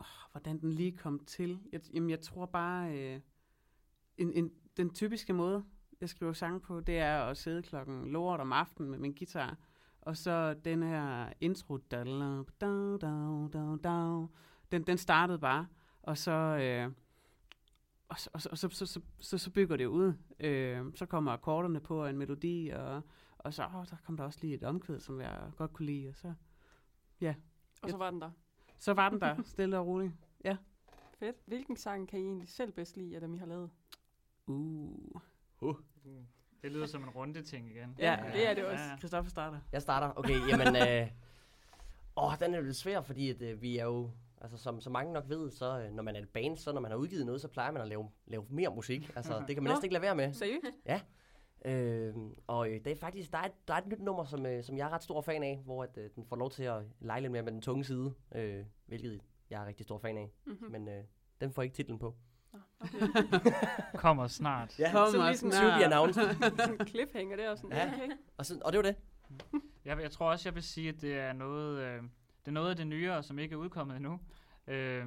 åh, 0.00 0.06
hvordan 0.32 0.60
den 0.60 0.72
lige 0.72 0.96
kom 0.96 1.24
til, 1.24 1.58
jeg, 1.72 1.80
jamen 1.94 2.10
jeg 2.10 2.20
tror 2.20 2.46
bare, 2.46 2.98
øh, 2.98 3.20
en, 4.16 4.32
en, 4.32 4.52
den 4.76 4.94
typiske 4.94 5.32
måde, 5.32 5.64
jeg 6.02 6.08
skriver 6.08 6.32
sang 6.32 6.62
på, 6.62 6.80
det 6.80 6.98
er 6.98 7.18
at 7.18 7.36
sidde 7.36 7.62
klokken 7.62 8.08
lort 8.08 8.40
om 8.40 8.52
aftenen 8.52 8.90
med 8.90 8.98
min 8.98 9.14
guitar, 9.14 9.56
og 10.00 10.16
så 10.16 10.54
den 10.54 10.82
her 10.82 11.32
intro, 11.40 11.76
da, 11.76 12.04
da, 12.04 12.42
da, 12.60 12.98
da, 13.52 13.76
da, 13.82 14.26
den, 14.72 14.82
den 14.86 14.98
startede 14.98 15.38
bare, 15.38 15.66
og 16.02 16.18
så, 16.18 16.30
øh, 16.32 16.92
og, 18.08 18.18
så, 18.18 18.30
og, 18.32 18.40
så, 18.42 18.48
og 18.50 18.58
så, 18.58 18.68
så, 18.68 18.86
så, 18.86 19.00
så, 19.20 19.38
så 19.38 19.50
bygger 19.50 19.76
det 19.76 19.86
ud. 19.86 20.12
Øh, 20.40 20.84
så 20.94 21.06
kommer 21.06 21.32
akkorderne 21.32 21.80
på 21.80 22.02
og 22.02 22.10
en 22.10 22.18
melodi, 22.18 22.68
og, 22.68 23.02
og 23.38 23.54
så 23.54 23.64
åh, 23.64 23.86
der 23.90 23.96
kom 24.04 24.16
der 24.16 24.24
også 24.24 24.38
lige 24.42 24.54
et 24.54 24.62
omkvæd, 24.62 25.00
som 25.00 25.20
jeg 25.20 25.50
godt 25.56 25.72
kunne 25.72 25.86
lide, 25.86 26.08
og 26.08 26.16
så, 26.16 26.34
Og 27.82 27.90
så 27.90 27.96
var 27.96 28.10
den 28.10 28.20
der. 28.20 28.30
så 28.78 28.94
var 28.94 29.08
den 29.08 29.20
der, 29.20 29.42
stille 29.42 29.78
og 29.78 29.86
roligt. 29.86 30.12
Fedt. 31.18 31.36
Hvilken 31.46 31.76
sang 31.76 32.08
kan 32.08 32.20
I 32.20 32.22
egentlig 32.22 32.48
selv 32.48 32.72
bedst 32.72 32.96
lide 32.96 33.14
af 33.14 33.20
dem, 33.20 33.34
I 33.34 33.38
har 33.38 33.46
lavet? 33.46 33.70
Uh. 34.46 35.20
Uh, 35.62 35.76
det 36.62 36.72
lyder 36.72 36.86
som 36.86 37.02
en 37.02 37.10
runde 37.10 37.42
ting 37.42 37.70
igen. 37.70 37.96
Ja, 37.98 38.18
det 38.32 38.50
er 38.50 38.54
det 38.54 38.64
også. 38.64 38.84
Ja. 38.84 38.96
Christoffer 38.96 39.30
starter. 39.30 39.58
Jeg 39.72 39.82
starter. 39.82 40.12
Okay, 40.18 40.48
jamen... 40.48 40.76
Øh, 40.76 41.10
åh, 42.16 42.32
den 42.40 42.54
er 42.54 42.60
lidt 42.60 42.76
svær, 42.76 43.00
fordi 43.00 43.30
at, 43.30 43.42
øh, 43.42 43.62
vi 43.62 43.78
er 43.78 43.84
jo... 43.84 44.10
Altså, 44.40 44.56
som, 44.56 44.80
som 44.80 44.92
mange 44.92 45.12
nok 45.12 45.24
ved, 45.28 45.50
så 45.50 45.80
øh, 45.80 45.92
når 45.92 46.02
man 46.02 46.16
er 46.16 46.20
et 46.20 46.28
band, 46.28 46.56
så 46.56 46.72
når 46.72 46.80
man 46.80 46.90
har 46.90 46.98
udgivet 46.98 47.26
noget, 47.26 47.40
så 47.40 47.48
plejer 47.48 47.70
man 47.70 47.82
at 47.82 47.88
lave, 47.88 48.10
lave 48.26 48.44
mere 48.48 48.74
musik. 48.74 49.10
Altså, 49.16 49.44
det 49.46 49.56
kan 49.56 49.62
man 49.62 49.70
Nå. 49.70 49.74
næsten 49.74 49.84
ikke 49.84 49.92
lade 49.92 50.02
være 50.02 50.14
med. 50.14 50.32
Seriøst? 50.32 50.64
Øh, 51.64 52.14
og 52.46 52.70
øh, 52.70 52.84
det 52.84 52.86
er 52.86 52.96
faktisk, 52.96 53.32
der 53.32 53.38
er, 53.38 53.44
et, 53.44 53.68
der 53.68 53.74
er 53.74 53.78
et 53.78 53.86
nyt 53.86 54.00
nummer, 54.00 54.24
som, 54.24 54.46
øh, 54.46 54.64
som 54.64 54.78
jeg 54.78 54.86
er 54.86 54.90
ret 54.90 55.02
stor 55.02 55.20
fan 55.20 55.42
af, 55.42 55.62
hvor 55.64 55.82
at, 55.82 55.98
øh, 55.98 56.10
den 56.14 56.24
får 56.24 56.36
lov 56.36 56.50
til 56.50 56.62
at 56.62 56.82
lege 57.00 57.20
lidt 57.20 57.32
mere 57.32 57.42
med 57.42 57.52
den 57.52 57.60
tunge 57.60 57.84
side, 57.84 58.14
øh, 58.34 58.64
hvilket 58.86 59.20
jeg 59.50 59.62
er 59.62 59.66
rigtig 59.66 59.84
stor 59.84 59.98
fan 59.98 60.18
af. 60.18 60.30
Mm-hmm. 60.46 60.70
Men 60.70 60.88
øh, 60.88 61.04
den 61.40 61.52
får 61.52 61.62
ikke 61.62 61.74
titlen 61.74 61.98
på. 61.98 62.14
Kommer 63.94 64.26
snart. 64.26 64.78
Ja, 64.78 64.92
Kom 64.92 65.10
så 65.10 65.26
ligesom 65.26 65.50
to 65.50 65.60
be 65.60 65.84
announced. 65.84 66.22
sådan 66.58 66.80
en 66.80 66.86
cliffhanger 66.86 67.36
der 67.36 67.50
og 67.50 67.58
sådan. 67.58 67.76
Ja. 67.76 67.92
Okay. 67.94 68.08
og, 68.36 68.46
så, 68.46 68.60
og 68.64 68.72
det 68.72 68.78
var 68.78 68.82
det. 68.82 68.96
Jeg, 69.84 70.00
jeg 70.02 70.10
tror 70.10 70.30
også, 70.30 70.48
jeg 70.48 70.54
vil 70.54 70.62
sige, 70.62 70.88
at 70.88 71.00
det 71.00 71.18
er 71.18 71.32
noget, 71.32 71.78
øh, 71.78 72.02
det 72.02 72.48
er 72.48 72.50
noget 72.50 72.70
af 72.70 72.76
det 72.76 72.86
nyere, 72.86 73.22
som 73.22 73.38
ikke 73.38 73.52
er 73.52 73.56
udkommet 73.56 73.96
endnu. 73.96 74.20
Øh, 74.66 75.06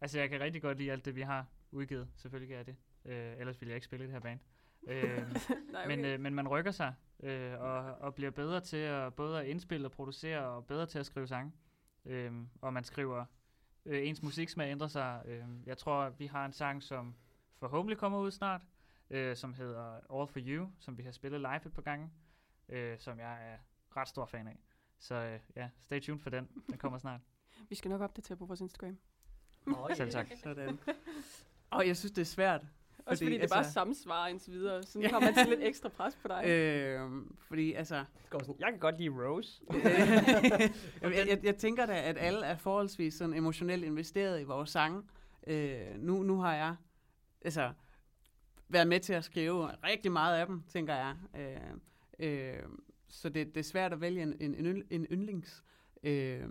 altså, 0.00 0.18
jeg 0.18 0.30
kan 0.30 0.40
rigtig 0.40 0.62
godt 0.62 0.78
lide 0.78 0.92
alt 0.92 1.04
det, 1.04 1.16
vi 1.16 1.20
har 1.22 1.46
udgivet. 1.70 2.08
Selvfølgelig 2.16 2.54
jeg 2.56 2.66
det. 2.66 2.76
Øh, 3.04 3.32
ellers 3.38 3.60
ville 3.60 3.70
jeg 3.70 3.76
ikke 3.76 3.84
spille 3.84 4.04
det 4.04 4.12
her 4.12 4.20
band. 4.20 4.40
Øh, 4.88 5.02
Nej, 5.72 5.84
okay. 5.84 5.96
men, 5.96 6.04
øh, 6.04 6.20
men 6.20 6.34
man 6.34 6.48
rykker 6.48 6.70
sig, 6.70 6.94
øh, 7.22 7.60
og, 7.60 7.78
og 7.78 8.14
bliver 8.14 8.30
bedre 8.30 8.60
til 8.60 8.76
at 8.76 9.14
både 9.14 9.40
at 9.40 9.46
indspille 9.46 9.86
og 9.86 9.92
producere, 9.92 10.40
og 10.46 10.66
bedre 10.66 10.86
til 10.86 10.98
at 10.98 11.06
skrive 11.06 11.26
sange. 11.26 11.52
øhm, 12.04 12.48
og 12.60 12.72
man 12.72 12.84
skriver, 12.84 13.24
øh, 13.86 14.08
ens 14.08 14.22
musiksmag 14.22 14.70
ændrer 14.70 14.88
sig. 14.88 15.22
Øhm, 15.24 15.62
jeg 15.66 15.78
tror, 15.78 16.08
vi 16.08 16.26
har 16.26 16.46
en 16.46 16.52
sang, 16.52 16.82
som 16.82 17.14
forhåbentlig 17.58 17.98
kommer 17.98 18.18
ud 18.18 18.30
snart, 18.30 18.60
øh, 19.10 19.36
som 19.36 19.54
hedder 19.54 20.20
All 20.20 20.28
For 20.28 20.40
You, 20.40 20.70
som 20.78 20.98
vi 20.98 21.02
har 21.02 21.10
spillet 21.10 21.40
live 21.40 21.66
et 21.66 21.72
par 21.72 21.82
gange, 21.82 22.10
øh, 22.68 22.98
som 22.98 23.18
jeg 23.18 23.52
er 23.52 23.58
ret 23.96 24.08
stor 24.08 24.26
fan 24.26 24.48
af. 24.48 24.58
Så 24.98 25.14
øh, 25.14 25.40
ja, 25.56 25.70
stay 25.82 26.00
tuned 26.00 26.20
for 26.20 26.30
den. 26.30 26.48
Den 26.66 26.78
kommer 26.78 26.98
snart. 26.98 27.20
Vi 27.68 27.74
skal 27.74 27.88
nok 27.88 28.00
opdatere 28.00 28.36
på 28.36 28.46
vores 28.46 28.60
Instagram. 28.60 28.98
Selv 29.94 30.10
tak. 30.10 30.26
Sådan. 30.42 30.78
Og 31.70 31.86
jeg 31.86 31.96
synes, 31.96 32.12
det 32.12 32.20
er 32.20 32.26
svært. 32.26 32.60
Også 33.06 33.24
fordi, 33.24 33.34
Fordi, 33.34 33.38
det 33.38 33.44
er 33.44 33.54
bare 33.54 33.58
altså- 33.58 33.72
samme 33.72 33.94
svar 33.94 34.26
indtil 34.26 34.52
videre. 34.52 34.82
Så 34.82 34.98
nu 34.98 35.08
har 35.08 35.20
man 35.20 35.34
sådan 35.34 35.48
lidt 35.48 35.60
ekstra 35.62 35.88
pres 35.88 36.14
på 36.22 36.28
dig. 36.28 36.44
Øh, 36.46 37.10
fordi 37.40 37.72
altså, 37.72 38.04
Går 38.30 38.38
sådan, 38.38 38.56
jeg 38.60 38.68
kan 38.70 38.78
godt 38.78 38.98
lide 38.98 39.10
Rose. 39.10 39.62
jeg, 41.02 41.26
jeg, 41.28 41.40
jeg 41.42 41.56
tænker 41.56 41.86
da, 41.86 42.02
at 42.02 42.16
alle 42.18 42.46
er 42.46 42.56
forholdsvis 42.56 43.14
sådan 43.14 43.34
emotionelt 43.34 43.84
investeret 43.84 44.40
i 44.40 44.44
vores 44.44 44.70
sange. 44.70 45.02
Øh, 45.46 45.80
nu, 45.96 46.22
nu 46.22 46.40
har 46.40 46.54
jeg 46.54 46.76
altså, 47.44 47.72
været 48.68 48.88
med 48.88 49.00
til 49.00 49.12
at 49.12 49.24
skrive 49.24 49.70
rigtig 49.84 50.12
meget 50.12 50.36
af 50.38 50.46
dem, 50.46 50.62
tænker 50.68 50.94
jeg. 50.94 51.16
Øh, 51.38 52.54
øh, 52.54 52.62
så 53.08 53.28
det, 53.28 53.54
det 53.54 53.60
er 53.60 53.64
svært 53.64 53.92
at 53.92 54.00
vælge 54.00 54.22
en, 54.22 54.36
en, 54.40 54.54
en, 54.54 54.66
yndl- 54.66 54.86
en 54.90 55.06
yndlings. 55.12 55.64
Øh, 56.02 56.44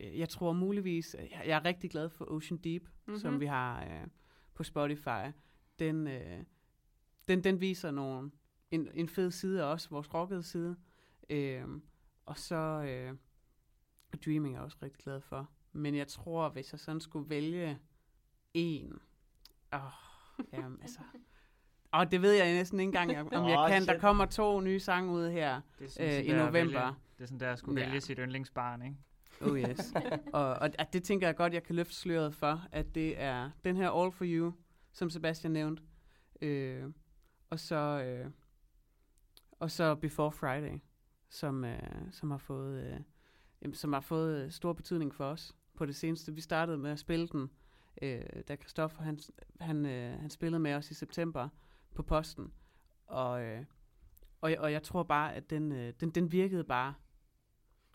jeg 0.00 0.28
tror 0.28 0.52
muligvis, 0.52 1.16
jeg, 1.18 1.42
jeg 1.46 1.56
er 1.56 1.64
rigtig 1.64 1.90
glad 1.90 2.08
for 2.08 2.32
Ocean 2.32 2.58
Deep, 2.58 2.82
mm-hmm. 2.82 3.20
som 3.20 3.40
vi 3.40 3.46
har 3.46 3.82
øh, 3.82 4.06
på 4.54 4.62
Spotify. 4.64 5.30
Den, 5.78 6.06
øh, 6.06 6.44
den, 7.28 7.44
den 7.44 7.60
viser 7.60 7.90
nogle, 7.90 8.30
en, 8.70 8.88
en 8.94 9.08
fed 9.08 9.30
side 9.30 9.62
af 9.62 9.66
os, 9.66 9.90
vores 9.90 10.14
rockede 10.14 10.42
side. 10.42 10.76
Øh, 11.30 11.64
og 12.26 12.38
så 12.38 12.54
øh, 12.56 13.16
Dreaming 14.24 14.54
er 14.54 14.58
jeg 14.58 14.64
også 14.64 14.76
rigtig 14.82 15.02
glad 15.04 15.20
for. 15.20 15.50
Men 15.72 15.94
jeg 15.94 16.08
tror, 16.08 16.48
hvis 16.48 16.72
jeg 16.72 16.80
sådan 16.80 17.00
skulle 17.00 17.30
vælge 17.30 17.78
en... 18.54 18.98
Åh, 19.74 19.80
jamen, 20.52 20.78
altså... 20.82 21.00
Og 21.90 22.10
det 22.10 22.22
ved 22.22 22.32
jeg 22.32 22.52
næsten 22.52 22.80
ikke 22.80 22.98
engang, 22.98 23.34
om 23.34 23.48
jeg 23.48 23.64
kan. 23.68 23.86
Der 23.86 23.98
kommer 23.98 24.26
to 24.26 24.60
nye 24.60 24.80
sange 24.80 25.12
ud 25.12 25.30
her 25.30 25.60
Det 25.78 25.84
er 25.84 25.84
øh, 25.84 25.90
sådan 25.90 26.24
i 26.24 26.28
der 26.28 26.34
at 26.34 26.52
november. 26.52 26.80
Vælge, 26.80 26.94
det 27.18 27.22
er 27.22 27.26
sådan 27.26 27.40
der 27.40 27.56
skulle 27.56 27.80
Ja. 27.80 27.86
vælge 27.86 28.00
sit 28.00 28.18
yndlingsbarn, 28.18 28.82
ikke? 28.82 28.96
Oh 29.40 29.58
yes. 29.58 29.92
og, 30.32 30.48
og 30.48 30.70
at 30.78 30.92
det 30.92 31.02
tænker 31.02 31.26
jeg 31.26 31.36
godt, 31.36 31.52
jeg 31.52 31.62
kan 31.62 31.76
løfte 31.76 31.94
sløret 31.94 32.34
for, 32.34 32.62
at 32.72 32.94
det 32.94 33.20
er 33.20 33.50
den 33.64 33.76
her 33.76 33.90
All 33.90 34.12
For 34.12 34.24
You, 34.28 34.52
som 34.92 35.10
Sebastian 35.10 35.52
nævnte. 35.52 35.82
Øh, 36.42 36.84
og 37.50 37.60
så 37.60 37.76
øh, 37.76 38.30
og 39.60 39.70
så 39.70 39.94
Before 39.94 40.32
Friday, 40.32 40.78
som, 41.28 41.64
øh, 41.64 42.12
som 42.12 42.30
har 42.30 42.38
fået 42.38 42.84
øh, 42.84 43.00
jamen, 43.62 43.74
som 43.74 43.92
har 43.92 44.00
fået 44.00 44.44
øh, 44.44 44.50
stor 44.50 44.72
betydning 44.72 45.14
for 45.14 45.24
os 45.24 45.54
på 45.74 45.86
det 45.86 45.96
seneste. 45.96 46.34
Vi 46.34 46.40
startede 46.40 46.78
med 46.78 46.90
at 46.90 46.98
spille 46.98 47.28
den, 47.28 47.50
øh, 48.02 48.22
da 48.48 48.56
Christoffer 48.56 49.02
han, 49.02 49.18
han, 49.60 49.86
øh, 49.86 50.20
han 50.20 50.30
spillede 50.30 50.60
med 50.60 50.74
os 50.74 50.90
i 50.90 50.94
september 50.94 51.48
på 51.94 52.02
posten. 52.02 52.52
Og, 53.06 53.42
øh, 53.42 53.64
og, 54.40 54.54
og 54.58 54.72
jeg 54.72 54.82
tror 54.82 55.02
bare, 55.02 55.34
at 55.34 55.50
den, 55.50 55.72
øh, 55.72 55.92
den, 56.00 56.10
den 56.10 56.32
virkede 56.32 56.64
bare 56.64 56.94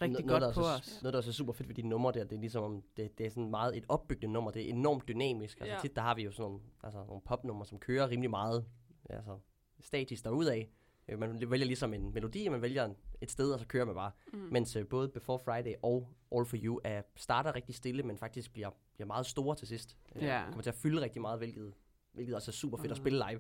rigtig 0.01 0.25
noget, 0.25 0.41
godt 0.41 0.53
på 0.55 0.61
er 0.61 0.65
os. 0.65 0.85
så, 0.85 0.99
Noget, 1.03 1.13
der 1.13 1.17
er 1.17 1.21
så 1.23 1.33
super 1.33 1.53
fedt 1.53 1.67
ved 1.69 1.75
de 1.75 1.81
numre 1.81 2.11
der, 2.11 2.23
det 2.23 2.35
er 2.35 2.39
ligesom, 2.39 2.63
om 2.63 2.83
det, 2.97 3.17
det 3.17 3.25
er 3.25 3.29
sådan 3.29 3.49
meget 3.49 3.77
et 3.77 3.85
opbyggende 3.89 4.33
nummer. 4.33 4.51
Det 4.51 4.61
er 4.65 4.69
enormt 4.69 5.07
dynamisk. 5.07 5.59
Altså 5.61 5.73
Ja. 5.75 5.79
tit, 5.81 5.95
der 5.95 6.01
har 6.01 6.15
vi 6.15 6.23
jo 6.23 6.31
sådan 6.31 6.43
nogle, 6.43 6.59
altså, 6.83 7.03
nogle 7.07 7.21
popnumre, 7.25 7.65
som 7.65 7.79
kører 7.79 8.09
rimelig 8.09 8.29
meget 8.29 8.65
altså, 9.09 9.37
statisk 9.81 10.23
derudad. 10.23 10.63
Øh, 11.07 11.19
Man 11.19 11.51
vælger 11.51 11.65
ligesom 11.65 11.93
en 11.93 12.13
melodi, 12.13 12.45
og 12.45 12.51
man 12.51 12.61
vælger 12.61 12.89
et 13.21 13.31
sted, 13.31 13.51
og 13.51 13.59
så 13.59 13.67
kører 13.67 13.85
man 13.85 13.95
bare. 13.95 14.11
Mm. 14.33 14.39
Mens 14.39 14.75
øh, 14.75 14.87
både 14.87 15.09
Before 15.09 15.39
Friday 15.39 15.73
og 15.83 16.07
All 16.35 16.45
For 16.45 16.57
You 16.63 16.79
er, 16.83 17.01
starter 17.15 17.55
rigtig 17.55 17.75
stille, 17.75 18.03
men 18.03 18.17
faktisk 18.17 18.53
bliver, 18.53 18.69
bliver 18.95 19.07
meget 19.07 19.25
store 19.25 19.55
til 19.55 19.67
sidst. 19.67 19.97
Øh, 20.15 20.23
Ja. 20.23 20.43
Kommer 20.47 20.61
til 20.61 20.69
at 20.69 20.75
fylde 20.75 21.01
rigtig 21.01 21.21
meget, 21.21 21.39
hvilket, 21.39 21.73
hvilket 22.13 22.35
også 22.35 22.51
er 22.51 22.53
super 22.53 22.77
fedt 22.77 22.91
at 22.91 22.97
Mhm. 22.97 23.03
spille 23.03 23.23
live. 23.29 23.39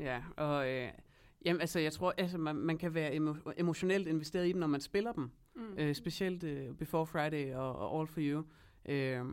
Ja, 0.00 0.22
og 0.36 0.68
øh, 0.70 0.88
jamen, 1.44 1.60
altså, 1.60 1.78
jeg 1.78 1.92
tror, 1.92 2.14
altså, 2.18 2.38
man, 2.38 2.56
man 2.56 2.78
kan 2.78 2.94
være 2.94 3.16
emo- 3.16 3.52
emotionelt 3.56 4.08
investeret 4.08 4.46
i 4.48 4.52
dem, 4.52 4.60
når 4.60 4.66
man 4.66 4.80
spiller 4.80 5.12
dem. 5.12 5.30
Mm. 5.54 5.74
Øh, 5.78 5.94
specielt 5.94 6.44
øh, 6.44 6.74
Before 6.74 7.06
Friday 7.06 7.54
og, 7.54 7.76
og 7.76 7.98
All 7.98 8.06
For 8.08 8.20
You. 8.22 8.44
Øh, 8.88 9.24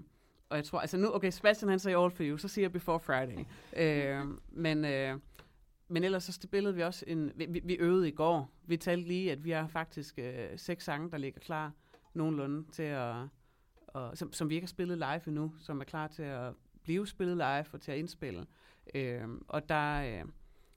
og 0.50 0.58
jeg 0.58 0.66
tror, 0.66 0.80
altså 0.80 0.98
nu, 0.98 1.16
okay, 1.16 1.30
Sebastian 1.32 1.70
han 1.70 1.80
sagde 1.80 1.98
All 1.98 2.12
For 2.12 2.24
You, 2.24 2.38
så 2.38 2.48
siger 2.48 2.64
jeg 2.64 2.72
Before 2.72 3.00
Friday. 3.00 3.46
øh, 3.78 4.26
men, 4.50 4.86
øh, 4.86 5.20
men 5.88 6.04
ellers 6.04 6.24
så 6.24 6.32
spillede 6.32 6.76
vi 6.76 6.84
også 6.84 7.06
en, 7.08 7.32
vi, 7.36 7.62
vi- 7.64 7.76
øvede 7.76 8.08
i 8.08 8.12
går. 8.12 8.52
Vi 8.66 8.78
talte 8.78 9.08
lige, 9.08 9.32
at 9.32 9.44
vi 9.46 9.50
har 9.52 9.68
faktisk 9.68 10.20
øh, 10.20 10.50
seks 10.56 10.84
sange, 10.84 11.12
der 11.12 11.18
ligger 11.18 11.40
klar 11.40 11.72
nogenlunde 12.14 12.72
til 12.72 12.84
at, 12.84 13.16
og, 13.88 14.18
som, 14.18 14.34
som 14.34 14.50
vi 14.50 14.56
ikke 14.56 14.66
har 14.66 14.70
spillet 14.70 14.98
live 14.98 15.22
endnu, 15.28 15.54
som 15.60 15.80
er 15.80 15.84
klar 15.86 16.08
til 16.08 16.24
at 16.24 16.54
blive 16.84 17.08
spillet 17.08 17.38
live 17.38 17.66
og 17.74 17.82
til 17.82 17.92
at 17.92 17.98
indspille. 17.98 18.46
Øh, 18.96 19.22
og 19.48 19.70
der, 19.70 20.02
øh, 20.22 20.26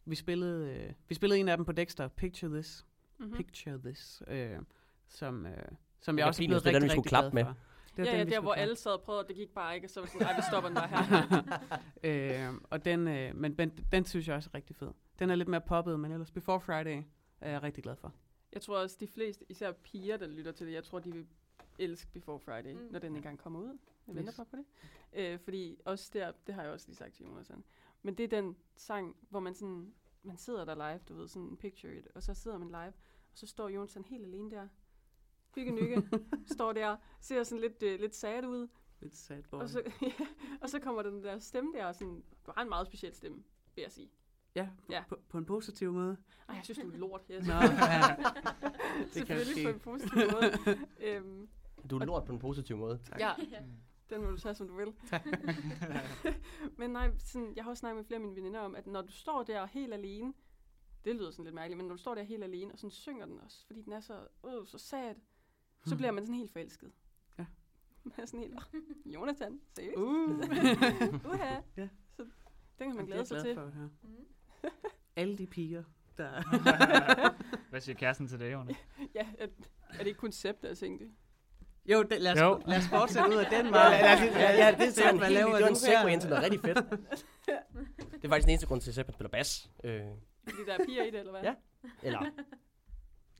vi 0.04 0.14
spillede, 0.14 0.74
øh, 0.76 0.92
vi 1.08 1.14
spillede 1.14 1.40
en 1.40 1.48
af 1.48 1.56
dem 1.56 1.64
på 1.66 1.72
Dexter, 1.72 2.08
Picture 2.08 2.52
This, 2.52 2.86
Mm-hmm. 3.18 3.36
Picture 3.36 3.78
This, 3.84 4.22
øh, 4.28 4.58
som, 5.12 5.46
øh, 5.46 5.52
som 6.00 6.18
jeg 6.18 6.24
var 6.24 6.28
også 6.28 6.42
er 6.42 6.46
blevet 6.46 6.66
er 6.66 6.72
den, 6.72 6.74
rigtig, 6.74 6.82
vi 6.84 6.88
skulle 6.88 6.96
rigtig 6.98 7.08
klappe 7.08 7.30
glad 7.30 7.44
med. 7.44 7.54
for. 7.54 7.58
Det 7.96 8.04
var 8.04 8.10
Ja, 8.12 8.18
den, 8.20 8.28
ja, 8.28 8.34
der 8.34 8.40
hvor 8.40 8.52
alle 8.54 8.76
sad 8.76 8.92
og 8.92 9.02
prøvede, 9.02 9.22
og 9.22 9.28
det 9.28 9.36
gik 9.36 9.50
bare 9.54 9.74
ikke, 9.74 9.86
og 9.86 9.90
så 9.90 10.00
var 10.00 10.06
sådan, 10.06 10.26
nej, 10.26 10.36
vi 10.36 10.42
stopper 10.50 10.68
den 10.68 10.74
bare 10.74 10.88
her. 10.88 12.48
øh, 12.50 12.54
og 12.70 12.84
den, 12.84 13.08
øh, 13.08 13.36
men, 13.36 13.54
men 13.58 13.70
den 13.92 14.04
synes 14.04 14.28
jeg 14.28 14.36
også 14.36 14.50
er 14.52 14.54
rigtig 14.56 14.76
fed. 14.76 14.90
Den 15.18 15.30
er 15.30 15.34
lidt 15.34 15.48
mere 15.48 15.60
poppet, 15.60 16.00
men 16.00 16.12
ellers 16.12 16.30
Before 16.30 16.60
Friday 16.60 17.02
er 17.40 17.50
jeg 17.50 17.62
rigtig 17.62 17.82
glad 17.84 17.96
for. 17.96 18.12
Jeg 18.52 18.62
tror 18.62 18.78
også, 18.78 18.96
de 19.00 19.06
fleste, 19.06 19.44
især 19.48 19.72
piger, 19.72 20.16
der 20.16 20.26
lytter 20.26 20.52
til 20.52 20.66
det, 20.66 20.72
jeg 20.72 20.84
tror, 20.84 20.98
de 20.98 21.12
vil 21.12 21.26
elske 21.78 22.10
Before 22.12 22.40
Friday, 22.40 22.72
Mm. 22.72 22.88
når 22.90 22.98
den 22.98 23.16
engang 23.16 23.38
kommer 23.38 23.60
ud. 23.60 23.78
Jeg 24.06 24.14
venter 24.16 24.32
bare 24.36 24.46
på 24.46 24.56
det. 24.56 24.64
Øh, 25.12 25.38
fordi 25.38 25.78
også 25.84 26.10
der, 26.12 26.32
det 26.46 26.54
har 26.54 26.62
jeg 26.62 26.72
også 26.72 26.86
lige 26.88 26.96
sagt 26.96 27.14
til 27.14 27.26
Jonas, 27.26 27.46
sådan. 27.46 27.64
men 28.02 28.14
det 28.14 28.24
er 28.24 28.28
den 28.28 28.56
sang, 28.76 29.16
hvor 29.30 29.40
man 29.40 29.54
sådan, 29.54 29.92
man 30.22 30.36
sidder 30.36 30.64
der 30.64 30.74
live, 30.74 31.00
du 31.08 31.14
ved, 31.14 31.28
sådan 31.28 31.56
picture 31.56 31.94
it, 31.98 32.08
og 32.14 32.22
så 32.22 32.34
sidder 32.34 32.58
man 32.58 32.68
live, 32.68 32.92
og 33.32 33.38
så 33.38 33.46
står 33.46 33.68
Jonas 33.68 33.98
helt 34.06 34.24
alene 34.26 34.50
der. 34.50 34.68
Hygge 35.54 35.72
nykke, 35.72 36.02
står 36.54 36.72
der, 36.72 36.96
ser 37.20 37.42
sådan 37.42 37.60
lidt, 37.60 37.82
øh, 37.82 38.00
lidt 38.00 38.14
sad 38.14 38.44
ud, 38.46 38.68
Lidt 39.00 39.16
sad 39.16 39.42
boy. 39.50 39.60
og 39.60 39.68
så, 39.68 39.82
og 40.62 40.68
så 40.70 40.78
kommer 40.80 41.02
den 41.02 41.22
der 41.22 41.38
stemme 41.38 41.72
der, 41.76 41.86
og 41.86 41.94
sådan, 41.94 42.22
du 42.46 42.52
har 42.56 42.62
en 42.62 42.68
meget 42.68 42.86
speciel 42.86 43.14
stemme, 43.14 43.42
vil 43.74 43.82
jeg 43.82 43.92
sige. 43.92 44.10
Ja, 44.54 44.68
på, 44.86 44.92
Ja. 44.92 45.04
På, 45.08 45.16
på 45.28 45.38
en 45.38 45.44
positiv 45.44 45.92
måde. 45.92 46.16
Ej, 46.48 46.54
jeg 46.54 46.64
synes, 46.64 46.78
du 46.78 46.90
er 46.92 46.96
lort. 46.96 47.20
Jeg 47.28 47.40
Nå, 47.40 47.52
ja. 47.52 48.16
Selvfølgelig 49.12 49.54
ske. 49.54 49.62
på 49.64 49.68
en 49.68 49.80
positiv 49.80 50.16
måde. 50.32 50.78
øhm, 51.00 51.48
Du 51.90 51.98
er 51.98 52.04
lort 52.04 52.24
på 52.24 52.32
en 52.32 52.38
positiv 52.38 52.76
måde. 52.76 53.00
ja, 53.18 53.32
Mm. 53.60 53.72
den 54.10 54.22
må 54.24 54.30
du 54.30 54.36
tage, 54.36 54.54
som 54.54 54.68
du 54.68 54.76
vil. 54.76 54.92
men 56.78 56.90
nej, 56.90 57.10
sådan, 57.18 57.52
jeg 57.56 57.64
har 57.64 57.70
også 57.70 57.80
snakket 57.80 57.96
med 57.96 58.04
flere 58.04 58.16
af 58.16 58.20
mine 58.20 58.36
veninder 58.36 58.60
om, 58.60 58.74
at 58.74 58.86
når 58.86 59.02
du 59.02 59.12
står 59.12 59.42
der 59.42 59.66
helt 59.66 59.94
alene, 59.94 60.32
det 61.04 61.16
lyder 61.16 61.30
sådan 61.30 61.44
lidt 61.44 61.54
mærkeligt, 61.54 61.76
men 61.76 61.86
når 61.86 61.94
du 61.94 62.00
står 62.00 62.14
der 62.14 62.22
helt 62.22 62.44
alene, 62.44 62.72
og 62.72 62.78
sådan 62.78 62.90
synger 62.90 63.26
den 63.26 63.38
også, 63.40 63.66
fordi 63.66 63.82
den 63.82 63.92
er 63.92 64.00
så, 64.00 64.26
øh, 64.46 64.66
så 64.66 64.78
sad, 64.78 65.14
så 65.86 65.96
bliver 65.96 66.10
man 66.12 66.24
sådan 66.26 66.38
helt 66.38 66.52
forelsket. 66.52 66.90
Ja. 67.38 67.44
Man 68.04 68.14
er 68.18 68.26
sådan 68.26 68.40
helt, 68.40 68.54
oh, 68.54 69.14
Jonathan, 69.14 69.60
seriøst? 69.76 69.96
Uh. 69.96 70.38
Uha. 71.32 71.54
Ja. 71.76 71.88
Så 72.16 72.22
den 72.78 72.88
kan 72.88 72.96
man 72.96 72.96
Det 72.96 73.00
er 73.02 73.06
glæde 73.06 73.26
sig 73.26 73.34
glad 73.36 73.44
til. 73.44 73.54
For, 73.54 73.62
at 73.62 73.72
høre. 73.72 73.90
Mm. 74.02 74.26
Alle 75.16 75.38
de 75.38 75.46
piger, 75.46 75.82
der... 76.18 76.42
Hvad 77.70 77.80
siger 77.80 77.96
kæresten 77.96 78.28
til 78.28 78.40
det, 78.40 78.52
Jonas? 78.52 78.76
Ja, 79.14 79.26
er, 79.38 79.46
er 79.90 79.98
det 79.98 80.06
ikke 80.06 80.18
koncept 80.18 80.64
af 80.64 80.76
single? 80.76 81.10
Jo, 81.86 82.02
det, 82.02 82.20
lad, 82.22 82.32
os, 82.32 82.40
Jo. 82.40 82.60
lad 82.66 82.78
os 82.78 82.88
fortsætte 82.88 83.28
ud 83.28 83.34
af 83.34 83.46
den 83.50 83.64
Ja, 83.66 83.70
måde. 83.70 83.80
ja, 83.82 84.24
ja, 84.24 84.66
ja, 84.66 84.76
det 84.78 84.86
er 84.86 84.90
sådan 84.90 85.20
helt, 85.20 85.32
laver 85.32 85.54
er 85.54 86.06
en 86.06 86.12
ind 86.12 86.20
til 86.20 86.30
noget 86.30 86.44
rigtig 86.44 86.60
fedt. 86.60 86.90
det 88.12 88.24
er 88.24 88.28
faktisk 88.28 88.46
den 88.46 88.50
eneste 88.50 88.66
grund 88.66 88.80
til, 88.80 88.90
at 88.90 88.94
Sepp 88.94 89.12
spiller 89.12 89.28
bas. 89.30 89.70
Øh, 89.84 90.00
Fordi 90.44 90.64
der 90.66 90.72
er 90.78 90.84
piger 90.86 91.02
i 91.02 91.10
det, 91.10 91.18
eller 91.18 91.30
hvad? 91.32 91.42
Ja. 91.42 91.54
eller, 92.02 92.26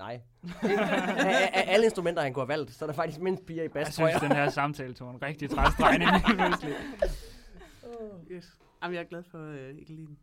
nej. 0.02 0.20
af, 0.62 1.50
af 1.54 1.64
alle 1.66 1.84
instrumenter, 1.84 2.22
han 2.22 2.32
kunne 2.32 2.42
have 2.42 2.48
valgt, 2.48 2.74
så 2.74 2.84
er 2.84 2.86
der 2.86 2.94
faktisk 2.94 3.20
mindst 3.20 3.46
piger 3.46 3.64
i 3.64 3.68
bas, 3.68 3.98
Jeg 3.98 4.08
synes, 4.10 4.22
den 4.22 4.32
her 4.32 4.50
samtale 4.50 4.94
tog 4.94 5.10
en 5.10 5.22
rigtig 5.22 5.50
træls 5.50 5.74
drejning 5.74 6.10
lige 6.10 6.36
pludselig. 6.36 6.74
Yes. 8.30 8.58
Jamen, 8.82 8.94
jeg 8.94 9.00
er 9.00 9.08
glad 9.08 9.22
for, 9.22 9.52
lide 9.72 10.06
den. 10.06 10.18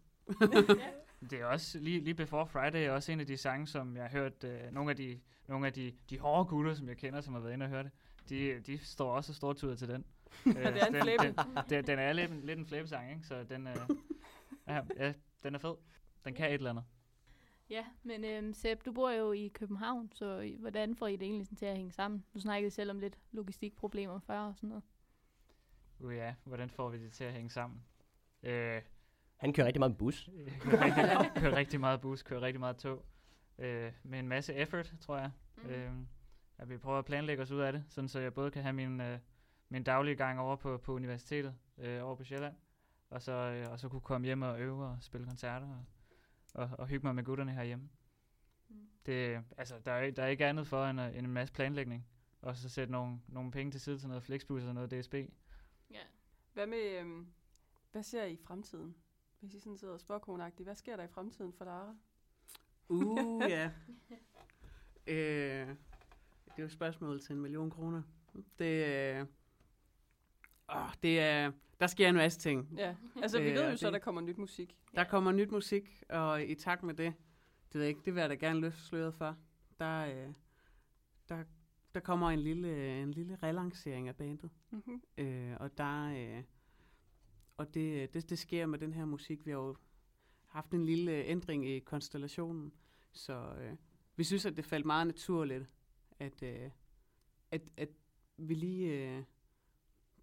Det 1.29 1.41
er 1.41 1.45
også, 1.45 1.79
lige, 1.79 1.99
lige 1.99 2.13
Before 2.13 2.47
Friday 2.47 2.87
er 2.87 2.91
også 2.91 3.11
en 3.11 3.19
af 3.19 3.27
de 3.27 3.37
sange, 3.37 3.67
som 3.67 3.95
jeg 3.95 4.03
har 4.03 4.09
hørt, 4.09 4.43
øh, 4.43 4.59
nogle 4.71 4.89
af, 4.89 4.95
de, 4.95 5.19
nogle 5.47 5.67
af 5.67 5.73
de, 5.73 5.93
de 6.09 6.19
hårde 6.19 6.45
gutter, 6.45 6.73
som 6.73 6.89
jeg 6.89 6.97
kender, 6.97 7.21
som 7.21 7.33
har 7.33 7.41
været 7.41 7.53
inde 7.53 7.65
og 7.65 7.69
hørt 7.69 7.85
det, 7.85 7.91
de, 8.29 8.73
de 8.73 8.85
står 8.85 9.11
også 9.11 9.31
og 9.31 9.35
stortuder 9.35 9.75
til 9.75 9.87
den. 9.87 10.05
Øh, 10.45 10.55
det 10.55 10.65
er 10.65 10.69
en 10.69 10.79
så 10.79 10.85
den, 10.91 11.01
flæbe. 11.01 11.23
den, 11.23 11.35
den, 11.69 11.87
den 11.87 11.99
er 11.99 12.13
lidt, 12.13 12.45
lidt 12.45 12.59
en 12.59 12.65
flæbesang, 12.65 13.11
ikke? 13.11 13.27
Så 13.27 13.43
den, 13.49 13.67
øh, 13.67 13.75
ja, 14.67 14.81
ja, 14.97 15.13
den 15.43 15.55
er 15.55 15.59
fed. 15.59 15.75
Den 16.25 16.33
kan 16.33 16.47
et 16.47 16.53
eller 16.53 16.69
andet. 16.69 16.83
Ja, 17.69 17.85
men 18.03 18.23
øhm, 18.25 18.53
Sepp, 18.53 18.85
du 18.85 18.91
bor 18.91 19.11
jo 19.11 19.31
i 19.31 19.47
København, 19.47 20.11
så 20.13 20.55
hvordan 20.59 20.95
får 20.95 21.07
I 21.07 21.15
det 21.15 21.21
egentlig 21.21 21.45
sådan 21.45 21.57
til 21.57 21.65
at 21.65 21.77
hænge 21.77 21.91
sammen? 21.91 22.25
Du 22.33 22.39
snakkede 22.39 22.71
selv 22.71 22.91
om 22.91 22.99
lidt 22.99 23.17
logistikproblemer 23.31 24.19
før 24.19 24.39
og 24.39 24.55
sådan 24.55 24.69
noget. 24.69 24.83
Uh, 25.99 26.15
ja, 26.15 26.35
hvordan 26.43 26.69
får 26.69 26.89
vi 26.89 27.03
det 27.03 27.11
til 27.11 27.23
at 27.23 27.33
hænge 27.33 27.49
sammen? 27.49 27.83
Øh, 28.43 28.81
Han 29.37 29.53
kører 29.53 29.67
rigtig 29.67 29.79
meget 29.79 29.97
bus. 29.97 30.29
kører, 30.61 30.81
rigtig, 30.85 31.41
kører 31.41 31.55
rigtig 31.55 31.79
meget 31.79 32.01
bus, 32.01 32.23
kører 32.23 32.41
rigtig 32.41 32.59
meget 32.59 32.77
tog. 32.77 33.05
Øh, 33.57 33.91
med 34.03 34.19
en 34.19 34.27
masse 34.27 34.53
effort, 34.53 34.93
tror 35.01 35.17
jeg. 35.17 35.31
Mhm. 35.57 35.69
Øh, 35.69 35.91
at 36.57 36.69
vi 36.69 36.77
prøver 36.77 36.99
at 36.99 37.05
planlægge 37.05 37.43
os 37.43 37.51
ud 37.51 37.59
af 37.59 37.73
det, 37.73 37.83
sådan 37.89 38.07
så 38.07 38.19
jeg 38.19 38.33
både 38.33 38.51
kan 38.51 38.61
have 38.61 38.73
min, 38.73 39.01
øh, 39.01 39.19
min 39.69 39.83
daglige 39.83 40.15
gang 40.15 40.39
over 40.39 40.55
på, 40.55 40.77
på 40.77 40.93
universitetet, 40.93 41.55
øh, 41.77 42.05
over 42.05 42.15
på 42.15 42.23
Sjælland, 42.23 42.55
og 43.09 43.21
så, 43.21 43.31
øh, 43.31 43.71
og 43.71 43.79
så 43.79 43.89
kunne 43.89 44.01
komme 44.01 44.25
hjem 44.25 44.41
og 44.41 44.61
øve 44.61 44.85
og 44.85 44.97
spille 45.01 45.27
koncerter 45.27 45.67
og, 45.67 45.85
og, 46.53 46.69
og 46.79 46.87
hygge 46.87 47.07
mig 47.07 47.15
med 47.15 47.23
gutterne 47.23 47.51
herhjemme. 47.51 47.89
Mm. 48.69 48.75
Det, 49.05 49.43
altså, 49.57 49.75
der, 49.85 49.91
er, 49.91 50.11
der 50.11 50.23
er 50.23 50.27
ikke 50.27 50.45
andet 50.45 50.67
for 50.67 50.85
end, 50.85 50.99
end 50.99 51.25
en 51.25 51.33
masse 51.33 51.53
planlægning, 51.53 52.07
og 52.41 52.57
så 52.57 52.69
sætte 52.69 52.91
nogle, 52.91 53.19
nogle 53.27 53.51
penge 53.51 53.71
til 53.71 53.81
side 53.81 53.99
til 53.99 54.07
noget 54.07 54.23
Flexbus 54.23 54.63
og 54.63 54.73
noget 54.73 54.91
DSB. 54.91 55.13
Ja. 55.91 56.01
Hvad 56.53 56.67
med, 56.67 56.99
øhm, 56.99 57.27
hvad 57.91 58.03
ser 58.03 58.23
I 58.23 58.33
i 58.33 58.37
fremtiden? 58.37 58.95
Hvis 59.39 59.53
I 59.53 59.59
sådan 59.59 59.77
sidder 59.77 59.93
og 59.93 59.99
spørger 59.99 60.63
hvad 60.63 60.75
sker 60.75 60.95
der 60.95 61.03
i 61.03 61.07
fremtiden 61.07 61.53
for 61.53 61.65
Lara? 61.65 61.95
Uh, 62.89 63.41
ja. 63.49 63.71
øh, 65.07 65.67
det 66.45 66.55
er 66.57 66.59
jo 66.59 66.65
et 66.65 66.71
spørgsmål 66.71 67.21
til 67.21 67.33
en 67.33 67.41
million 67.41 67.69
kroner. 67.69 68.01
Det, 68.59 68.85
øh, 68.85 69.25
åh, 70.75 70.89
det 71.03 71.19
er, 71.19 71.51
der 71.79 71.87
sker 71.87 72.09
en 72.09 72.15
masse 72.15 72.39
ting. 72.39 72.69
Ja, 72.77 72.95
altså 73.15 73.41
vi 73.41 73.49
Øh, 73.49 73.55
ved 73.55 73.71
jo 73.71 73.77
så, 73.77 73.87
at 73.87 73.93
der 73.93 73.99
kommer 73.99 74.21
nyt 74.21 74.37
musik. 74.37 74.77
Der 74.95 75.03
kommer 75.03 75.31
nyt 75.31 75.51
musik, 75.51 76.03
og 76.09 76.43
i 76.43 76.55
takt 76.55 76.83
med 76.83 76.93
det, 76.93 77.13
det 77.67 77.75
ved 77.75 77.81
jeg 77.81 77.89
ikke, 77.89 78.01
det 78.05 78.15
vil 78.15 78.21
jeg 78.21 78.29
da 78.29 78.35
gerne 78.35 78.59
løfte 78.59 78.81
sløret 78.81 79.13
for. 79.13 79.37
Der, 79.79 80.05
øh, 80.05 80.33
der, 81.29 81.43
der 81.93 81.99
kommer 81.99 82.29
en 82.29 82.39
lille, 82.39 83.01
en 83.01 83.11
lille 83.11 83.37
relancering 83.43 84.07
af 84.07 84.15
bandet. 84.15 84.49
Mm-hmm. 84.71 85.01
Øh, 85.17 85.57
og 85.59 85.77
der, 85.77 86.13
øh, 86.37 86.43
og 87.57 87.73
det, 87.73 88.13
det, 88.13 88.29
det 88.29 88.39
sker 88.39 88.65
med 88.65 88.79
den 88.79 88.93
her 88.93 89.05
musik. 89.05 89.45
Vi 89.45 89.51
har 89.51 89.57
jo 89.57 89.75
haft 90.45 90.71
en 90.71 90.85
lille 90.85 91.11
ændring 91.11 91.67
i 91.67 91.79
konstellationen, 91.79 92.73
så 93.11 93.53
øh, 93.59 93.75
vi 94.15 94.23
synes, 94.23 94.45
at 94.45 94.57
det 94.57 94.65
faldt 94.65 94.85
meget 94.85 95.07
naturligt, 95.07 95.69
at, 96.19 96.43
øh, 96.43 96.69
at, 97.51 97.61
at 97.77 97.89
vi 98.37 98.53
lige 98.53 99.17
øh, 99.17 99.23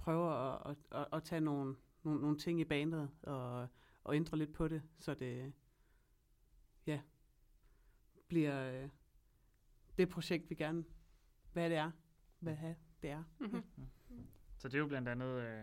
prøver 0.07 0.31
at, 0.31 0.71
at, 0.71 0.99
at, 1.01 1.07
at 1.13 1.23
tage 1.23 1.41
nogle, 1.41 1.77
nogle, 2.03 2.21
nogle 2.21 2.39
ting 2.39 2.61
i 2.61 2.65
bandet 2.65 3.11
og, 3.23 3.69
og 4.05 4.17
ændre 4.17 4.39
lidt 4.39 4.53
på 4.53 4.69
det, 4.69 4.83
så 4.99 5.15
det 5.15 5.53
ja, 6.87 7.01
bliver 8.29 8.83
øh, 8.83 8.89
det 9.99 10.09
projekt, 10.09 10.51
vi 10.51 10.55
gerne, 10.55 10.85
hvad 11.53 11.71
det 11.71 11.79
er, 11.79 11.91
hvad 12.39 12.55
have, 12.55 12.77
det 13.03 13.11
er. 13.11 13.23
Mm-hmm. 13.39 13.63
Så 14.57 14.69
det 14.69 14.75
er 14.75 14.79
jo 14.79 14.87
blandt 14.87 15.09
andet 15.09 15.41
øh, 15.41 15.63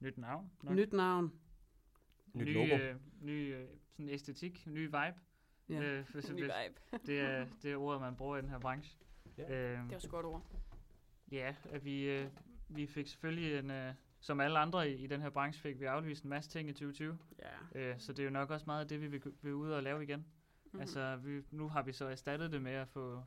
nyt 0.00 0.18
navn. 0.18 0.50
nok. 0.62 0.74
Nyt 0.74 0.92
navn, 0.92 1.32
Nyt 2.34 2.46
ny, 2.46 2.52
logo. 2.54 2.82
Øh, 2.82 2.96
ny 3.20 3.54
øh, 3.54 3.68
sådan 3.90 4.08
æstetik, 4.08 4.66
ny 4.66 4.84
vibe. 4.84 5.14
ja. 5.68 5.82
Øh, 5.82 6.08
hvis, 6.12 6.30
Ny 6.30 6.40
vibe. 6.40 6.80
det, 7.06 7.20
er, 7.20 7.46
det 7.62 7.72
er 7.72 7.76
ordet, 7.76 8.00
man 8.00 8.16
bruger 8.16 8.36
i 8.36 8.40
den 8.42 8.48
her 8.48 8.58
branche. 8.58 8.98
Ja. 9.38 9.42
Øh, 9.42 9.82
Det 9.84 9.90
er 9.90 9.94
også 9.94 10.06
et 10.06 10.10
godt 10.10 10.26
ord. 10.26 10.46
ja, 11.30 11.54
at 11.70 11.84
vi, 11.84 12.10
øh, 12.10 12.30
vi 12.76 12.86
fik 12.86 13.06
selvfølgelig 13.08 13.58
en... 13.58 13.70
Øh, 13.70 13.94
som 14.20 14.40
alle 14.40 14.58
andre 14.58 14.90
i, 14.90 14.94
i 14.94 15.06
den 15.06 15.20
her 15.22 15.30
branche 15.30 15.62
fik 15.62 15.80
vi 15.80 15.84
aflyst 15.84 16.24
en 16.24 16.30
masse 16.30 16.50
ting 16.50 16.68
i 16.68 16.72
2020. 16.72 17.18
ja. 17.74 17.80
Øh, 17.80 17.98
så 18.00 18.12
det 18.12 18.18
er 18.18 18.24
jo 18.24 18.30
nok 18.30 18.50
også 18.50 18.66
meget 18.66 18.80
af 18.80 18.88
det, 18.88 19.00
vi 19.00 19.06
vil, 19.06 19.22
vil 19.42 19.54
ud 19.54 19.70
og 19.70 19.82
lave 19.82 20.02
igen. 20.02 20.18
Mm-hmm. 20.18 20.80
Altså, 20.80 21.16
vi, 21.16 21.42
nu 21.50 21.68
har 21.68 21.82
vi 21.82 21.92
så 21.92 22.06
erstattet 22.08 22.52
det 22.52 22.62
med 22.62 22.72
at 22.72 22.88
få, 22.88 23.22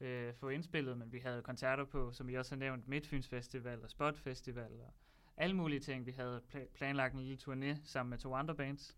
øh, 0.00 0.34
få 0.34 0.48
indspillet, 0.48 0.98
men 0.98 1.12
vi 1.12 1.18
havde 1.18 1.42
koncerter 1.42 1.84
på, 1.84 2.12
som 2.12 2.28
I 2.28 2.34
også 2.34 2.54
har 2.54 2.58
nævnt, 2.58 2.88
Midtfyns 2.88 3.28
Festival 3.28 3.82
og 3.82 3.90
Spot 3.90 4.18
Festival 4.18 4.80
og 4.80 4.92
alle 5.36 5.56
mulige 5.56 5.80
ting. 5.80 6.06
Vi 6.06 6.10
havde 6.10 6.42
pla- 6.54 6.68
planlagt 6.74 7.14
en 7.14 7.20
lille 7.20 7.38
turné 7.42 7.80
sammen 7.84 8.10
med 8.10 8.18
to 8.18 8.34
andre 8.34 8.54
bands, 8.54 8.96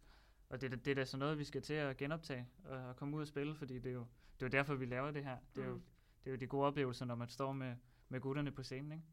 og 0.49 0.61
det, 0.61 0.73
er 0.73 0.77
det 0.77 0.91
er 0.91 0.95
da 0.95 1.05
sådan 1.05 1.19
noget, 1.19 1.39
vi 1.39 1.45
skal 1.45 1.63
til 1.63 1.75
at 1.75 1.97
genoptage 1.97 2.49
og, 2.65 2.79
og 2.79 2.97
komme 2.97 3.17
ud 3.17 3.21
og 3.21 3.29
spille, 3.29 3.55
fordi 3.55 3.79
det 3.79 3.87
er 3.91 3.95
jo, 3.95 4.07
det 4.41 4.43
er 4.43 4.47
jo 4.47 4.51
derfor, 4.59 4.75
vi 4.75 4.87
laver 4.87 5.11
det 5.11 5.25
her. 5.25 5.37
Det 5.57 5.63
er, 5.65 5.69
jo, 5.69 5.75
Mhm. 5.75 5.83
det 6.25 6.31
er 6.31 6.35
jo 6.35 6.37
de 6.41 6.47
gode 6.47 6.67
oplevelser, 6.67 7.05
når 7.05 7.15
man 7.15 7.29
står 7.29 7.53
med, 7.53 7.77
med 8.09 8.21
gutterne 8.21 8.51
på 8.51 8.63
scenen, 8.63 8.93
ikke? 8.93 9.05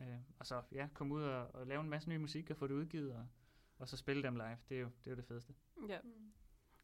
Øh, 0.00 0.06
og 0.38 0.46
så 0.46 0.62
ja, 0.72 0.88
komme 0.94 1.14
ud 1.14 1.22
og, 1.22 1.54
og 1.54 1.66
lave 1.66 1.80
en 1.80 1.90
masse 1.90 2.08
ny 2.08 2.16
musik 2.16 2.50
og 2.50 2.56
få 2.56 2.66
det 2.66 2.74
udgivet, 2.74 3.12
og, 3.12 3.26
og 3.78 3.88
så 3.88 3.96
spille 3.96 4.22
dem 4.22 4.34
live. 4.36 4.58
Det 4.68 4.76
er 4.76 4.80
jo 4.80 4.88
det, 4.98 5.06
er 5.06 5.10
jo 5.10 5.16
det 5.16 5.24
fedeste. 5.24 5.54
Ja. 5.88 5.98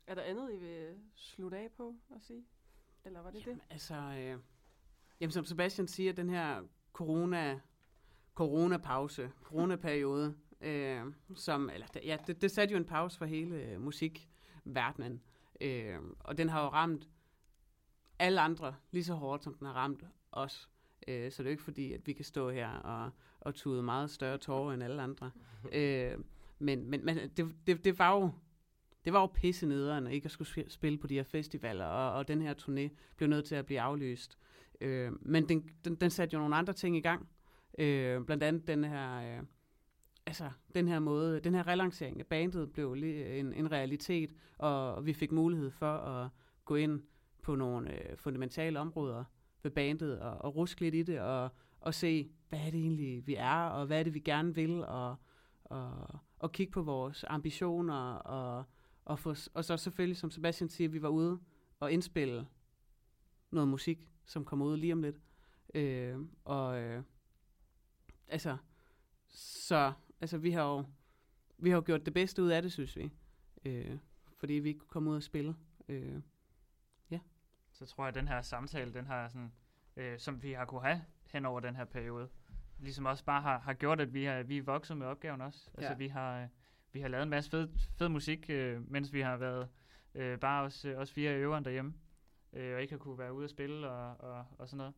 Er 0.06 0.14
der 0.14 0.22
andet, 0.22 0.52
I 0.54 0.56
vil 0.58 1.00
slutte 1.14 1.56
af 1.58 1.70
på 1.76 1.94
at 2.14 2.22
sige? 2.22 2.44
Eller 3.04 3.20
var 3.20 3.30
det 3.30 3.46
Jamen, 3.46 3.58
det? 3.58 3.64
altså, 3.70 3.94
øh, 3.94 4.40
jamen, 5.20 5.32
som 5.32 5.44
Sebastian 5.44 5.88
siger, 5.88 6.12
den 6.12 6.30
her 6.30 6.62
corona, 6.92 7.60
coronapause, 8.34 9.32
coronaperiode, 9.42 10.36
øh, 10.60 11.04
som, 11.34 11.70
eller, 11.70 11.86
det- 11.86 12.04
ja, 12.04 12.18
det, 12.26 12.42
det 12.42 12.50
satte 12.50 12.72
jo 12.72 12.78
en 12.78 12.84
pause 12.86 13.18
for 13.18 13.24
hele 13.24 13.56
øh, 13.56 13.80
musikverdenen, 13.80 15.22
øh, 15.60 15.98
og 16.20 16.38
den 16.38 16.48
har 16.48 16.62
jo 16.62 16.68
ramt 16.68 17.08
alle 18.18 18.40
andre 18.40 18.76
lige 18.90 19.04
så 19.04 19.14
hårdt, 19.14 19.44
som 19.44 19.54
den 19.54 19.66
har 19.66 19.74
ramt 19.74 20.04
os. 20.32 20.70
Øh, 21.08 21.32
så 21.32 21.42
det 21.42 21.48
er 21.48 21.50
jo 21.50 21.54
ikke 21.54 21.62
fordi, 21.62 21.92
at 21.92 22.06
vi 22.06 22.12
kan 22.12 22.24
stå 22.24 22.50
her 22.50 22.68
og, 22.68 23.10
og 23.40 23.54
tude 23.54 23.82
meget 23.82 24.10
større 24.10 24.38
tårer 24.38 24.74
end 24.74 24.82
alle 24.82 25.02
andre. 25.02 25.30
øh, 25.72 26.12
men 26.58 26.90
men, 26.90 27.04
men 27.04 27.16
det, 27.36 27.54
det, 27.66 27.84
det 27.84 27.98
var 27.98 28.14
jo 28.14 28.30
det 29.04 29.12
var 29.12 29.20
jo 29.20 29.26
pisse 29.26 29.66
nederen, 29.66 30.06
ikke 30.06 30.24
at 30.24 30.30
skulle 30.30 30.48
sp- 30.48 30.68
spille 30.68 30.98
på 30.98 31.06
de 31.06 31.14
her 31.14 31.22
festivaler, 31.22 31.84
og, 31.84 32.12
og 32.12 32.28
den 32.28 32.42
her 32.42 32.54
turné 32.54 32.96
blev 33.16 33.28
nødt 33.28 33.44
til 33.44 33.54
at 33.54 33.66
blive 33.66 33.80
aflyst. 33.80 34.38
Øh, 34.80 35.12
men 35.20 35.48
den, 35.48 35.70
den, 35.84 35.94
den 35.94 36.10
satte 36.10 36.34
jo 36.34 36.38
nogle 36.38 36.56
andre 36.56 36.72
ting 36.72 36.96
i 36.96 37.00
gang. 37.00 37.28
Øh, 37.78 38.24
blandt 38.24 38.42
andet 38.42 38.66
den 38.66 38.84
her, 38.84 39.38
øh, 39.38 39.42
altså, 40.26 40.50
den 40.74 40.88
her 40.88 40.98
måde, 40.98 41.40
den 41.40 41.54
her 41.54 41.66
relancering 41.66 42.20
af 42.20 42.26
bandet 42.26 42.72
blev 42.72 42.92
en, 42.92 43.52
en 43.54 43.72
realitet, 43.72 44.34
og 44.58 45.06
vi 45.06 45.12
fik 45.12 45.32
mulighed 45.32 45.70
for 45.70 45.92
at 45.92 46.30
gå 46.64 46.74
ind 46.74 47.02
på 47.42 47.54
nogle 47.54 48.10
øh, 48.10 48.16
fundamentale 48.16 48.80
områder 48.80 49.24
med 49.66 49.70
bandet, 49.70 50.20
og, 50.20 50.44
og 50.44 50.56
ruske 50.56 50.80
lidt 50.80 50.94
i 50.94 51.02
det, 51.02 51.20
og, 51.20 51.50
og 51.80 51.94
se, 51.94 52.30
hvad 52.48 52.58
er 52.58 52.70
det 52.70 52.80
egentlig, 52.80 53.26
vi 53.26 53.34
er, 53.34 53.66
og 53.66 53.86
hvad 53.86 53.98
er 53.98 54.02
det, 54.02 54.14
vi 54.14 54.20
gerne 54.20 54.54
vil, 54.54 54.84
og, 54.84 55.16
og, 55.64 56.18
og 56.38 56.52
kigge 56.52 56.72
på 56.72 56.82
vores 56.82 57.24
ambitioner, 57.28 58.12
og, 58.12 58.64
og, 59.04 59.18
få, 59.18 59.34
og 59.54 59.64
så 59.64 59.76
selvfølgelig, 59.76 60.16
som 60.16 60.30
Sebastian 60.30 60.70
siger, 60.70 60.88
vi 60.88 61.02
var 61.02 61.08
ude 61.08 61.38
og 61.80 61.92
indspille 61.92 62.46
noget 63.50 63.68
musik, 63.68 64.08
som 64.26 64.44
kommer 64.44 64.66
ud 64.66 64.76
lige 64.76 64.92
om 64.92 65.02
lidt. 65.02 65.20
Øh, 65.74 66.18
og 66.44 66.80
øh, 66.80 67.02
altså, 68.28 68.56
så 69.28 69.92
altså, 70.20 70.38
vi 70.38 70.50
har 70.50 70.62
jo 70.62 70.84
vi 71.58 71.70
har 71.70 71.76
jo 71.76 71.82
gjort 71.86 72.06
det 72.06 72.14
bedste 72.14 72.42
ud 72.42 72.48
af 72.48 72.62
det, 72.62 72.72
synes 72.72 72.96
vi. 72.96 73.10
Øh, 73.64 73.98
fordi 74.38 74.52
vi 74.52 74.68
ikke 74.68 74.80
kunne 74.80 74.88
komme 74.88 75.10
ud 75.10 75.16
og 75.16 75.22
spille. 75.22 75.56
Øh, 75.88 76.20
så 77.78 77.86
tror 77.86 78.04
jeg, 78.04 78.08
at 78.08 78.14
den 78.14 78.28
her 78.28 78.42
samtale, 78.42 78.94
den 78.94 79.06
har 79.06 79.28
sådan, 79.28 79.52
øh, 79.96 80.18
som 80.18 80.42
vi 80.42 80.52
har 80.52 80.64
kunne 80.64 80.82
have 80.82 81.04
hen 81.32 81.44
over 81.46 81.60
den 81.60 81.76
her 81.76 81.84
periode, 81.84 82.28
ligesom 82.78 83.06
også 83.06 83.24
bare 83.24 83.42
har, 83.42 83.58
har 83.58 83.74
gjort, 83.74 84.00
at 84.00 84.14
vi, 84.14 84.24
har, 84.24 84.42
vi 84.42 84.58
er 84.58 84.62
vokset 84.62 84.96
med 84.96 85.06
opgaven 85.06 85.40
også. 85.40 85.70
Altså 85.74 85.90
Ja. 85.90 85.96
vi 85.96 86.08
har, 86.08 86.42
øh, 86.42 86.48
vi 86.92 87.00
har 87.00 87.08
lavet 87.08 87.22
en 87.22 87.30
masse 87.30 87.50
fed, 87.50 87.68
fed 87.98 88.08
musik, 88.08 88.50
øh, 88.50 88.90
mens 88.90 89.12
vi 89.12 89.20
har 89.20 89.36
været 89.36 89.68
øh, 90.14 90.38
bare 90.38 90.64
os, 90.64 90.84
øh, 90.84 90.98
os 90.98 91.12
fire 91.12 91.32
i 91.32 91.36
øveren 91.36 91.64
derhjemme, 91.64 91.94
øh, 92.52 92.74
og 92.74 92.82
ikke 92.82 92.92
har 92.92 92.98
kunne 92.98 93.18
være 93.18 93.32
ude 93.32 93.44
og 93.46 93.50
spille 93.50 93.90
og, 93.90 94.16
og, 94.20 94.46
og 94.58 94.68
sådan 94.68 94.76
noget. 94.76 94.94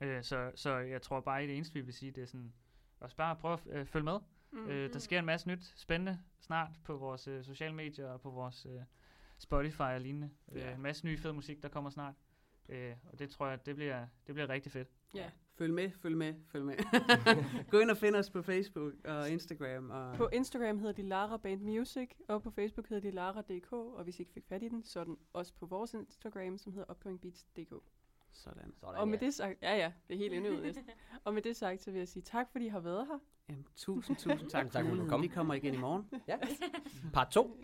Øh, 0.00 0.22
så, 0.22 0.52
så 0.54 0.76
jeg 0.76 1.02
tror 1.02 1.20
bare, 1.20 1.40
at 1.42 1.48
det 1.48 1.56
eneste, 1.56 1.74
vi 1.74 1.80
vil 1.80 1.94
sige, 1.94 2.12
det 2.12 2.22
er 2.22 2.26
sådan, 2.26 2.52
også 3.00 3.16
bare 3.16 3.36
prøve 3.36 3.52
at 3.54 3.66
øh, 3.66 3.86
følge 3.86 4.04
med. 4.04 4.18
Mm. 4.52 4.66
Øh, 4.68 4.92
der 4.92 4.98
sker 4.98 5.18
en 5.18 5.24
masse 5.24 5.48
nyt 5.48 5.72
spændende 5.76 6.18
snart 6.40 6.70
på 6.84 6.96
vores 6.96 7.28
øh, 7.28 7.44
sociale 7.44 7.74
medier 7.74 8.06
og 8.08 8.20
på 8.20 8.30
vores 8.30 8.66
øh, 8.66 8.80
Spotify 9.38 9.80
og 9.80 10.00
lignende. 10.00 10.30
Ja. 10.54 10.68
Øh, 10.70 10.74
en 10.74 10.82
masse 10.82 11.06
ny 11.06 11.18
fed 11.18 11.32
musik, 11.32 11.62
der 11.62 11.68
kommer 11.68 11.90
snart. 11.90 12.14
Øh, 12.68 12.94
og 13.12 13.18
det 13.18 13.30
tror 13.30 13.46
jeg, 13.46 13.66
det 13.66 13.76
bliver, 13.76 14.06
det 14.26 14.34
bliver 14.34 14.48
rigtig 14.48 14.72
fedt. 14.72 14.88
Ja. 15.14 15.30
følg 15.54 15.74
med, 15.74 15.90
følg 15.90 16.16
med, 16.16 16.34
følg 16.46 16.64
med. 16.64 16.74
Gå 17.70 17.78
ind 17.78 17.90
og 17.90 17.96
find 17.96 18.16
os 18.16 18.30
på 18.30 18.42
Facebook 18.42 18.92
og 19.04 19.30
Instagram. 19.30 19.90
Og, 19.90 20.16
På 20.16 20.28
Instagram 20.32 20.78
hedder 20.78 20.92
de 20.92 21.02
Lara 21.02 21.36
Band 21.36 21.60
Music, 21.60 22.10
og 22.28 22.42
på 22.42 22.50
Facebook 22.50 22.88
hedder 22.88 23.10
de 23.10 23.14
Lara.dk, 23.14 23.72
og 23.72 24.04
hvis 24.04 24.18
I 24.18 24.22
ikke 24.22 24.32
fik 24.32 24.46
fat 24.46 24.62
i 24.62 24.68
den, 24.68 24.84
så 24.84 25.00
er 25.00 25.04
den 25.04 25.16
også 25.32 25.54
på 25.54 25.66
vores 25.66 25.94
Instagram, 25.94 26.58
som 26.58 26.72
hedder 26.72 26.90
upcomingbeats.dk. 26.90 27.70
sådan. 28.32 28.72
Sådan, 28.80 28.96
Og 28.96 29.08
med 29.08 29.18
ja. 29.18 29.24
det 29.26 29.34
sagt, 29.34 29.62
ja 29.62 29.76
ja, 29.76 29.92
det 30.08 30.14
er 30.14 30.18
helt 30.18 30.34
endnu 30.34 30.60
næsten. 30.60 30.84
Og 31.24 31.34
med 31.34 31.42
det 31.42 31.56
sagt, 31.56 31.82
så 31.82 31.90
vil 31.90 31.98
jeg 31.98 32.08
sige 32.08 32.22
tak, 32.22 32.50
fordi 32.52 32.64
I 32.64 32.68
har 32.68 32.80
været 32.80 33.06
her. 33.06 33.18
Jamen, 33.48 33.66
tusind, 33.76 34.16
tusind 34.16 34.50
tak 34.50 34.50
tak, 34.50 34.62
for 34.64 34.70
fordi 34.70 34.82
du 34.82 34.88
muligheden. 34.88 35.10
kom. 35.10 35.22
Vi 35.22 35.28
kommer 35.28 35.54
igen 35.54 35.74
i 35.74 35.76
morgen. 35.76 36.10
Ja. 36.28 36.36
Part 37.12 37.30
2. 37.30 37.56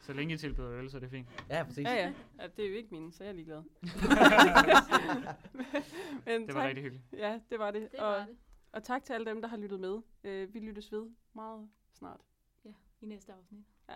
Så 0.00 0.12
længe 0.12 0.34
I 0.34 0.36
tilbyder 0.36 0.70
øl, 0.70 0.90
så 0.90 0.96
er 0.96 1.00
det 1.00 1.10
fint. 1.10 1.28
Ja, 1.50 1.64
præcis. 1.64 1.84
Ja 1.84 1.94
ja, 1.94 2.12
ja 2.40 2.46
det 2.56 2.64
er 2.64 2.68
jo 2.68 2.74
ikke 2.74 2.88
mine, 2.94 3.12
så 3.12 3.24
jeg 3.24 3.30
er 3.30 3.34
ligeglad. 3.34 3.62
Men 6.26 6.46
Det 6.46 6.54
var 6.54 6.60
tak. 6.60 6.68
rigtig 6.68 6.82
hyggeligt. 6.84 7.04
Ja, 7.12 7.40
det 7.50 7.58
var 7.58 7.70
det. 7.70 7.88
Det 7.92 8.00
og, 8.00 8.06
var 8.12 8.18
det. 8.18 8.28
og 8.72 8.82
tak 8.82 9.04
til 9.04 9.12
alle 9.12 9.26
dem, 9.26 9.42
der 9.42 9.48
har 9.48 9.56
lyttet 9.56 9.80
med. 9.80 9.98
Øh, 10.24 10.54
vi 10.54 10.58
lyttes 10.60 10.92
ved 10.92 11.10
meget 11.34 11.68
snart. 11.92 12.20
Ja, 12.64 12.70
i 13.00 13.06
næste 13.06 13.32
afsnit. 13.32 13.64
Ja. 13.88 13.94